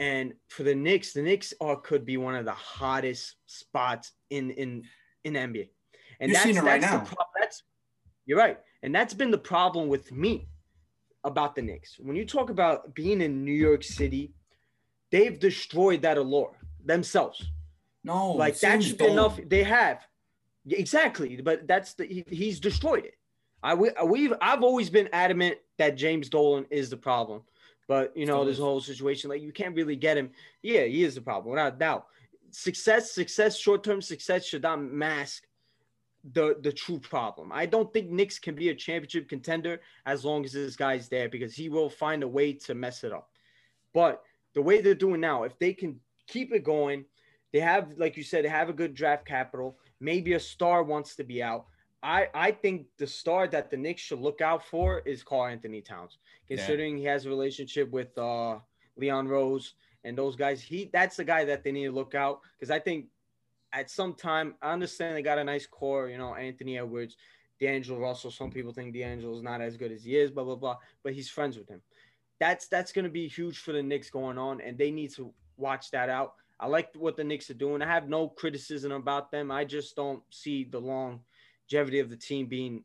and 0.01 0.33
for 0.49 0.63
the 0.63 0.75
Knicks, 0.75 1.13
the 1.13 1.21
Knicks 1.23 1.53
are 1.61 1.77
could 1.77 2.07
be 2.07 2.17
one 2.17 2.35
of 2.35 2.47
the 2.47 2.53
hottest 2.53 3.37
spots 3.47 4.13
in 4.31 4.51
in 4.53 4.83
in 5.25 5.35
NBA. 5.35 5.69
And 6.21 6.33
You're 6.33 6.43
that's 6.43 6.57
it 6.57 6.63
right 6.63 6.81
now. 6.81 7.01
pro- 7.01 7.25
that's 7.39 7.63
you're 8.27 8.39
right. 8.39 8.59
And 8.83 8.95
that's 8.95 9.13
been 9.15 9.31
the 9.31 9.39
problem 9.39 9.89
with 9.89 10.11
me 10.11 10.49
about 11.23 11.55
the 11.55 11.61
Knicks. 11.63 11.97
When 12.01 12.17
you 12.17 12.25
talk 12.25 12.49
about 12.49 12.95
being 12.95 13.21
in 13.21 13.45
New 13.45 13.53
York 13.53 13.85
City, 13.85 14.33
they've 15.11 15.39
destroyed 15.39 16.01
that 16.03 16.17
allure 16.17 16.57
themselves 16.83 17.45
No, 18.03 18.33
like 18.33 18.59
James 18.59 18.87
that's 18.87 18.97
been 18.97 19.13
enough. 19.13 19.39
They 19.47 19.65
have 19.65 20.07
exactly, 20.67 21.37
but 21.43 21.69
that's 21.69 21.93
the 21.93 22.07
he, 22.07 22.25
he's 22.29 22.59
destroyed 22.59 23.05
it. 23.05 23.15
I 23.63 23.75
we 23.75 23.91
we've 24.07 24.33
I've 24.41 24.63
always 24.63 24.89
been 24.89 25.11
adamant 25.13 25.59
that 25.77 25.97
James 25.97 26.31
Dolan 26.31 26.65
is 26.71 26.89
the 26.89 26.97
problem, 26.97 27.43
but 27.91 28.17
you 28.17 28.25
know 28.25 28.45
this 28.45 28.61
whole 28.61 28.81
situation 28.81 29.29
like 29.29 29.43
you 29.43 29.51
can't 29.51 29.75
really 29.75 29.97
get 29.97 30.17
him. 30.17 30.31
Yeah, 30.63 30.85
he 30.85 31.03
is 31.03 31.17
the 31.17 31.21
problem 31.21 31.51
without 31.51 31.75
a 31.75 31.77
doubt. 31.77 32.07
Success, 32.53 33.11
success, 33.11 33.59
short 33.59 33.83
term 33.83 34.01
success 34.01 34.45
should 34.47 34.63
not 34.63 34.81
mask 34.81 35.49
the 36.33 36.57
the 36.63 36.71
true 36.71 37.01
problem. 37.01 37.51
I 37.53 37.67
don't 37.67 37.93
think 37.93 38.09
Knicks 38.09 38.39
can 38.39 38.55
be 38.55 38.69
a 38.69 38.77
championship 38.77 39.29
contender 39.29 39.81
as 40.07 40.25
long 40.25 40.45
as 40.45 40.53
this 40.53 40.77
guy's 40.77 41.09
there 41.09 41.29
because 41.29 41.53
he 41.53 41.69
will 41.69 41.91
find 41.91 42.23
a 42.23 42.29
way 42.29 42.53
to 42.53 42.77
mess 42.77 43.03
it 43.03 43.13
up. 43.13 43.29
But 43.93 44.23
the 44.55 44.63
way 44.63 44.81
they're 44.81 44.95
doing 44.95 45.21
now, 45.21 45.43
if 45.43 45.59
they 45.59 45.73
can 45.73 45.99
keep 46.29 46.53
it 46.53 46.63
going, 46.63 47.05
they 47.53 47.59
have, 47.59 47.95
like 47.97 48.17
you 48.17 48.23
said, 48.23 48.45
they 48.45 48.51
have 48.51 48.69
a 48.69 48.73
good 48.81 48.95
draft 48.95 49.27
capital. 49.27 49.79
Maybe 49.99 50.35
a 50.35 50.39
star 50.39 50.85
wants 50.85 51.17
to 51.17 51.25
be 51.25 51.43
out. 51.43 51.67
I, 52.03 52.29
I 52.33 52.51
think 52.53 52.87
the 52.97 53.07
star 53.07 53.47
that 53.49 53.71
the 53.71 53.77
Knicks 53.77 54.01
should 54.01 54.21
look 54.21 54.41
out 54.41 54.65
for 54.65 55.01
is 55.01 55.23
Karl-Anthony 55.23 55.83
Towns, 55.83 56.19
considering 56.49 56.97
he 56.97 57.05
has 57.05 57.27
a 57.27 57.29
relationship 57.29 57.91
with 57.91 58.17
uh, 58.17 58.59
Leon 58.97 59.29
Rose 59.29 59.75
and 60.05 60.17
those 60.17 60.37
guys. 60.37 60.63
He 60.63 60.89
that's 60.93 61.17
the 61.17 61.25
guy 61.25 61.45
that 61.45 61.63
they 61.63 61.73
need 61.73 61.87
to 61.87 61.93
look 61.93 62.15
out 62.15 62.41
because 62.59 62.71
I 62.71 62.79
think 62.79 63.07
at 63.73 63.91
some 63.91 64.15
time 64.15 64.55
I 64.63 64.73
understand 64.73 65.17
they 65.17 65.23
got 65.23 65.39
a 65.39 65.45
nice 65.45 65.67
core, 65.67 66.09
you 66.09 66.19
know, 66.19 66.35
Anthony 66.35 66.79
Edwards, 66.79 67.17
D'Angelo 67.61 68.01
Russell. 68.01 68.31
Some 68.31 68.51
people 68.51 68.73
think 68.73 68.95
D'Angelo 68.95 69.37
is 69.37 69.43
not 69.43 69.61
as 69.61 69.77
good 69.77 69.93
as 69.93 70.03
he 70.03 70.17
is, 70.17 70.31
blah 70.31 70.45
blah 70.45 70.57
blah, 70.57 70.77
but 71.03 71.13
he's 71.13 71.29
friends 71.29 71.59
with 71.59 71.69
him. 71.69 71.83
That's 72.39 72.67
that's 72.69 72.93
going 72.93 73.05
to 73.05 73.11
be 73.11 73.29
huge 73.29 73.59
for 73.59 73.73
the 73.73 73.83
Knicks 73.83 74.09
going 74.09 74.39
on, 74.39 74.63
and 74.63 74.79
they 74.79 74.91
need 74.91 75.13
to 75.17 75.33
watch 75.59 75.91
that 75.91 76.09
out. 76.09 76.35
I 76.59 76.67
like 76.67 76.91
what 76.95 77.17
the 77.17 77.25
Knicks 77.25 77.51
are 77.51 77.55
doing. 77.55 77.83
I 77.83 77.87
have 77.87 78.09
no 78.09 78.29
criticism 78.29 78.93
about 78.93 79.31
them. 79.31 79.51
I 79.51 79.65
just 79.65 79.97
don't 79.97 80.23
see 80.31 80.65
the 80.65 80.81
longevity 81.73 82.01
of 82.01 82.11
the 82.11 82.17
team 82.17 82.47
being 82.47 82.85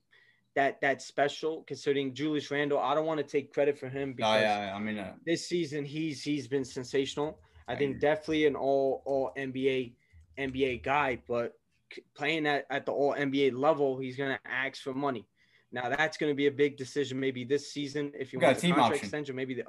that 0.55 0.79
that 0.81 1.01
special. 1.01 1.63
Considering 1.67 2.13
Julius 2.13 2.49
Randle, 2.51 2.79
I 2.79 2.95
don't 2.95 3.05
want 3.05 3.19
to 3.19 3.25
take 3.25 3.53
credit 3.53 3.77
for 3.77 3.89
him 3.89 4.13
Oh, 4.13 4.13
because 4.15 4.41
yeah, 4.41 4.73
I 4.75 4.79
mean, 4.79 4.97
uh, 4.97 5.13
this 5.25 5.47
season 5.47 5.85
he's 5.85 6.21
he's 6.21 6.47
been 6.47 6.65
sensational. 6.65 7.39
I 7.67 7.73
I 7.73 7.75
think 7.75 7.97
agree. 7.97 7.99
definitely 7.99 8.45
an 8.45 8.55
all 8.55 9.01
all 9.05 9.31
NBA 9.37 9.93
NBA 10.37 10.83
guy, 10.83 11.21
but 11.27 11.53
playing 12.15 12.47
at, 12.47 12.65
at 12.69 12.85
the 12.85 12.91
all 12.91 13.13
NBA 13.13 13.53
level, 13.57 13.97
he's 13.97 14.15
gonna 14.17 14.39
ask 14.45 14.81
for 14.81 14.93
money. 14.93 15.27
Now 15.71 15.89
that's 15.89 16.17
gonna 16.17 16.35
be 16.35 16.47
a 16.47 16.51
big 16.51 16.77
decision 16.77 17.19
maybe 17.19 17.43
this 17.43 17.71
season 17.71 18.11
if 18.17 18.31
you 18.33 18.39
got 18.39 18.47
want 18.47 18.57
a 18.57 18.59
a 18.59 18.61
team 18.61 18.75
contract 18.75 18.93
option. 18.93 19.05
extension, 19.05 19.35
maybe 19.35 19.55
the 19.55 19.63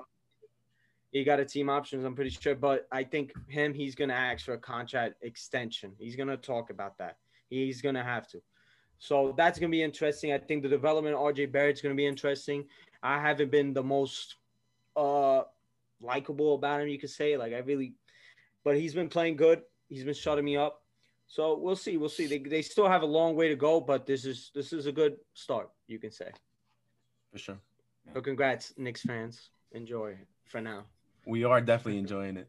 he 1.13 1.25
got 1.25 1.41
a 1.41 1.45
team 1.45 1.71
options, 1.71 2.05
I'm 2.05 2.15
pretty 2.15 2.31
sure. 2.31 2.55
But 2.55 2.87
I 2.93 3.03
think 3.05 3.33
him, 3.49 3.73
he's 3.73 3.95
gonna 3.95 4.13
ask 4.15 4.45
for 4.45 4.55
a 4.55 4.59
contract 4.59 5.15
extension. 5.23 5.93
He's 5.99 6.17
gonna 6.17 6.37
talk 6.37 6.71
about 6.71 6.99
that. 6.99 7.17
He's 7.49 7.81
gonna 7.81 8.05
have 8.05 8.29
to. 8.29 8.43
So 8.99 9.35
that's 9.37 9.59
gonna 9.59 9.71
be 9.71 9.83
interesting. 9.83 10.33
I 10.33 10.39
think 10.39 10.63
the 10.63 10.69
development 10.69 11.15
of 11.15 11.21
RJ 11.21 11.53
Barrett's 11.53 11.81
gonna 11.83 11.95
be 11.95 12.07
interesting. 12.07 12.65
I 13.03 13.21
haven't 13.21 13.51
been 13.51 13.73
the 13.73 13.83
most 13.83 14.37
uh 14.97 15.43
likable 16.01 16.55
about 16.55 16.81
him, 16.81 16.89
you 16.89 16.99
could 16.99 17.11
say. 17.11 17.37
Like 17.37 17.53
I 17.53 17.59
really 17.59 17.95
but 18.67 18.77
he's 18.77 18.95
been 18.95 19.09
playing 19.09 19.37
good. 19.37 19.63
He's 19.89 20.03
been 20.03 20.13
shutting 20.13 20.45
me 20.45 20.57
up. 20.57 20.83
So 21.29 21.57
we'll 21.57 21.77
see. 21.77 21.97
We'll 21.99 22.09
see. 22.09 22.27
They, 22.27 22.39
they 22.39 22.63
still 22.63 22.89
have 22.89 23.03
a 23.03 23.07
long 23.07 23.37
way 23.37 23.49
to 23.49 23.55
go, 23.55 23.81
but 23.81 24.07
this 24.07 24.25
is 24.25 24.51
this 24.55 24.73
is 24.73 24.87
a 24.87 24.93
good 24.93 25.17
start, 25.35 25.71
you 25.87 26.01
can 26.01 26.11
say. 26.11 26.31
for 27.31 27.39
sure. 27.39 27.59
So 28.13 28.21
congrats, 28.21 28.73
Knicks 28.77 29.03
fans. 29.03 29.51
Enjoy 29.73 30.09
it 30.09 30.27
for 30.47 30.61
now. 30.61 30.85
We 31.27 31.45
are 31.45 31.61
definitely 31.61 31.99
enjoying 31.99 32.37
it. 32.37 32.49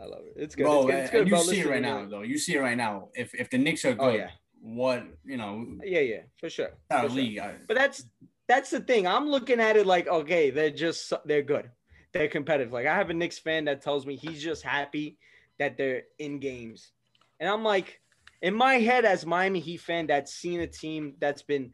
I 0.00 0.06
love 0.06 0.22
it. 0.26 0.34
It's 0.36 0.56
good. 0.56 0.64
bro, 0.64 0.80
it's 0.80 0.86
good. 0.86 0.98
It's 0.98 1.10
good, 1.10 1.28
you 1.28 1.34
bro. 1.34 1.42
see 1.42 1.60
it 1.60 1.66
right 1.66 1.82
now, 1.82 2.04
though. 2.06 2.22
You 2.22 2.38
see 2.38 2.54
it 2.56 2.60
right 2.60 2.76
now. 2.76 3.08
If 3.14 3.34
if 3.34 3.50
the 3.50 3.58
Knicks 3.58 3.84
are 3.84 3.94
good, 3.94 4.04
Oh 4.04 4.16
yeah. 4.16 4.30
What 4.64 5.04
you 5.26 5.36
know, 5.36 5.66
Yeah, 5.84 6.00
yeah, 6.00 6.20
for 6.40 6.48
sure. 6.48 6.70
for 6.88 7.10
sure. 7.10 7.42
I, 7.42 7.54
But 7.68 7.76
that's 7.76 8.06
that's 8.48 8.70
the 8.70 8.80
thing. 8.80 9.06
I'm 9.06 9.28
looking 9.28 9.60
at 9.60 9.76
it 9.76 9.86
like, 9.86 10.08
okay, 10.08 10.50
they're 10.50 10.70
just 10.70 11.12
they're 11.26 11.42
good. 11.42 11.70
They're 12.12 12.28
competitive. 12.28 12.72
Like 12.72 12.86
I 12.86 12.94
have 12.94 13.10
a 13.10 13.14
Knicks 13.14 13.38
fan 13.38 13.66
that 13.66 13.82
tells 13.82 14.06
me 14.06 14.16
he's 14.16 14.42
just 14.42 14.62
happy 14.62 15.18
that 15.58 15.76
they're 15.76 16.04
in 16.18 16.38
games. 16.40 16.92
And 17.40 17.48
I'm 17.48 17.62
like, 17.62 18.00
in 18.40 18.54
my 18.54 18.74
head, 18.76 19.04
as 19.04 19.26
Miami 19.26 19.60
Heat 19.60 19.82
fan, 19.82 20.06
that's 20.06 20.32
seen 20.32 20.60
a 20.60 20.66
team 20.66 21.14
that's 21.20 21.42
been 21.42 21.72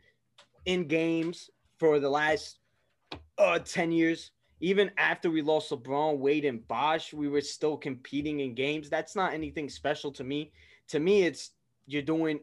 in 0.65 0.89
games 0.89 1.49
for 1.79 2.01
the 2.01 2.11
last 2.11 2.59
uh, 3.39 3.61
10 3.61 3.93
years. 3.93 4.33
Even 4.61 4.91
after 4.99 5.31
we 5.31 5.43
lost 5.43 5.71
LeBron, 5.71 6.19
Wade, 6.19 6.45
and 6.45 6.67
Bosh, 6.67 7.15
we 7.15 7.29
were 7.29 7.41
still 7.41 7.77
competing 7.77 8.41
in 8.41 8.55
games. 8.55 8.91
That's 8.91 9.15
not 9.15 9.33
anything 9.33 9.69
special 9.69 10.11
to 10.13 10.25
me. 10.25 10.53
To 10.89 10.99
me, 10.99 11.23
it's 11.23 11.53
you're 11.87 12.03
doing 12.03 12.41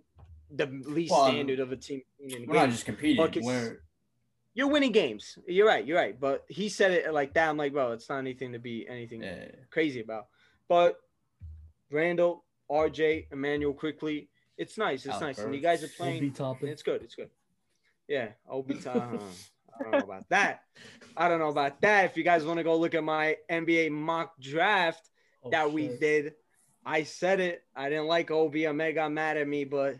the 0.51 0.65
least 0.65 1.11
Well, 1.11 1.27
standard 1.27 1.59
of 1.59 1.71
a 1.71 1.75
team. 1.75 2.01
In 2.19 2.45
We're 2.47 2.55
not 2.55 2.69
just 2.69 2.85
competing. 2.85 3.43
We're 3.43 3.81
You're 4.53 4.67
winning 4.67 4.91
games. 4.91 5.37
You're 5.47 5.67
right. 5.67 5.85
You're 5.85 5.97
right. 5.97 6.19
But 6.19 6.45
he 6.47 6.69
said 6.69 6.91
it 6.91 7.13
like 7.13 7.33
that. 7.33 7.49
I'm 7.49 7.57
like, 7.57 7.73
bro, 7.73 7.91
it's 7.91 8.09
not 8.09 8.19
anything 8.19 8.53
to 8.53 8.59
be 8.59 8.87
anything 8.87 9.23
uh, 9.23 9.49
crazy 9.69 10.01
about. 10.01 10.27
But 10.67 10.97
Randle, 11.91 12.43
RJ, 12.69 13.31
Immanuel 13.31 13.73
Quickley, 13.73 14.29
it's 14.57 14.77
nice. 14.77 15.05
It's 15.05 15.15
Alec 15.15 15.21
nice. 15.21 15.39
And 15.39 15.53
you 15.53 15.61
guys 15.61 15.83
are 15.83 15.87
playing. 15.89 16.17
Obi 16.17 16.31
Toppin. 16.31 16.69
It's 16.69 16.83
good. 16.83 17.01
It's 17.03 17.15
good. 17.15 17.29
Yeah. 18.07 18.29
Obi 18.49 18.75
Toppin. 18.75 19.19
I 19.79 19.83
don't 19.83 19.91
know 19.91 19.99
about 19.99 20.29
that. 20.29 20.61
I 21.15 21.27
don't 21.29 21.39
know 21.39 21.49
about 21.49 21.81
that. 21.81 22.05
If 22.05 22.17
you 22.17 22.23
guys 22.23 22.43
want 22.43 22.57
to 22.57 22.63
go 22.63 22.75
look 22.77 22.95
at 22.95 23.03
my 23.03 23.37
NBA 23.49 23.91
mock 23.91 24.33
draft 24.39 25.07
Oh, 25.43 25.51
that 25.51 25.71
we 25.71 25.87
did, 25.87 26.33
I 26.85 27.03
said 27.03 27.39
it. 27.39 27.63
I 27.75 27.89
didn't 27.89 28.07
like 28.07 28.31
Obi. 28.31 28.67
Omega 28.67 28.95
got 28.95 29.11
mad 29.11 29.37
at 29.37 29.47
me, 29.47 29.65
but 29.65 29.97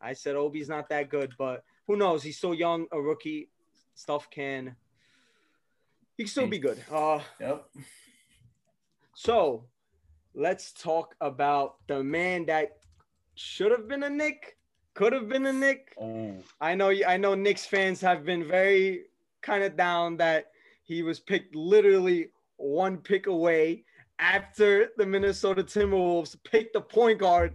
I 0.00 0.12
said 0.12 0.36
Obi's 0.36 0.68
not 0.68 0.88
that 0.88 1.08
good. 1.08 1.34
But 1.38 1.64
who 1.86 1.96
knows? 1.96 2.22
He's 2.22 2.38
so 2.38 2.52
young, 2.52 2.86
a 2.92 3.00
rookie. 3.00 3.48
Stuff 3.94 4.30
can. 4.30 4.76
He 6.16 6.24
can 6.24 6.30
still 6.30 6.46
be 6.46 6.58
good. 6.58 6.82
Uh, 6.90 7.20
yep. 7.40 7.66
so 9.14 9.64
let's 10.34 10.72
talk 10.72 11.14
about 11.20 11.76
the 11.86 12.02
man 12.02 12.46
that 12.46 12.76
should 13.34 13.70
have 13.70 13.88
been 13.88 14.02
a 14.02 14.10
Knick, 14.10 14.56
could 14.94 15.12
have 15.12 15.28
been 15.28 15.46
a 15.46 15.52
Knick. 15.52 15.94
Oh, 16.00 16.34
I 16.60 16.74
know 16.74 16.92
I 17.06 17.16
know 17.16 17.34
Knicks 17.34 17.66
fans 17.66 18.00
have 18.00 18.24
been 18.24 18.46
very 18.46 19.04
kind 19.42 19.64
of 19.64 19.76
down 19.76 20.16
that 20.18 20.50
he 20.84 21.02
was 21.02 21.20
picked 21.20 21.54
literally 21.54 22.28
one 22.56 22.98
pick 22.98 23.26
away 23.26 23.84
after 24.18 24.88
the 24.98 25.06
Minnesota 25.06 25.64
Timberwolves 25.64 26.36
picked 26.44 26.74
the 26.74 26.80
point 26.80 27.18
guard. 27.18 27.54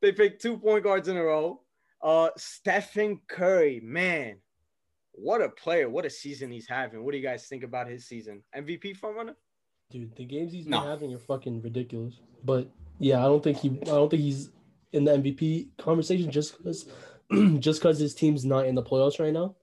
They 0.00 0.12
picked 0.12 0.40
two 0.40 0.56
point 0.56 0.84
guards 0.84 1.08
in 1.08 1.16
a 1.16 1.22
row. 1.22 1.60
Uh 2.06 2.28
Stephen 2.36 3.20
Curry, 3.28 3.80
man. 3.82 4.36
What 5.12 5.40
a 5.42 5.48
player. 5.48 5.88
What 5.90 6.04
a 6.06 6.10
season 6.10 6.52
he's 6.52 6.68
having. 6.68 7.02
What 7.04 7.10
do 7.12 7.16
you 7.18 7.22
guys 7.22 7.46
think 7.46 7.64
about 7.64 7.88
his 7.88 8.06
season? 8.06 8.42
MVP 8.56 8.96
frontrunner? 9.00 9.34
Dude, 9.90 10.14
the 10.14 10.24
games 10.24 10.52
he's 10.52 10.64
been 10.64 10.70
No. 10.70 10.80
having 10.80 11.12
are 11.14 11.18
fucking 11.18 11.62
ridiculous. 11.62 12.20
But 12.44 12.68
yeah, 13.00 13.18
I 13.20 13.24
don't 13.24 13.42
think 13.42 13.58
he. 13.58 13.70
I 13.82 13.86
don't 13.86 14.08
think 14.10 14.22
he's 14.22 14.50
in 14.92 15.02
the 15.04 15.12
MVP 15.18 15.68
conversation 15.78 16.30
just 16.30 16.56
because, 16.58 16.86
just 17.58 17.80
because 17.80 17.98
his 17.98 18.14
team's 18.14 18.44
not 18.44 18.66
in 18.66 18.74
the 18.76 18.82
playoffs 18.82 19.18
right 19.18 19.32
now. 19.32 19.56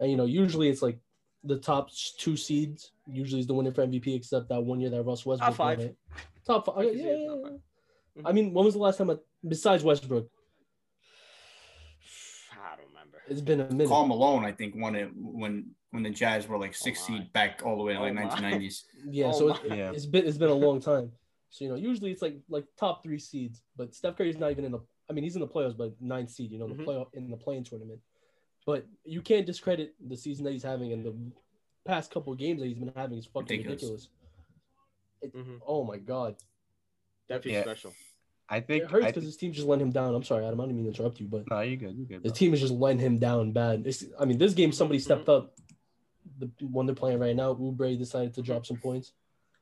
And 0.00 0.10
you 0.10 0.16
know, 0.16 0.24
usually 0.24 0.68
it's 0.70 0.80
like 0.82 0.98
the 1.44 1.58
top 1.58 1.90
two 2.18 2.36
seeds 2.36 2.92
usually 3.06 3.40
is 3.40 3.46
the 3.46 3.54
winner 3.54 3.72
for 3.72 3.86
MVP, 3.86 4.14
except 4.14 4.48
that 4.48 4.62
one 4.62 4.80
year 4.80 4.90
that 4.90 5.02
Russ 5.02 5.26
Westbrook 5.26 5.54
five. 5.54 5.78
won 5.78 5.86
it. 5.88 5.96
Top 6.46 6.64
five. 6.66 6.78
I 6.78 6.82
Yeah, 6.84 6.90
yeah, 7.12 7.28
top 7.28 7.38
yeah. 7.44 7.50
five. 7.50 7.60
I 8.26 8.32
mean, 8.32 8.54
when 8.54 8.64
was 8.64 8.74
the 8.74 8.80
last 8.80 8.96
time? 8.98 9.10
I, 9.10 9.16
besides 9.46 9.84
Westbrook, 9.84 10.24
I 10.24 10.28
don't 10.28 10.28
remember. 10.28 10.37
It's 13.28 13.40
been 13.40 13.60
a 13.60 13.68
minute. 13.70 13.88
Karl 13.88 14.06
Malone, 14.06 14.44
I 14.44 14.52
think, 14.52 14.74
won 14.76 14.94
it 14.96 15.10
when 15.14 15.70
when 15.90 16.02
the 16.02 16.10
Jazz 16.10 16.46
were 16.46 16.58
like 16.58 16.74
six 16.74 17.00
Oh 17.02 17.06
seed 17.06 17.32
back 17.32 17.62
all 17.64 17.76
the 17.78 17.82
way 17.82 17.94
to 17.94 18.00
like 18.00 18.12
Oh 18.12 18.14
my. 18.14 18.28
1990s. 18.28 18.84
Yeah, 19.10 19.26
Oh 19.26 19.32
so 19.32 19.48
my. 19.48 19.54
it's, 19.56 19.64
Yeah. 19.74 19.90
it's 19.92 20.06
been 20.06 20.26
it's 20.26 20.38
been 20.38 20.50
a 20.50 20.54
long 20.54 20.80
time. 20.80 21.12
So 21.50 21.64
you 21.64 21.70
know, 21.70 21.76
usually 21.76 22.10
it's 22.10 22.22
like 22.22 22.36
like 22.48 22.64
top 22.78 23.02
three 23.02 23.18
seeds, 23.18 23.62
but 23.76 23.94
Steph 23.94 24.16
Curry's 24.16 24.38
not 24.38 24.50
even 24.50 24.64
in 24.64 24.72
the. 24.72 24.80
I 25.10 25.14
mean, 25.14 25.24
he's 25.24 25.34
in 25.36 25.40
the 25.40 25.48
playoffs, 25.48 25.76
but 25.76 25.94
ninth 26.00 26.30
seed. 26.30 26.50
You 26.52 26.58
know, 26.58 26.66
Mhm. 26.66 26.76
the 26.78 26.84
playoff 26.84 27.14
in 27.14 27.30
the 27.30 27.36
playing 27.36 27.64
tournament. 27.64 28.00
But 28.66 28.86
you 29.04 29.22
can't 29.22 29.46
discredit 29.46 29.94
the 30.06 30.16
season 30.16 30.44
that 30.44 30.52
he's 30.52 30.62
having 30.62 30.92
and 30.92 31.04
the 31.04 31.14
past 31.86 32.10
couple 32.12 32.34
of 32.34 32.38
games 32.38 32.60
that 32.60 32.66
he's 32.66 32.76
been 32.76 32.92
having 32.94 33.16
is 33.16 33.24
fucking 33.24 33.62
Ridiculous. 33.64 34.08
ridiculous. 35.22 35.46
Mhm. 35.48 35.60
Oh 35.66 35.84
my 35.84 35.96
god, 35.96 36.36
Definitely 37.28 37.52
Yeah. 37.52 37.62
special. 37.62 37.92
I 38.50 38.60
think. 38.60 38.84
it 38.84 38.90
hurts 38.90 39.06
because 39.06 39.14
think 39.14 39.26
his 39.26 39.36
team 39.36 39.52
just 39.52 39.66
let 39.66 39.80
him 39.80 39.90
down. 39.90 40.14
I'm 40.14 40.24
sorry, 40.24 40.44
Adam. 40.46 40.60
I 40.60 40.64
didn't 40.64 40.76
mean 40.76 40.84
to 40.84 40.90
interrupt 40.98 41.20
you, 41.20 41.26
but 41.26 41.44
no, 41.50 41.60
you're 41.60 41.76
good. 41.76 41.96
You're 41.96 42.06
good. 42.06 42.22
his 42.24 42.32
team 42.32 42.54
is 42.54 42.60
just 42.60 42.72
letting 42.72 42.98
him 42.98 43.18
down 43.18 43.52
bad. 43.52 43.86
It's, 43.86 44.04
I 44.18 44.24
mean, 44.24 44.38
this 44.38 44.54
game 44.54 44.72
somebody 44.72 44.98
stepped 44.98 45.28
up. 45.28 45.54
The 46.38 46.50
one 46.66 46.86
they're 46.86 46.94
playing 46.94 47.18
right 47.18 47.34
now, 47.34 47.54
Oubre 47.54 47.98
decided 47.98 48.34
to 48.34 48.42
drop 48.42 48.64
some 48.64 48.76
points. 48.76 49.12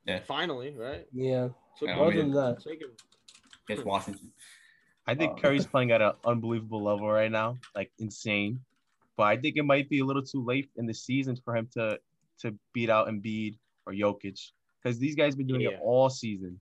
Yeah, 0.04 0.20
Finally, 0.20 0.74
right? 0.76 1.06
Yeah. 1.12 1.48
So 1.76 1.86
Yeah, 1.86 1.96
I 1.96 2.00
Other 2.00 2.10
mean- 2.16 2.32
than 2.32 2.56
that, 2.56 2.64
it's 3.68 3.82
Washington. 3.82 4.30
I 5.06 5.14
think 5.14 5.32
Uh, 5.32 5.36
Curry's 5.40 5.66
playing 5.66 5.90
at 5.92 6.02
an 6.02 6.12
unbelievable 6.24 6.82
level 6.82 7.08
right 7.10 7.30
now, 7.30 7.58
like 7.74 7.90
insane. 7.98 8.60
But 9.16 9.24
I 9.24 9.36
think 9.36 9.56
it 9.56 9.62
might 9.64 9.88
be 9.88 10.00
a 10.00 10.04
little 10.04 10.22
too 10.22 10.44
late 10.44 10.68
in 10.76 10.86
the 10.86 10.94
season 10.94 11.36
for 11.36 11.56
him 11.56 11.66
to 11.74 11.98
to 12.40 12.54
beat 12.74 12.90
out 12.90 13.08
Embiid 13.08 13.56
or 13.86 13.94
Jokic 13.94 14.50
because 14.82 14.98
these 14.98 15.14
guys 15.16 15.32
have 15.32 15.38
been 15.38 15.46
doing 15.46 15.62
Yeah. 15.62 15.70
it 15.70 15.80
all 15.82 16.10
season, 16.10 16.60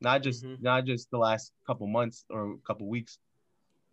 not 0.00 0.22
just 0.22 0.44
Mhm. 0.44 0.60
not 0.62 0.84
just 0.84 1.10
the 1.10 1.18
last 1.18 1.52
couple 1.66 1.86
months 1.86 2.24
or 2.30 2.56
couple 2.66 2.86
weeks. 2.88 3.18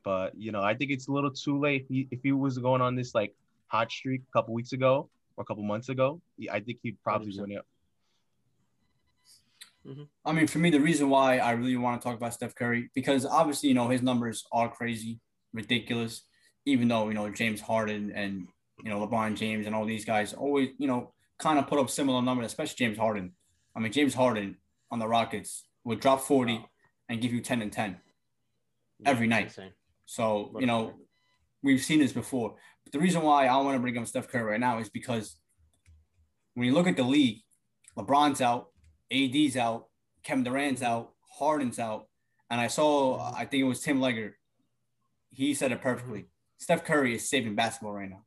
But 0.04 0.36
you 0.36 0.52
know, 0.52 0.62
I 0.62 0.76
think 0.76 0.92
it's 0.92 1.08
a 1.08 1.12
little 1.12 1.32
too 1.32 1.60
late. 1.60 1.82
If 1.84 1.88
he, 1.88 2.08
if 2.12 2.22
he 2.24 2.32
was 2.32 2.58
going 2.60 2.82
on 2.82 2.96
this 2.96 3.16
like 3.16 3.34
hot 3.68 3.92
streak 3.92 4.22
a 4.30 4.32
couple 4.32 4.54
weeks 4.54 4.72
ago 4.74 5.10
or 5.36 5.42
a 5.42 5.46
couple 5.46 5.64
months 5.64 5.90
ago, 5.90 6.22
I 6.52 6.60
think 6.60 6.80
he'd 6.84 7.02
probably 7.04 7.32
100%. 7.34 7.42
win 7.42 7.52
it. 7.58 7.66
I 10.26 10.32
mean, 10.32 10.48
for 10.48 10.58
me, 10.58 10.72
the 10.72 10.80
reason 10.80 11.10
why 11.10 11.38
I 11.38 11.52
really 11.52 11.78
want 11.78 12.02
to 12.02 12.08
talk 12.08 12.18
about 12.18 12.34
Steph 12.34 12.56
Curry 12.56 12.90
because 12.96 13.24
obviously, 13.26 13.70
you 13.70 13.76
know, 13.76 13.88
his 13.90 14.02
numbers 14.02 14.44
are 14.52 14.68
crazy, 14.70 15.20
ridiculous. 15.54 16.24
Even 16.66 16.88
though 16.88 17.08
you 17.10 17.14
know 17.14 17.30
James 17.30 17.62
Harden 17.62 18.12
and 18.12 18.48
you 18.84 18.90
know 18.90 19.06
LeBron 19.06 19.36
James 19.36 19.68
and 19.68 19.76
all 19.76 19.86
these 19.86 20.04
guys 20.04 20.34
always 20.34 20.70
you 20.80 20.88
know 20.88 21.14
kind 21.38 21.60
of 21.60 21.68
put 21.68 21.78
up 21.80 21.90
similar 21.92 22.22
numbers, 22.24 22.48
especially 22.48 22.76
James 22.78 22.98
Harden. 22.98 23.34
I 23.76 23.80
mean, 23.80 23.92
James 23.92 24.16
Harden 24.16 24.58
on 24.90 24.98
the 24.98 25.08
Rockets 25.08 25.66
would 25.86 26.02
drop 26.02 26.22
forty 26.22 26.58
Wow. 26.58 26.70
and 27.10 27.22
give 27.22 27.32
you 27.32 27.40
ten 27.42 27.62
and 27.62 27.72
ten. 27.72 28.02
Every 29.06 29.28
night. 29.28 29.46
Insane. 29.46 29.74
So 30.06 30.50
What 30.52 30.62
you 30.62 30.68
know, 30.68 30.86
player. 30.86 30.98
we've 31.64 31.84
seen 31.84 32.00
this 32.00 32.14
before. 32.14 32.56
But 32.84 32.94
the 32.94 33.00
reason 33.00 33.22
why 33.22 33.48
I 33.48 33.58
want 33.58 33.76
to 33.76 33.80
bring 33.80 33.98
up 33.98 34.06
Steph 34.08 34.28
Curry 34.28 34.44
right 34.44 34.60
now 34.60 34.80
is 34.80 34.90
because 34.90 35.38
when 36.54 36.68
you 36.68 36.74
look 36.74 36.88
at 36.88 36.96
the 36.98 37.04
league, 37.04 37.42
LeBron's 37.98 38.42
out, 38.42 38.68
AD's 39.12 39.58
out, 39.58 39.88
Kevin 40.24 40.44
Durant's 40.44 40.82
out, 40.82 41.14
Harden's 41.38 41.80
out, 41.80 42.08
and 42.50 42.60
I 42.62 42.68
saw 42.68 43.18
Mhm. 43.20 43.36
I 43.36 43.46
think 43.46 43.62
it 43.62 43.66
was 43.66 43.82
Tim 43.82 44.00
Legler. 44.00 44.34
He 45.32 45.54
said 45.54 45.72
it 45.72 45.82
perfectly. 45.82 46.30
Steph 46.58 46.86
Curry 46.86 47.16
is 47.16 47.30
saving 47.30 47.56
basketball 47.56 47.94
right 47.94 48.10
now. 48.10 48.26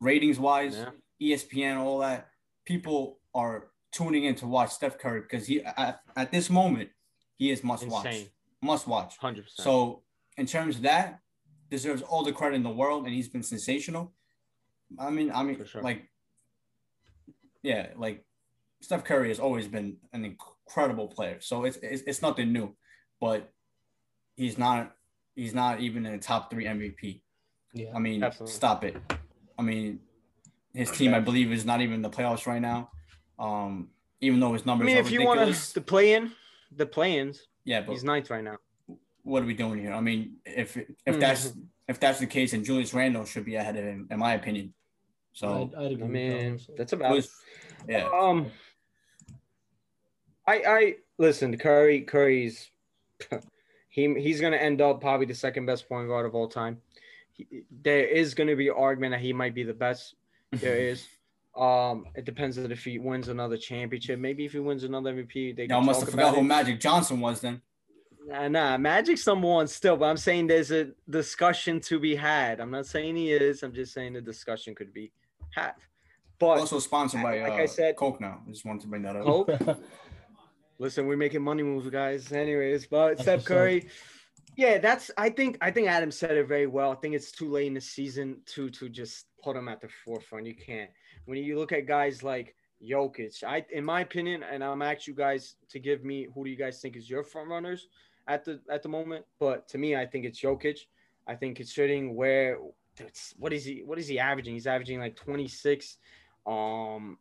Ratings 0.00 0.38
wise, 0.38 0.76
Yeah. 0.76 0.90
ESPN, 1.20 1.78
all 1.78 1.98
that, 2.00 2.28
people 2.64 3.20
are 3.34 3.72
tuning 3.92 4.24
in 4.24 4.34
to 4.36 4.46
watch 4.46 4.70
Steph 4.70 4.98
Curry 4.98 5.20
because 5.22 5.46
he 5.46 5.62
at, 5.62 6.00
at 6.16 6.30
this 6.30 6.50
moment 6.50 6.90
he 7.36 7.50
is 7.50 7.62
must 7.64 7.86
watch. 7.86 8.26
Must 8.62 8.86
watch. 8.86 9.16
Hundred 9.18 9.44
percent. 9.44 9.64
So 9.64 10.02
in 10.36 10.46
terms 10.46 10.76
of 10.76 10.82
that, 10.82 11.20
deserves 11.70 12.02
all 12.02 12.24
the 12.24 12.32
credit 12.32 12.56
in 12.56 12.62
the 12.62 12.70
world, 12.70 13.04
and 13.04 13.14
he's 13.14 13.28
been 13.28 13.42
sensational. 13.42 14.12
I 14.98 15.10
mean, 15.10 15.30
I 15.32 15.42
mean, 15.42 15.56
For 15.56 15.66
sure. 15.66 15.82
like, 15.82 16.08
yeah, 17.62 17.88
like 17.96 18.24
Steph 18.80 19.04
Curry 19.04 19.28
has 19.28 19.38
always 19.38 19.68
been 19.68 19.96
an 20.12 20.24
incredible 20.24 21.08
player. 21.08 21.38
So 21.40 21.64
it's 21.64 21.76
it's, 21.82 22.02
it's 22.02 22.22
nothing 22.22 22.52
new, 22.52 22.74
but 23.20 23.52
he's 24.36 24.58
not 24.58 24.94
he's 25.34 25.54
not 25.54 25.80
even 25.80 26.06
in 26.06 26.12
the 26.12 26.18
top 26.18 26.50
three 26.50 26.64
MVP. 26.64 27.20
yeah. 27.74 27.90
I 27.94 27.98
mean, 27.98 28.22
Absolutely. 28.24 28.54
stop 28.54 28.84
it. 28.84 28.96
I 29.58 29.62
mean, 29.62 30.00
his 30.74 30.90
team, 30.90 31.14
I 31.14 31.20
believe, 31.20 31.52
is 31.52 31.64
not 31.64 31.80
even 31.80 31.94
in 31.94 32.02
the 32.02 32.10
playoffs 32.10 32.46
right 32.46 32.62
now. 32.62 32.90
Um, 33.38 33.88
even 34.20 34.40
though 34.40 34.52
his 34.52 34.62
I 34.62 34.66
numbers 34.66 34.86
mean, 34.86 34.96
are 34.96 35.00
if 35.00 35.10
you 35.10 35.24
want 35.24 35.54
to 35.54 35.74
the 35.74 35.80
play 35.80 36.14
in, 36.14 36.32
the 36.76 36.86
play-ins, 36.86 37.46
yeah, 37.64 37.80
but 37.82 37.92
he's 37.92 38.04
ninth 38.04 38.30
right 38.30 38.42
now. 38.42 38.56
what 39.22 39.42
are 39.42 39.46
we 39.46 39.54
doing 39.54 39.78
here? 39.80 39.92
I 39.92 40.00
mean, 40.00 40.36
if 40.44 40.76
if 40.76 40.86
Mhm. 41.06 41.20
that's 41.20 41.52
if 41.86 42.00
that's 42.00 42.18
the 42.18 42.26
case, 42.26 42.50
then 42.50 42.64
Julius 42.64 42.92
Randle 42.92 43.24
should 43.24 43.44
be 43.44 43.54
ahead 43.54 43.76
of 43.76 43.84
him, 43.84 44.08
in 44.10 44.18
my 44.18 44.34
opinion. 44.34 44.74
So 45.32 45.70
I'd, 45.72 45.74
I'd 45.74 45.92
agree 45.92 46.04
I 46.04 46.06
with 46.08 46.12
that 46.12 46.68
mean, 46.68 46.76
that's 46.76 46.92
about. 46.92 47.12
was, 47.14 47.30
yeah, 47.88 48.08
Um, 48.12 48.50
I 50.46 50.54
I 50.66 50.94
listen. 51.18 51.56
Curry 51.56 52.02
Curry's 52.02 52.70
he 53.88 54.12
he's 54.20 54.40
gonna 54.40 54.56
end 54.56 54.80
up 54.80 55.00
probably 55.00 55.26
the 55.26 55.34
second 55.34 55.66
best 55.66 55.88
point 55.88 56.08
guard 56.08 56.26
of 56.26 56.34
all 56.34 56.48
time. 56.48 56.80
He, 57.32 57.62
there 57.70 58.04
is 58.04 58.34
gonna 58.34 58.56
be 58.56 58.68
argument 58.70 59.12
that 59.12 59.20
he 59.20 59.32
might 59.32 59.54
be 59.54 59.62
the 59.62 59.74
best. 59.74 60.14
There 60.52 60.76
is. 60.92 61.06
Um, 61.58 62.06
it 62.14 62.24
depends 62.24 62.56
on 62.56 62.70
if 62.70 62.84
he 62.84 62.98
wins 62.98 63.28
another 63.28 63.56
championship. 63.56 64.20
Maybe 64.20 64.44
if 64.44 64.52
he 64.52 64.60
wins 64.60 64.84
another 64.84 65.12
MVP, 65.12 65.56
they 65.56 65.66
y'all 65.66 65.78
can 65.78 65.86
must 65.86 66.00
talk 66.00 66.08
have 66.08 66.14
forgot 66.14 66.28
about 66.28 66.38
who. 66.38 66.44
Magic 66.44 66.78
Johnson 66.78 67.20
was 67.20 67.40
then. 67.40 67.60
Nah, 68.28 68.46
nah, 68.46 68.76
Magic's 68.76 69.26
number 69.26 69.48
one 69.48 69.66
still, 69.66 69.96
but 69.96 70.04
I'm 70.04 70.16
saying 70.16 70.46
there's 70.46 70.70
a 70.70 70.90
discussion 71.08 71.80
to 71.80 71.98
be 71.98 72.14
had. 72.14 72.60
I'm 72.60 72.70
not 72.70 72.86
saying 72.86 73.16
he 73.16 73.32
is. 73.32 73.62
I'm 73.62 73.72
just 73.72 73.92
saying 73.92 74.12
the 74.12 74.20
discussion 74.20 74.74
could 74.74 74.92
be 74.92 75.10
had. 75.50 75.72
But 76.38 76.60
Also 76.60 76.78
sponsored 76.78 77.22
by 77.22 77.40
like 77.40 77.52
uh, 77.52 77.56
I 77.56 77.66
said- 77.66 77.96
Coke 77.96 78.20
now. 78.20 78.40
I 78.46 78.50
just 78.50 78.64
wanted 78.64 78.82
to 78.82 78.88
bring 78.88 79.02
that 79.02 79.16
up. 79.16 79.24
Coke, 79.24 79.50
Listen, 80.78 81.08
we're 81.08 81.16
making 81.16 81.42
money 81.42 81.64
moves, 81.64 81.88
guys. 81.90 82.30
Anyways, 82.30 82.86
but 82.86 83.08
That's 83.08 83.22
Steph 83.22 83.38
what's 83.38 83.50
up. 83.50 83.56
Curry, 83.56 83.88
yeah, 84.56 84.78
that's. 84.78 85.10
I 85.16 85.30
think. 85.30 85.58
I 85.60 85.70
think 85.70 85.88
Adam 85.88 86.10
said 86.10 86.36
it 86.36 86.46
very 86.46 86.66
well. 86.66 86.92
I 86.92 86.96
think 86.96 87.14
it's 87.14 87.32
too 87.32 87.48
late 87.48 87.66
in 87.66 87.74
the 87.74 87.80
season 87.80 88.42
to 88.54 88.70
to 88.70 88.88
just 88.88 89.26
put 89.42 89.56
him 89.56 89.68
at 89.68 89.80
the 89.80 89.88
forefront. 90.04 90.46
You 90.46 90.54
can't. 90.54 90.90
When 91.28 91.44
you 91.44 91.58
look 91.58 91.72
at 91.72 91.84
guys 91.86 92.22
like 92.22 92.54
Jokic, 92.82 93.44
I, 93.44 93.62
in 93.70 93.84
my 93.84 94.00
opinion, 94.00 94.42
and 94.42 94.64
I'm 94.64 94.80
asking 94.80 95.12
you 95.12 95.18
guys 95.18 95.56
to 95.68 95.78
give 95.78 96.02
me 96.02 96.26
who 96.34 96.42
do 96.42 96.50
you 96.50 96.56
guys 96.56 96.80
think 96.80 96.96
is 96.96 97.10
your 97.10 97.22
front 97.22 97.50
runners 97.50 97.88
at 98.26 98.46
the 98.46 98.62
at 98.70 98.82
the 98.82 98.88
moment. 98.88 99.26
But 99.38 99.68
to 99.68 99.76
me, 99.78 99.94
I 99.94 100.06
think 100.06 100.24
it's 100.24 100.40
Jokic. 100.40 100.78
I 101.26 101.34
think 101.34 101.58
considering 101.58 102.16
where 102.16 102.56
it's, 102.96 103.34
what 103.38 103.52
is 103.52 103.66
he 103.66 103.82
what 103.84 103.98
is 103.98 104.08
he 104.08 104.18
averaging? 104.18 104.54
He's 104.54 104.66
averaging 104.66 105.00
like 105.00 105.16
26, 105.16 105.98
um, 106.46 107.18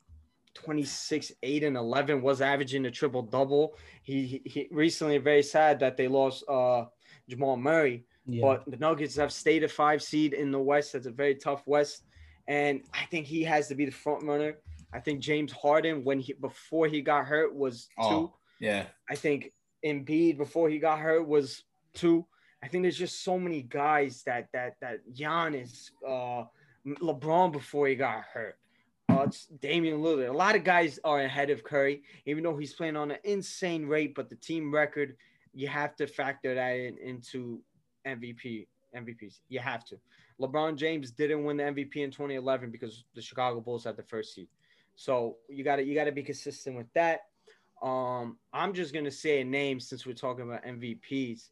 26, 0.54 1.34
8 1.44 1.64
and 1.66 1.76
11 1.76 2.22
was 2.22 2.40
averaging 2.40 2.86
a 2.86 2.92
triple 2.92 3.24
double. 3.24 3.76
He, 4.04 4.26
he 4.26 4.42
he 4.46 4.68
recently 4.72 5.18
very 5.18 5.44
sad 5.44 5.82
that 5.82 5.98
they 5.98 6.08
lost 6.08 6.46
uh 6.48 6.86
Jamal 7.28 7.58
Murray, 7.58 8.06
Yeah. 8.26 8.42
but 8.42 8.72
the 8.72 8.78
Nuggets 8.78 9.18
have 9.18 9.34
stayed 9.34 9.66
a 9.66 9.68
five 9.68 10.02
seed 10.02 10.34
in 10.34 10.50
the 10.50 10.60
West. 10.62 10.94
That's 10.94 11.08
a 11.08 11.12
very 11.12 11.36
tough 11.36 11.64
West, 11.68 12.04
and 12.48 12.82
I 12.94 13.06
think 13.06 13.26
he 13.26 13.44
has 13.44 13.68
to 13.68 13.76
be 13.76 13.86
the 13.86 13.92
front 13.92 14.24
runner. 14.24 14.58
I 14.94 15.00
think 15.00 15.20
James 15.20 15.52
Harden, 15.52 16.04
when 16.04 16.20
he 16.20 16.34
before 16.34 16.88
he 16.88 17.02
got 17.02 17.26
hurt, 17.26 17.54
was 17.54 17.88
two. 17.98 18.08
Oh. 18.08 18.34
Yeah. 18.60 18.86
I 19.10 19.16
think 19.16 19.52
Embiid 19.86 20.38
before 20.38 20.70
he 20.70 20.80
got 20.80 21.00
hurt 21.00 21.28
was 21.28 21.64
two. 21.94 22.26
I 22.64 22.68
think 22.68 22.84
there's 22.84 22.98
just 22.98 23.24
so 23.24 23.38
many 23.38 23.62
guys 23.62 24.24
that 24.26 24.48
that 24.54 24.76
that 24.82 25.00
Giannis, 25.14 25.92
uh, 26.08 26.46
LeBron 26.86 27.52
before 27.52 27.88
he 27.88 27.96
got 27.96 28.24
hurt, 28.34 28.58
uh, 29.10 29.24
it's 29.24 29.48
Damian 29.62 30.00
Lillard. 30.00 30.30
A 30.30 30.34
lot 30.34 30.56
of 30.56 30.64
guys 30.64 31.00
are 31.04 31.22
ahead 31.22 31.50
of 31.50 31.64
Curry, 31.64 32.04
even 32.26 32.44
though 32.44 32.58
he's 32.58 32.74
playing 32.74 32.96
on 32.96 33.12
an 33.12 33.18
insane 33.24 33.86
rate. 33.86 34.16
But 34.16 34.30
the 34.30 34.36
team 34.38 34.74
record, 34.74 35.18
you 35.54 35.68
have 35.68 35.96
to 35.98 36.08
factor 36.08 36.56
that 36.56 36.72
in, 36.72 36.98
into 36.98 37.60
MVP 38.06 38.68
MVPs. 38.96 39.40
You 39.50 39.60
have 39.60 39.84
to. 39.86 39.98
LeBron 40.40 40.76
James 40.76 41.12
didn't 41.12 41.44
win 41.44 41.58
the 41.58 41.64
MVP 41.64 41.98
in 41.98 42.12
2011 42.12 42.72
because 42.72 43.04
the 43.16 43.22
Chicago 43.22 43.60
Bulls 43.60 43.84
had 43.84 43.98
the 43.98 44.04
first 44.04 44.34
seed. 44.34 44.48
So 44.96 45.38
you 45.50 45.64
got 45.64 45.78
to 45.78 45.84
you 45.84 45.96
got 45.96 46.06
to 46.06 46.12
be 46.12 46.24
consistent 46.24 46.76
with 46.76 46.92
that. 46.94 47.22
Um, 47.82 48.38
I'm 48.54 48.74
just 48.74 48.94
gonna 48.94 49.12
say 49.12 49.42
a 49.42 49.46
name 49.46 49.80
since 49.80 50.06
we're 50.06 50.14
talking 50.14 50.46
about 50.46 50.66
MVPs. 50.66 51.50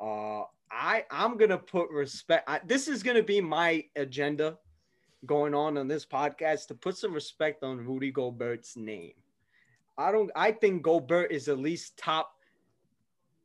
Uh, 0.00 0.44
I 0.70 1.04
I'm 1.10 1.36
gonna 1.36 1.58
put 1.58 1.90
respect. 1.90 2.48
I, 2.48 2.60
this 2.64 2.88
is 2.88 3.02
gonna 3.02 3.22
be 3.22 3.40
my 3.40 3.84
agenda 3.94 4.58
going 5.26 5.54
on 5.54 5.76
on 5.76 5.88
this 5.88 6.06
podcast 6.06 6.68
to 6.68 6.74
put 6.74 6.96
some 6.96 7.12
respect 7.12 7.62
on 7.62 7.78
Rudy 7.78 8.10
Gobert's 8.10 8.76
name. 8.76 9.12
I 9.98 10.12
don't. 10.12 10.30
I 10.34 10.52
think 10.52 10.82
Gobert 10.82 11.32
is 11.32 11.48
at 11.48 11.58
least 11.58 11.96
top 11.96 12.35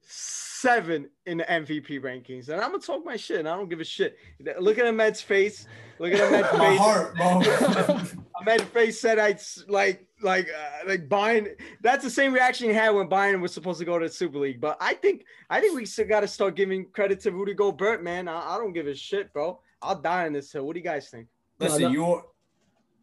seven 0.08 1.10
in 1.26 1.38
the 1.40 1.44
MVP 1.46 2.02
rankings, 2.02 2.50
and 2.50 2.62
I'm 2.62 2.72
gonna 2.72 2.84
talk 2.84 3.04
my 3.06 3.18
shit. 3.18 3.40
And 3.40 3.50
I 3.50 3.56
don't 3.56 3.70
give 3.70 3.80
a 3.80 3.84
shit. 3.86 4.18
Look 4.60 4.78
at 4.78 4.86
Ahmed's 4.86 5.22
face. 5.22 5.68
Look 6.00 6.14
at 6.14 6.22
Ahmed's 6.22 6.54
My 6.58 6.70
face. 6.70 6.80
heart, 6.80 7.16
bro. 7.16 8.02
Ahmed 8.42 8.62
Face 8.70 9.00
said 9.00 9.20
I'd 9.20 9.40
like 9.68 10.08
like 10.22 10.48
uh, 10.50 10.88
like 10.88 11.08
Bayern. 11.10 11.56
That's 11.82 12.04
the 12.04 12.10
same 12.10 12.34
reaction 12.34 12.68
he 12.70 12.74
had 12.76 12.90
when 12.92 13.08
Bayern 13.08 13.42
was 13.42 13.54
supposed 13.54 13.80
to 13.80 13.86
go 13.86 14.00
to 14.00 14.08
the 14.08 14.12
Super 14.14 14.40
League. 14.40 14.60
But 14.62 14.78
I 14.80 14.94
think 14.96 15.26
I 15.50 15.60
think 15.62 15.76
we 15.76 15.86
still 15.86 16.08
got 16.08 16.22
to 16.22 16.28
start 16.28 16.56
giving 16.56 16.86
credit 16.92 17.20
to 17.22 17.32
Rudy 17.32 17.54
Gobert, 17.54 18.04
man. 18.04 18.28
I, 18.28 18.56
I 18.56 18.58
don't 18.58 18.74
give 18.74 18.88
a 18.88 18.96
shit, 18.96 19.32
bro. 19.34 19.60
I'll 19.82 20.00
die 20.00 20.26
on 20.26 20.34
this 20.34 20.52
hill. 20.52 20.66
What 20.66 20.74
do 20.74 20.80
you 20.80 20.86
guys 20.86 21.10
think? 21.10 21.28
Listen, 21.60 21.82
No, 21.84 21.88
no. 21.88 21.94
you're 21.94 22.26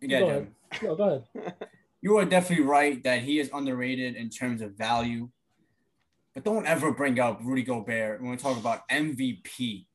yeah, 0.01 0.21
Go 0.21 0.27
ahead. 0.29 0.49
No, 0.83 0.95
go 0.97 1.25
ahead. 1.35 1.55
you 2.03 2.17
are 2.19 2.25
definitely 2.25 2.65
right 2.65 3.03
that 3.05 3.21
he 3.23 3.41
is 3.41 3.51
underrated 3.53 4.15
in 4.15 4.29
terms 4.31 4.63
of 4.63 4.73
value. 4.75 5.29
But 6.39 6.45
don't 6.45 6.67
ever 6.67 6.93
bring 6.93 7.19
up 7.19 7.41
Rudy 7.43 7.65
Gobert 7.65 8.21
when 8.23 8.31
we 8.31 8.37
talk 8.37 8.57
about 8.57 8.89
MVP 8.89 9.89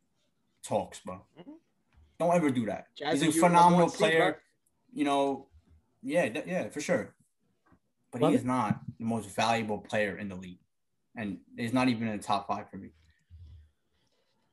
talks, 0.62 1.00
bro. 1.00 1.22
Mhm. 1.40 1.54
Don't 2.20 2.36
ever 2.36 2.50
do 2.50 2.66
that. 2.66 2.88
Jazzy, 3.00 3.24
He's 3.24 3.38
a 3.38 3.40
phenomenal 3.40 3.90
player. 3.90 4.32
bro. 4.34 4.40
You 4.92 5.06
know, 5.06 5.48
yeah, 6.02 6.28
th- 6.28 6.46
yeah, 6.46 6.68
for 6.68 6.82
sure. 6.82 7.16
But 8.12 8.20
Love 8.24 8.32
he 8.32 8.36
it. 8.36 8.40
is 8.40 8.46
not 8.46 8.82
the 9.00 9.06
most 9.06 9.30
valuable 9.34 9.78
player 9.78 10.18
in 10.18 10.28
the 10.28 10.36
league, 10.36 10.60
and 11.16 11.40
he's 11.56 11.72
not 11.72 11.88
even 11.88 12.10
in 12.10 12.18
the 12.18 12.24
top 12.24 12.46
five 12.50 12.70
for 12.70 12.76
me. 12.76 12.90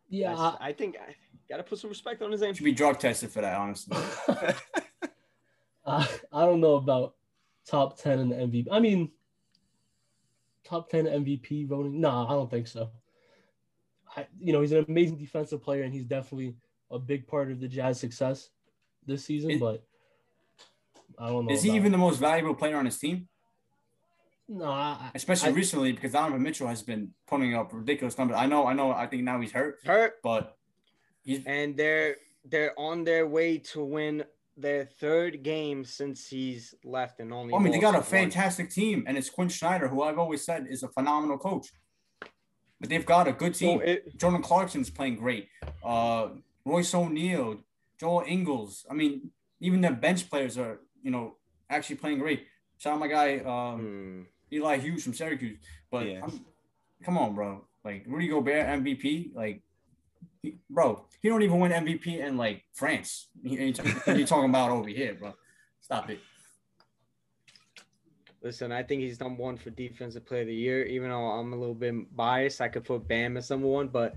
Yeah. 0.09 0.37
I, 0.37 0.69
I 0.69 0.73
think 0.73 0.95
I 0.97 1.17
got 1.49 1.57
to 1.57 1.65
put 1.65 1.81
some 1.81 1.91
respect 1.91 2.23
on 2.23 2.31
his 2.31 2.41
name. 2.41 2.55
Should 2.55 2.63
be 2.63 2.71
drug 2.73 3.01
tested 3.01 3.33
for 3.33 3.41
that, 3.41 3.57
honestly. 3.59 3.97
I, 4.29 4.55
I 5.85 6.09
I 6.33 6.45
don't 6.47 6.61
know 6.61 6.77
about 6.77 7.17
top 7.67 7.99
10 7.99 8.21
in 8.21 8.29
the 8.29 8.37
MVP. 8.37 8.69
I 8.71 8.79
mean, 8.79 9.11
top 10.71 10.89
10 10.89 11.07
MVP 11.07 11.67
voting. 11.67 12.01
No, 12.01 12.27
I 12.29 12.31
don't 12.33 12.49
think 12.49 12.69
so. 12.69 12.91
I, 14.17 14.27
you 14.39 14.53
know, 14.53 14.61
he's 14.61 14.73
an 14.73 14.85
amazing 14.89 15.19
defensive 15.19 15.63
player, 15.63 15.83
and 15.83 15.93
he's 15.93 16.05
definitely 16.05 16.55
a 16.91 16.99
big 16.99 17.27
part 17.27 17.51
of 17.51 17.61
the 17.61 17.69
Jazz 17.69 17.99
success 18.01 18.51
this 19.05 19.25
season. 19.25 19.51
Is- 19.53 19.61
but 19.61 19.85
I 21.19 21.29
don't 21.29 21.47
know. 21.47 21.53
Is 21.53 21.63
he 21.63 21.71
about- 21.71 21.77
even 21.77 21.93
the 21.93 21.99
most 21.99 22.19
valuable 22.19 22.55
player 22.55 22.77
on 22.77 22.85
his 22.87 22.99
team? 22.99 23.29
No, 24.49 24.65
I, 24.65 25.11
Especially 25.15 25.51
I- 25.51 25.53
recently, 25.53 25.93
because 25.93 26.13
Donovan 26.13 26.43
Mitchell 26.43 26.67
has 26.69 26.83
been 26.83 27.13
putting 27.27 27.55
up 27.55 27.73
ridiculous 27.73 28.17
numbers. 28.19 28.37
I 28.39 28.47
know, 28.47 28.67
I 28.67 28.73
know. 28.73 28.91
I 28.93 29.07
think 29.07 29.23
now 29.23 29.41
he's 29.41 29.53
hurt, 29.53 29.79
Hurt, 29.85 30.15
but 30.25 30.57
he's 31.23 31.45
and 31.47 31.77
they're 31.77 32.17
they're 32.45 32.79
on 32.79 33.05
their 33.05 33.29
way 33.29 33.59
to 33.59 33.85
win 33.85 34.25
their 34.57 34.85
third 34.85 35.43
game 35.43 35.85
since 35.85 36.29
he's 36.29 36.75
left 36.85 37.21
and 37.21 37.33
only. 37.33 37.55
I 37.55 37.59
mean, 37.59 37.73
they 37.73 37.79
got 37.79 37.95
a 37.95 37.99
lost 37.99 38.13
one. 38.13 38.21
fantastic 38.21 38.71
team, 38.71 39.05
and 39.07 39.17
it's 39.17 39.31
Quin 39.31 39.49
Snyder, 39.49 39.89
who 39.89 40.03
I've 40.03 40.19
always 40.19 40.45
said 40.45 40.67
is 40.69 40.83
a 40.83 40.89
phenomenal 40.89 41.39
coach. 41.39 41.69
But 42.81 42.89
they've 42.89 43.05
got 43.05 43.29
a 43.29 43.33
good 43.33 43.55
So 43.55 43.67
team. 43.67 43.83
it, 43.83 44.19
Jordan 44.19 44.43
Clarkson's 44.43 44.91
playing 44.91 45.17
great. 45.17 45.49
Uh, 45.85 46.29
Royce 46.65 46.95
O'Neal, 46.95 47.59
Joel 47.99 48.25
Ingles. 48.27 48.87
I 48.91 48.95
mean, 48.95 49.31
even 49.61 49.81
the 49.81 49.91
bench 49.91 50.31
players 50.31 50.57
are, 50.57 50.81
you 51.03 51.11
know, 51.11 51.37
actually 51.69 51.97
playing 51.97 52.19
great. 52.19 52.47
Shout 52.79 52.95
out 52.95 53.01
my 53.01 53.09
guy 53.09 53.39
um, 53.39 53.81
hmm. 53.81 54.23
Eli 54.55 54.79
Hughes 54.79 55.05
from 55.05 55.15
Syracuse. 55.15 55.59
But 55.91 56.07
Yeah. 56.07 56.27
Come 57.03 57.17
on, 57.17 57.35
bro. 57.35 57.65
Like 57.85 58.05
Rudy 58.07 58.29
Gobert 58.29 58.67
MVP, 58.67 59.35
like. 59.35 59.63
He, 60.43 60.59
bro, 60.69 61.05
he 61.21 61.29
don't 61.29 61.43
even 61.43 61.59
win 61.59 61.73
MVP 61.73 62.19
in 62.19 62.37
like 62.37 62.65
France. 62.73 63.29
You 63.43 63.73
talking 63.73 64.51
about 64.51 64.71
over 64.71 64.89
here, 64.89 65.15
bro? 65.15 65.35
Stop 65.81 66.11
it. 66.11 66.21
Listen, 68.43 68.73
I 68.73 68.83
think 68.83 69.03
he's 69.03 69.21
number 69.21 69.43
one 69.43 69.59
for 69.59 69.69
defensive 69.71 70.25
player 70.25 70.43
of 70.43 70.47
the 70.47 70.55
year. 70.55 70.85
Even 70.87 71.11
though 71.11 71.27
I'm 71.27 71.53
a 71.53 71.57
little 71.57 71.75
bit 71.75 72.17
biased, 72.17 72.63
I 72.63 72.69
could 72.69 72.85
put 72.85 73.07
Bam 73.07 73.37
as 73.37 73.51
number 73.51 73.67
one, 73.67 73.89
but 73.89 74.15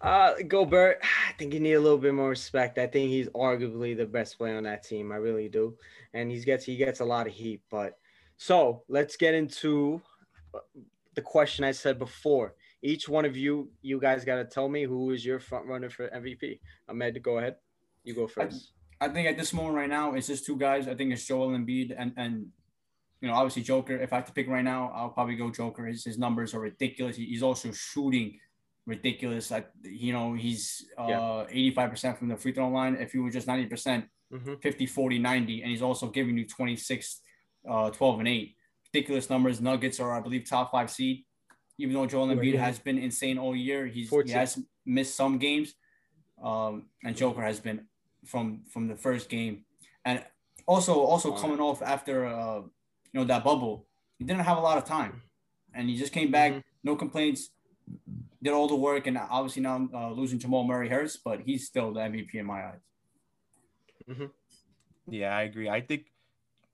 uh, 0.00 0.34
Gobert, 0.48 0.98
I 1.02 1.32
think 1.38 1.52
you 1.54 1.60
need 1.60 1.74
a 1.74 1.80
little 1.80 1.98
bit 1.98 2.14
more 2.14 2.30
respect. 2.30 2.78
I 2.78 2.86
think 2.86 3.10
he's 3.10 3.28
arguably 3.28 3.96
the 3.96 4.06
best 4.06 4.38
player 4.38 4.56
on 4.56 4.64
that 4.64 4.82
team. 4.82 5.12
I 5.12 5.16
really 5.16 5.48
do, 5.48 5.76
and 6.14 6.30
he 6.30 6.40
gets 6.40 6.64
he 6.64 6.76
gets 6.76 7.00
a 7.00 7.04
lot 7.04 7.26
of 7.26 7.32
heat. 7.32 7.62
But 7.70 7.98
so 8.36 8.82
let's 8.88 9.16
get 9.16 9.34
into 9.34 10.00
uh, 10.54 10.60
the 11.14 11.22
question 11.22 11.64
I 11.64 11.72
said 11.72 11.98
before. 11.98 12.54
Each 12.82 13.08
one 13.08 13.24
of 13.24 13.36
you, 13.36 13.70
you 13.82 14.00
guys 14.00 14.24
got 14.24 14.36
to 14.36 14.44
tell 14.44 14.68
me 14.68 14.84
who 14.84 15.10
is 15.10 15.24
your 15.24 15.38
front 15.38 15.66
runner 15.66 15.90
for 15.90 16.08
MVP. 16.08 16.60
Ahmed, 16.88 17.22
go 17.22 17.38
ahead. 17.38 17.56
You 18.04 18.14
go 18.14 18.26
first. 18.26 18.72
I 19.00 19.08
think 19.08 19.28
at 19.28 19.36
this 19.36 19.52
moment 19.52 19.74
right 19.76 19.88
now, 19.88 20.14
it's 20.14 20.26
just 20.26 20.46
two 20.46 20.56
guys. 20.56 20.88
I 20.88 20.94
think 20.94 21.12
it's 21.12 21.26
Joel 21.26 21.50
Embiid 21.50 21.94
and 21.96 22.12
and 22.16 22.46
you 23.20 23.28
know 23.28 23.34
obviously 23.34 23.62
Joker. 23.62 23.96
If 23.96 24.12
I 24.12 24.16
have 24.16 24.26
to 24.26 24.32
pick 24.32 24.48
right 24.48 24.64
now, 24.64 24.90
I'll 24.94 25.10
probably 25.10 25.36
go 25.36 25.50
Joker. 25.50 25.86
His, 25.86 26.04
his 26.04 26.18
numbers 26.18 26.54
are 26.54 26.60
ridiculous. 26.60 27.16
He- 27.16 27.26
He's 27.26 27.42
also 27.42 27.70
shooting 27.72 28.38
ridiculous. 28.86 29.50
Like 29.50 29.68
you 29.82 30.12
know 30.12 30.34
he's 30.34 30.86
uh 30.98 31.44
85% 31.46 32.18
from 32.18 32.28
the 32.28 32.36
free 32.36 32.52
throw 32.52 32.68
line. 32.68 32.96
If 32.96 33.12
he 33.12 33.18
was 33.18 33.32
just 33.34 33.46
90%, 33.46 34.06
hmm 34.32 34.54
50, 34.62 34.86
40, 34.86 35.18
90, 35.18 35.62
and 35.62 35.70
he's 35.70 35.82
also 35.82 36.08
giving 36.08 36.36
you 36.38 36.46
26, 36.46 37.20
uh, 37.68 37.90
12 37.90 38.18
and 38.20 38.28
8. 38.28 38.56
Ridiculous 38.92 39.30
numbers. 39.30 39.60
Nuggets 39.60 40.00
are, 40.00 40.12
I 40.12 40.20
believe, 40.20 40.48
top 40.48 40.72
five 40.72 40.90
seed. 40.90 41.24
Even 41.80 41.94
though 41.94 42.06
Joel 42.06 42.28
Embiid 42.28 42.52
has 42.58 42.78
been 42.78 42.98
insane 42.98 43.38
all 43.38 43.56
year, 43.56 43.86
he's 43.86 44.10
he 44.26 44.32
has 44.32 44.58
missed 44.84 45.14
some 45.16 45.38
games. 45.38 45.74
Um, 46.42 46.86
and 47.04 47.16
Joker 47.16 47.42
has 47.42 47.58
been 47.60 47.86
from 48.24 48.62
from 48.72 48.86
the 48.88 48.96
first 48.96 49.28
game. 49.28 49.64
And 50.04 50.22
also 50.66 50.94
also 51.00 51.32
coming 51.42 51.60
off 51.60 51.82
after 51.82 52.26
uh, 52.26 52.58
you 53.12 53.16
know 53.18 53.24
that 53.24 53.42
bubble, 53.44 53.86
he 54.18 54.24
didn't 54.24 54.44
have 54.44 54.58
a 54.58 54.60
lot 54.60 54.78
of 54.78 54.84
time. 54.84 55.22
And 55.74 55.88
he 55.88 55.96
just 55.96 56.12
came 56.12 56.30
back, 56.30 56.52
Mhm. 56.52 56.62
no 56.82 56.96
complaints, 56.96 57.50
did 58.42 58.52
all 58.52 58.68
the 58.68 58.76
work, 58.90 59.06
and 59.06 59.16
obviously 59.18 59.62
now 59.62 59.88
uh, 59.94 60.10
losing 60.12 60.38
Jamal 60.38 60.64
Murray 60.64 60.88
hurts, 60.88 61.16
but 61.16 61.40
he's 61.46 61.66
still 61.66 61.92
the 61.92 62.00
MVP 62.00 62.34
in 62.38 62.46
my 62.46 62.60
eyes. 62.68 62.80
Yeah, 65.08 65.36
I 65.36 65.42
agree. 65.42 65.68
I 65.68 65.80
think 65.80 66.02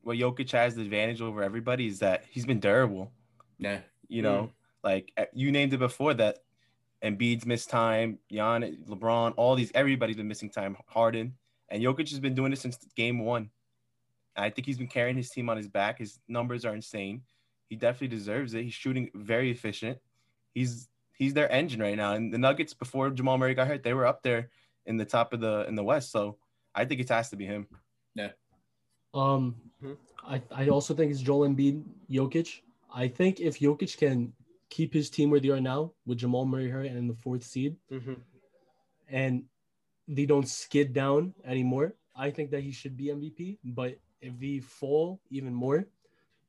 what 0.03 0.17
Jokic 0.17 0.51
has 0.53 0.75
the 0.75 0.83
advantage 0.83 1.21
over 1.21 1.43
everybody 1.43 1.87
is 1.87 1.99
that 2.01 2.25
he's 2.31 2.47
been 2.47 2.61
durable. 2.61 3.13
Yeah. 3.59 3.81
You 4.09 4.23
know, 4.23 4.53
like 4.87 5.13
uh, 5.19 5.25
you 5.35 5.51
named 5.53 5.75
it 5.75 5.79
before 5.79 6.15
that 6.15 6.39
Embiid's 7.05 7.45
missed 7.45 7.69
time, 7.69 8.19
Jan, 8.33 8.79
LeBron, 8.89 9.35
all 9.37 9.55
these, 9.57 9.71
everybody's 9.75 10.17
been 10.17 10.29
missing 10.29 10.49
time. 10.49 10.77
Harden 10.87 11.35
and 11.69 11.83
Jokic 11.83 12.09
has 12.11 12.21
been 12.21 12.35
doing 12.35 12.51
this 12.53 12.61
since 12.61 12.79
game 12.97 13.19
one. 13.19 13.51
I 14.37 14.49
think 14.51 14.65
he's 14.67 14.79
been 14.79 14.87
carrying 14.87 15.17
his 15.17 15.29
team 15.31 15.49
on 15.51 15.57
his 15.57 15.69
back. 15.69 15.99
His 15.99 16.21
numbers 16.29 16.65
are 16.65 16.75
insane. 16.75 17.23
he 17.69 17.75
definitely 17.77 18.17
deserves 18.17 18.55
it. 18.55 18.63
He's 18.63 18.75
shooting 18.75 19.11
very 19.15 19.51
efficient. 19.51 19.99
He's 20.55 20.89
he's 21.19 21.35
their 21.35 21.51
engine 21.51 21.81
right 21.81 21.97
now. 21.97 22.13
And 22.15 22.33
the 22.33 22.39
Nuggets 22.39 22.75
before 22.75 23.11
Jamal 23.11 23.39
Murray 23.39 23.55
got 23.55 23.67
hurt, 23.67 23.83
they 23.83 23.95
were 23.95 24.07
up 24.07 24.23
there 24.23 24.51
in 24.87 24.97
the 24.97 25.05
top 25.05 25.33
of 25.35 25.41
the 25.41 25.67
in 25.69 25.75
the 25.75 25.83
West. 25.83 26.13
So 26.13 26.37
I 26.75 26.85
think 26.85 27.01
it 27.01 27.09
has 27.09 27.29
to 27.31 27.37
be 27.37 27.47
him. 27.47 27.67
Yeah. 28.15 28.33
Um, 29.15 29.57
Mhm. 29.83 29.97
I, 30.25 30.43
I 30.51 30.69
also 30.69 30.95
think 30.95 31.11
it's 31.13 31.21
Joel 31.21 31.49
Embiid, 31.49 31.83
Jokic. 32.11 32.61
I 32.95 33.09
think 33.09 33.41
if 33.41 33.59
Jokic 33.59 33.97
can 33.97 34.33
keep 34.71 34.93
his 34.93 35.11
team 35.11 35.31
where 35.31 35.41
they 35.41 35.51
are 35.51 35.61
now 35.61 35.93
with 36.07 36.19
Jamal 36.19 36.45
Murray 36.47 36.69
hurt 36.69 36.87
and 36.87 36.99
in 36.99 37.09
the 37.09 37.15
fourth 37.15 37.45
seed, 37.45 37.77
hmm 37.91 38.15
and 39.09 39.45
they 40.09 40.27
don't 40.27 40.49
skid 40.49 40.93
down 40.93 41.33
anymore, 41.45 41.95
I 42.17 42.31
think 42.31 42.51
that 42.51 42.63
he 42.63 42.73
should 42.73 42.97
be 42.97 43.07
MVP. 43.07 43.59
But 43.65 43.99
if 44.21 44.39
they 44.41 44.59
fall 44.59 45.21
even 45.31 45.55
more, 45.55 45.87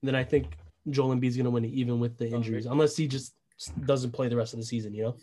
then 0.01 0.15
I 0.15 0.23
think 0.23 0.57
Joel 0.89 1.15
Embiid's 1.15 1.37
gonna 1.37 1.49
win 1.51 1.65
it, 1.65 1.71
even 1.71 1.99
with 1.99 2.17
the 2.17 2.29
injuries, 2.29 2.65
unless 2.65 2.95
he 2.95 3.07
just 3.07 3.35
doesn't 3.85 4.11
play 4.11 4.27
the 4.27 4.35
rest 4.35 4.53
of 4.53 4.59
the 4.59 4.65
season. 4.65 4.93
You 4.93 5.03
know? 5.03 5.15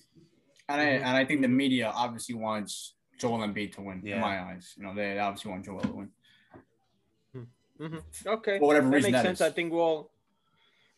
And 0.69 0.81
I 0.81 0.85
and 0.85 1.17
I 1.17 1.25
think 1.25 1.43
the 1.43 1.49
media 1.49 1.91
obviously 1.95 2.35
wants 2.35 2.95
Joel 3.19 3.39
Embiid 3.39 3.75
to 3.75 3.81
win. 3.83 4.01
Yeah. 4.05 4.17
In 4.17 4.21
my 4.21 4.41
eyes, 4.41 4.75
you 4.77 4.85
know, 4.85 4.95
they 4.95 5.19
obviously 5.19 5.51
want 5.51 5.65
Joel 5.65 5.81
to 5.81 5.93
win. 5.93 6.11
hmm 7.79 7.97
Okay. 8.27 8.59
For 8.59 8.67
whatever 8.67 8.89
that 8.91 8.97
reason 8.97 9.13
makes 9.13 9.23
that 9.23 9.29
sense. 9.29 9.41
is. 9.41 9.47
I 9.47 9.51
think 9.51 9.73
we'll. 9.73 10.11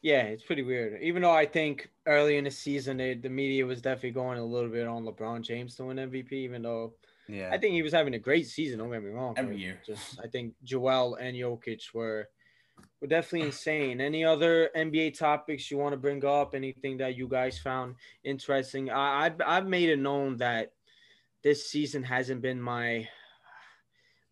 Yeah, 0.02 0.22
it's 0.22 0.44
pretty 0.44 0.62
weird. 0.62 1.02
Even 1.02 1.22
though 1.22 1.32
I 1.32 1.46
think 1.46 1.90
early 2.06 2.36
in 2.36 2.44
the 2.44 2.50
season, 2.50 2.96
they, 2.98 3.14
the 3.14 3.28
media 3.30 3.66
was 3.66 3.80
definitely 3.82 4.12
going 4.12 4.38
a 4.38 4.44
little 4.44 4.70
bit 4.70 4.86
on 4.86 5.04
LeBron 5.04 5.42
James 5.42 5.74
to 5.76 5.84
win 5.84 5.96
MVP, 5.96 6.32
even 6.32 6.62
though 6.62 6.94
Yeah. 7.28 7.50
I 7.52 7.58
think 7.58 7.74
he 7.74 7.82
was 7.82 7.92
having 7.92 8.14
a 8.14 8.18
great 8.18 8.46
season. 8.46 8.78
Don't 8.78 8.90
get 8.92 9.02
me 9.02 9.10
wrong. 9.10 9.34
Every 9.36 9.56
year. 9.56 9.80
Just 9.84 10.20
I 10.22 10.28
think 10.28 10.54
Joel 10.62 11.16
and 11.16 11.36
Jokic 11.36 11.92
were 11.92 12.28
were 13.00 13.08
definitely 13.08 13.46
insane. 13.48 14.00
Any 14.00 14.24
other 14.24 14.70
NBA 14.76 15.18
topics 15.18 15.70
you 15.70 15.78
want 15.78 15.92
to 15.92 15.96
bring 15.98 16.24
up? 16.24 16.54
Anything 16.54 16.98
that 16.98 17.16
you 17.16 17.26
guys 17.26 17.58
found 17.58 17.96
interesting? 18.22 18.90
I 18.90 19.26
I've, 19.26 19.40
I've 19.44 19.66
made 19.66 19.88
it 19.88 19.98
known 19.98 20.36
that 20.36 20.72
this 21.42 21.68
season 21.68 22.02
hasn't 22.04 22.42
been 22.42 22.60
my 22.60 23.08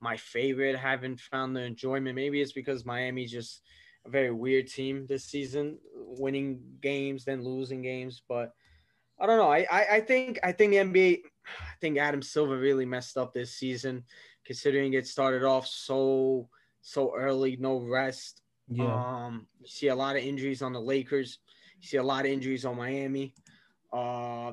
my 0.00 0.16
favorite. 0.16 0.76
Haven't 0.76 1.20
found 1.20 1.56
the 1.56 1.62
enjoyment. 1.62 2.14
Maybe 2.14 2.40
it's 2.40 2.52
because 2.52 2.84
Miami 2.84 3.26
just 3.26 3.62
a 4.06 4.10
very 4.10 4.30
weird 4.30 4.68
team 4.68 5.06
this 5.06 5.24
season, 5.24 5.78
winning 5.94 6.60
games 6.80 7.24
then 7.24 7.42
losing 7.42 7.82
games. 7.82 8.22
But 8.28 8.52
I 9.18 9.26
don't 9.26 9.38
know. 9.38 9.50
I, 9.50 9.66
I, 9.70 9.86
I 9.92 10.00
think 10.00 10.38
I 10.42 10.52
think 10.52 10.72
the 10.72 10.78
NBA 10.78 11.20
I 11.46 11.76
think 11.80 11.98
Adam 11.98 12.22
Silver 12.22 12.58
really 12.58 12.86
messed 12.86 13.16
up 13.16 13.32
this 13.32 13.54
season, 13.54 14.04
considering 14.44 14.94
it 14.94 15.06
started 15.06 15.44
off 15.44 15.66
so 15.66 16.48
so 16.82 17.14
early, 17.14 17.56
no 17.56 17.78
rest. 17.80 18.42
Yeah. 18.68 18.84
Um, 18.84 19.46
you 19.60 19.68
see 19.68 19.88
a 19.88 19.94
lot 19.94 20.16
of 20.16 20.22
injuries 20.22 20.62
on 20.62 20.72
the 20.72 20.80
Lakers. 20.80 21.38
You 21.80 21.88
see 21.88 21.96
a 21.98 22.02
lot 22.02 22.24
of 22.24 22.30
injuries 22.30 22.64
on 22.64 22.76
Miami. 22.76 23.34
Uh, 23.92 24.52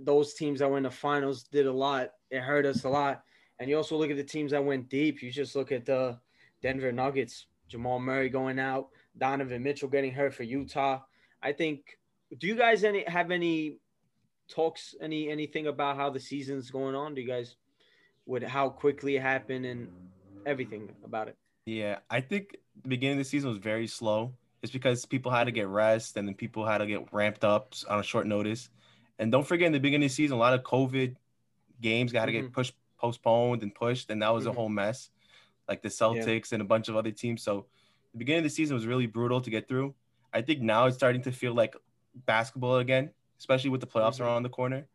those 0.00 0.34
teams 0.34 0.60
that 0.60 0.70
were 0.70 0.76
in 0.76 0.82
the 0.82 0.90
finals 0.90 1.44
did 1.44 1.66
a 1.66 1.72
lot. 1.72 2.10
It 2.30 2.40
hurt 2.40 2.66
us 2.66 2.84
a 2.84 2.88
lot. 2.88 3.22
And 3.58 3.70
you 3.70 3.76
also 3.76 3.96
look 3.96 4.10
at 4.10 4.16
the 4.16 4.24
teams 4.24 4.52
that 4.52 4.64
went 4.64 4.88
deep. 4.88 5.22
You 5.22 5.30
just 5.30 5.56
look 5.56 5.72
at 5.72 5.86
the 5.86 6.18
Denver 6.62 6.92
Nuggets, 6.92 7.46
Jamal 7.68 7.98
Murray 7.98 8.28
going 8.28 8.58
out, 8.58 8.88
Donovan 9.18 9.62
Mitchell 9.62 9.88
getting 9.88 10.12
hurt 10.12 10.34
for 10.34 10.42
Utah. 10.42 11.00
I 11.42 11.52
think. 11.52 11.98
Do 12.38 12.46
you 12.46 12.56
guys 12.56 12.82
any 12.82 13.04
have 13.06 13.30
any 13.30 13.78
talks 14.48 14.94
any 15.00 15.28
anything 15.28 15.66
about 15.66 15.96
how 15.96 16.10
the 16.10 16.20
season's 16.20 16.70
going 16.70 16.94
on? 16.94 17.14
Do 17.14 17.20
you 17.20 17.28
guys 17.28 17.56
would 18.26 18.42
how 18.42 18.68
quickly 18.68 19.16
it 19.16 19.22
happened 19.22 19.64
and 19.64 19.88
everything 20.44 20.94
about 21.04 21.28
it? 21.28 21.36
Yeah, 21.66 21.98
I 22.10 22.20
think 22.20 22.56
the 22.82 22.88
beginning 22.88 23.18
of 23.18 23.24
the 23.24 23.28
season 23.28 23.50
was 23.50 23.58
very 23.58 23.86
slow. 23.86 24.34
It's 24.62 24.72
because 24.72 25.04
people 25.04 25.30
had 25.30 25.44
to 25.44 25.52
get 25.52 25.68
rest 25.68 26.16
and 26.16 26.26
then 26.26 26.34
people 26.34 26.66
had 26.66 26.78
to 26.78 26.86
get 26.86 27.12
ramped 27.12 27.44
up 27.44 27.74
on 27.88 28.00
a 28.00 28.02
short 28.02 28.26
notice. 28.26 28.70
And 29.18 29.30
don't 29.30 29.46
forget, 29.46 29.66
in 29.66 29.72
the 29.72 29.80
beginning 29.80 30.06
of 30.06 30.10
the 30.10 30.14
season, 30.14 30.36
a 30.36 30.40
lot 30.40 30.54
of 30.54 30.62
COVID 30.62 31.16
games 31.80 32.12
got 32.12 32.26
to 32.26 32.32
Mhm. 32.32 32.42
get 32.42 32.52
pushed, 32.52 32.74
postponed, 32.98 33.62
and 33.62 33.74
pushed, 33.74 34.10
and 34.10 34.22
that 34.22 34.30
was 34.30 34.44
Mhm. 34.44 34.50
a 34.50 34.52
whole 34.52 34.68
mess. 34.68 35.10
Like 35.68 35.82
the 35.82 35.88
Celtics 35.88 36.52
and 36.52 36.62
a 36.62 36.64
bunch 36.64 36.88
of 36.88 36.96
other 36.96 37.10
teams. 37.10 37.42
So 37.42 37.66
the 38.12 38.18
beginning 38.18 38.38
of 38.38 38.44
the 38.44 38.50
season 38.50 38.74
was 38.74 38.86
really 38.86 39.06
brutal 39.06 39.40
to 39.40 39.50
get 39.50 39.66
through. 39.68 39.94
I 40.32 40.42
think 40.42 40.60
now 40.60 40.86
it's 40.86 40.96
starting 40.96 41.22
to 41.22 41.32
feel 41.32 41.54
like 41.54 41.74
basketball 42.26 42.76
again, 42.76 43.10
especially 43.38 43.70
with 43.70 43.80
the 43.80 43.86
playoffs 43.86 44.18
Mhm. 44.18 44.26
around 44.26 44.42
the 44.44 44.48
corner. 44.48 44.86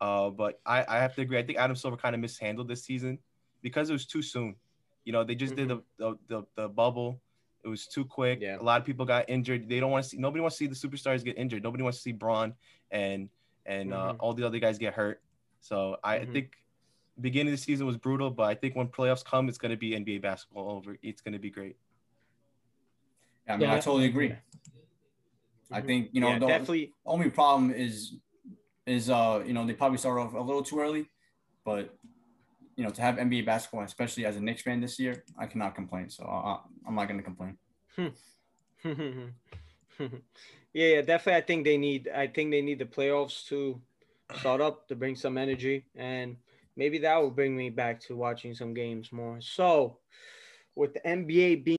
Uh, 0.00 0.30
but 0.30 0.60
I, 0.66 0.84
I 0.88 0.98
have 0.98 1.14
to 1.16 1.22
agree. 1.22 1.38
I 1.38 1.42
think 1.42 1.58
Adam 1.58 1.76
Silver 1.76 1.96
kind 1.96 2.14
of 2.14 2.20
mishandled 2.20 2.68
this 2.68 2.84
season 2.84 3.18
because 3.62 3.88
it 3.90 3.92
was 3.92 4.06
too 4.06 4.22
soon. 4.22 4.56
You 5.04 5.12
know, 5.12 5.24
they 5.24 5.34
just 5.34 5.54
did 5.56 5.68
the, 5.68 5.82
the, 5.98 6.16
the 6.28 6.42
the 6.54 6.68
bubble. 6.68 7.20
It 7.64 7.68
was 7.68 7.86
too 7.86 8.04
quick. 8.04 8.40
Yeah. 8.40 8.58
A 8.60 8.62
lot 8.62 8.80
of 8.80 8.86
people 8.86 9.04
got 9.06 9.28
injured. 9.28 9.68
They 9.68 9.78
don't 9.80 9.90
want 9.92 10.02
to 10.04 10.08
see. 10.10 10.16
Nobody 10.16 10.40
wants 10.40 10.56
to 10.58 10.64
see 10.64 10.66
the 10.68 10.74
superstars 10.74 11.24
get 11.24 11.38
injured. 11.38 11.62
Nobody 11.62 11.82
wants 11.84 11.98
to 11.98 12.02
see 12.02 12.12
Bron 12.12 12.54
and 12.90 13.28
and 13.66 13.92
uh, 13.92 14.12
Mhm. 14.12 14.16
all 14.18 14.34
the 14.34 14.44
other 14.44 14.58
guys 14.58 14.78
get 14.78 14.94
hurt. 14.94 15.22
So 15.60 15.96
I 16.02 16.18
Mhm. 16.18 16.32
think 16.32 16.56
beginning 17.20 17.52
of 17.52 17.58
the 17.58 17.62
season 17.62 17.86
was 17.86 17.96
brutal, 17.96 18.30
but 18.30 18.44
I 18.44 18.54
think 18.54 18.76
when 18.76 18.88
playoffs 18.88 19.24
come, 19.24 19.48
it's 19.48 19.58
going 19.58 19.70
to 19.70 19.76
be 19.76 19.90
NBA 19.90 20.22
basketball 20.22 20.70
over. 20.70 20.96
It's 21.02 21.20
going 21.20 21.32
to 21.32 21.38
be 21.38 21.50
great. 21.50 21.76
I 23.48 23.56
mean, 23.56 23.68
I 23.68 23.80
totally 23.80 24.06
agree. 24.06 24.34
I 25.70 25.80
think 25.80 26.10
you 26.12 26.20
know 26.20 26.28
yeah, 26.28 26.38
the 26.38 26.46
definitely. 26.46 26.92
only 27.06 27.30
problem 27.30 27.72
is 27.72 28.14
is 28.86 29.08
uh 29.08 29.42
you 29.46 29.52
know 29.52 29.66
they 29.66 29.72
probably 29.72 29.98
started 29.98 30.20
off 30.20 30.34
a 30.34 30.40
little 30.40 30.62
too 30.62 30.80
early, 30.80 31.06
but 31.64 31.94
you 32.76 32.84
know 32.84 32.90
to 32.90 33.00
have 33.00 33.16
NBA 33.16 33.46
basketball, 33.46 33.82
especially 33.82 34.26
as 34.26 34.36
a 34.36 34.40
Knicks 34.40 34.62
fan 34.62 34.80
this 34.80 34.98
year, 34.98 35.24
I 35.38 35.46
cannot 35.46 35.74
complain. 35.74 36.10
So 36.10 36.24
I, 36.24 36.58
I'm 36.86 36.94
not 36.94 37.08
going 37.08 37.18
to 37.18 37.24
complain. 37.24 37.56
yeah, 40.74 40.94
yeah, 40.94 41.00
definitely. 41.02 41.34
I 41.34 41.40
think 41.40 41.64
they 41.64 41.78
need. 41.78 42.08
I 42.14 42.26
think 42.26 42.50
they 42.50 42.62
need 42.62 42.78
the 42.78 42.84
playoffs 42.84 43.46
to 43.48 43.80
start 44.38 44.60
up 44.60 44.88
to 44.88 44.96
bring 44.96 45.16
some 45.16 45.38
energy, 45.38 45.86
and 45.96 46.36
maybe 46.76 46.98
that 46.98 47.16
will 47.20 47.30
bring 47.30 47.56
me 47.56 47.70
back 47.70 48.00
to 48.00 48.16
watching 48.16 48.54
some 48.54 48.74
games 48.74 49.12
more. 49.12 49.40
So, 49.40 49.98
with 50.74 50.94
the 50.94 51.00
NBA 51.06 51.64
being 51.64 51.78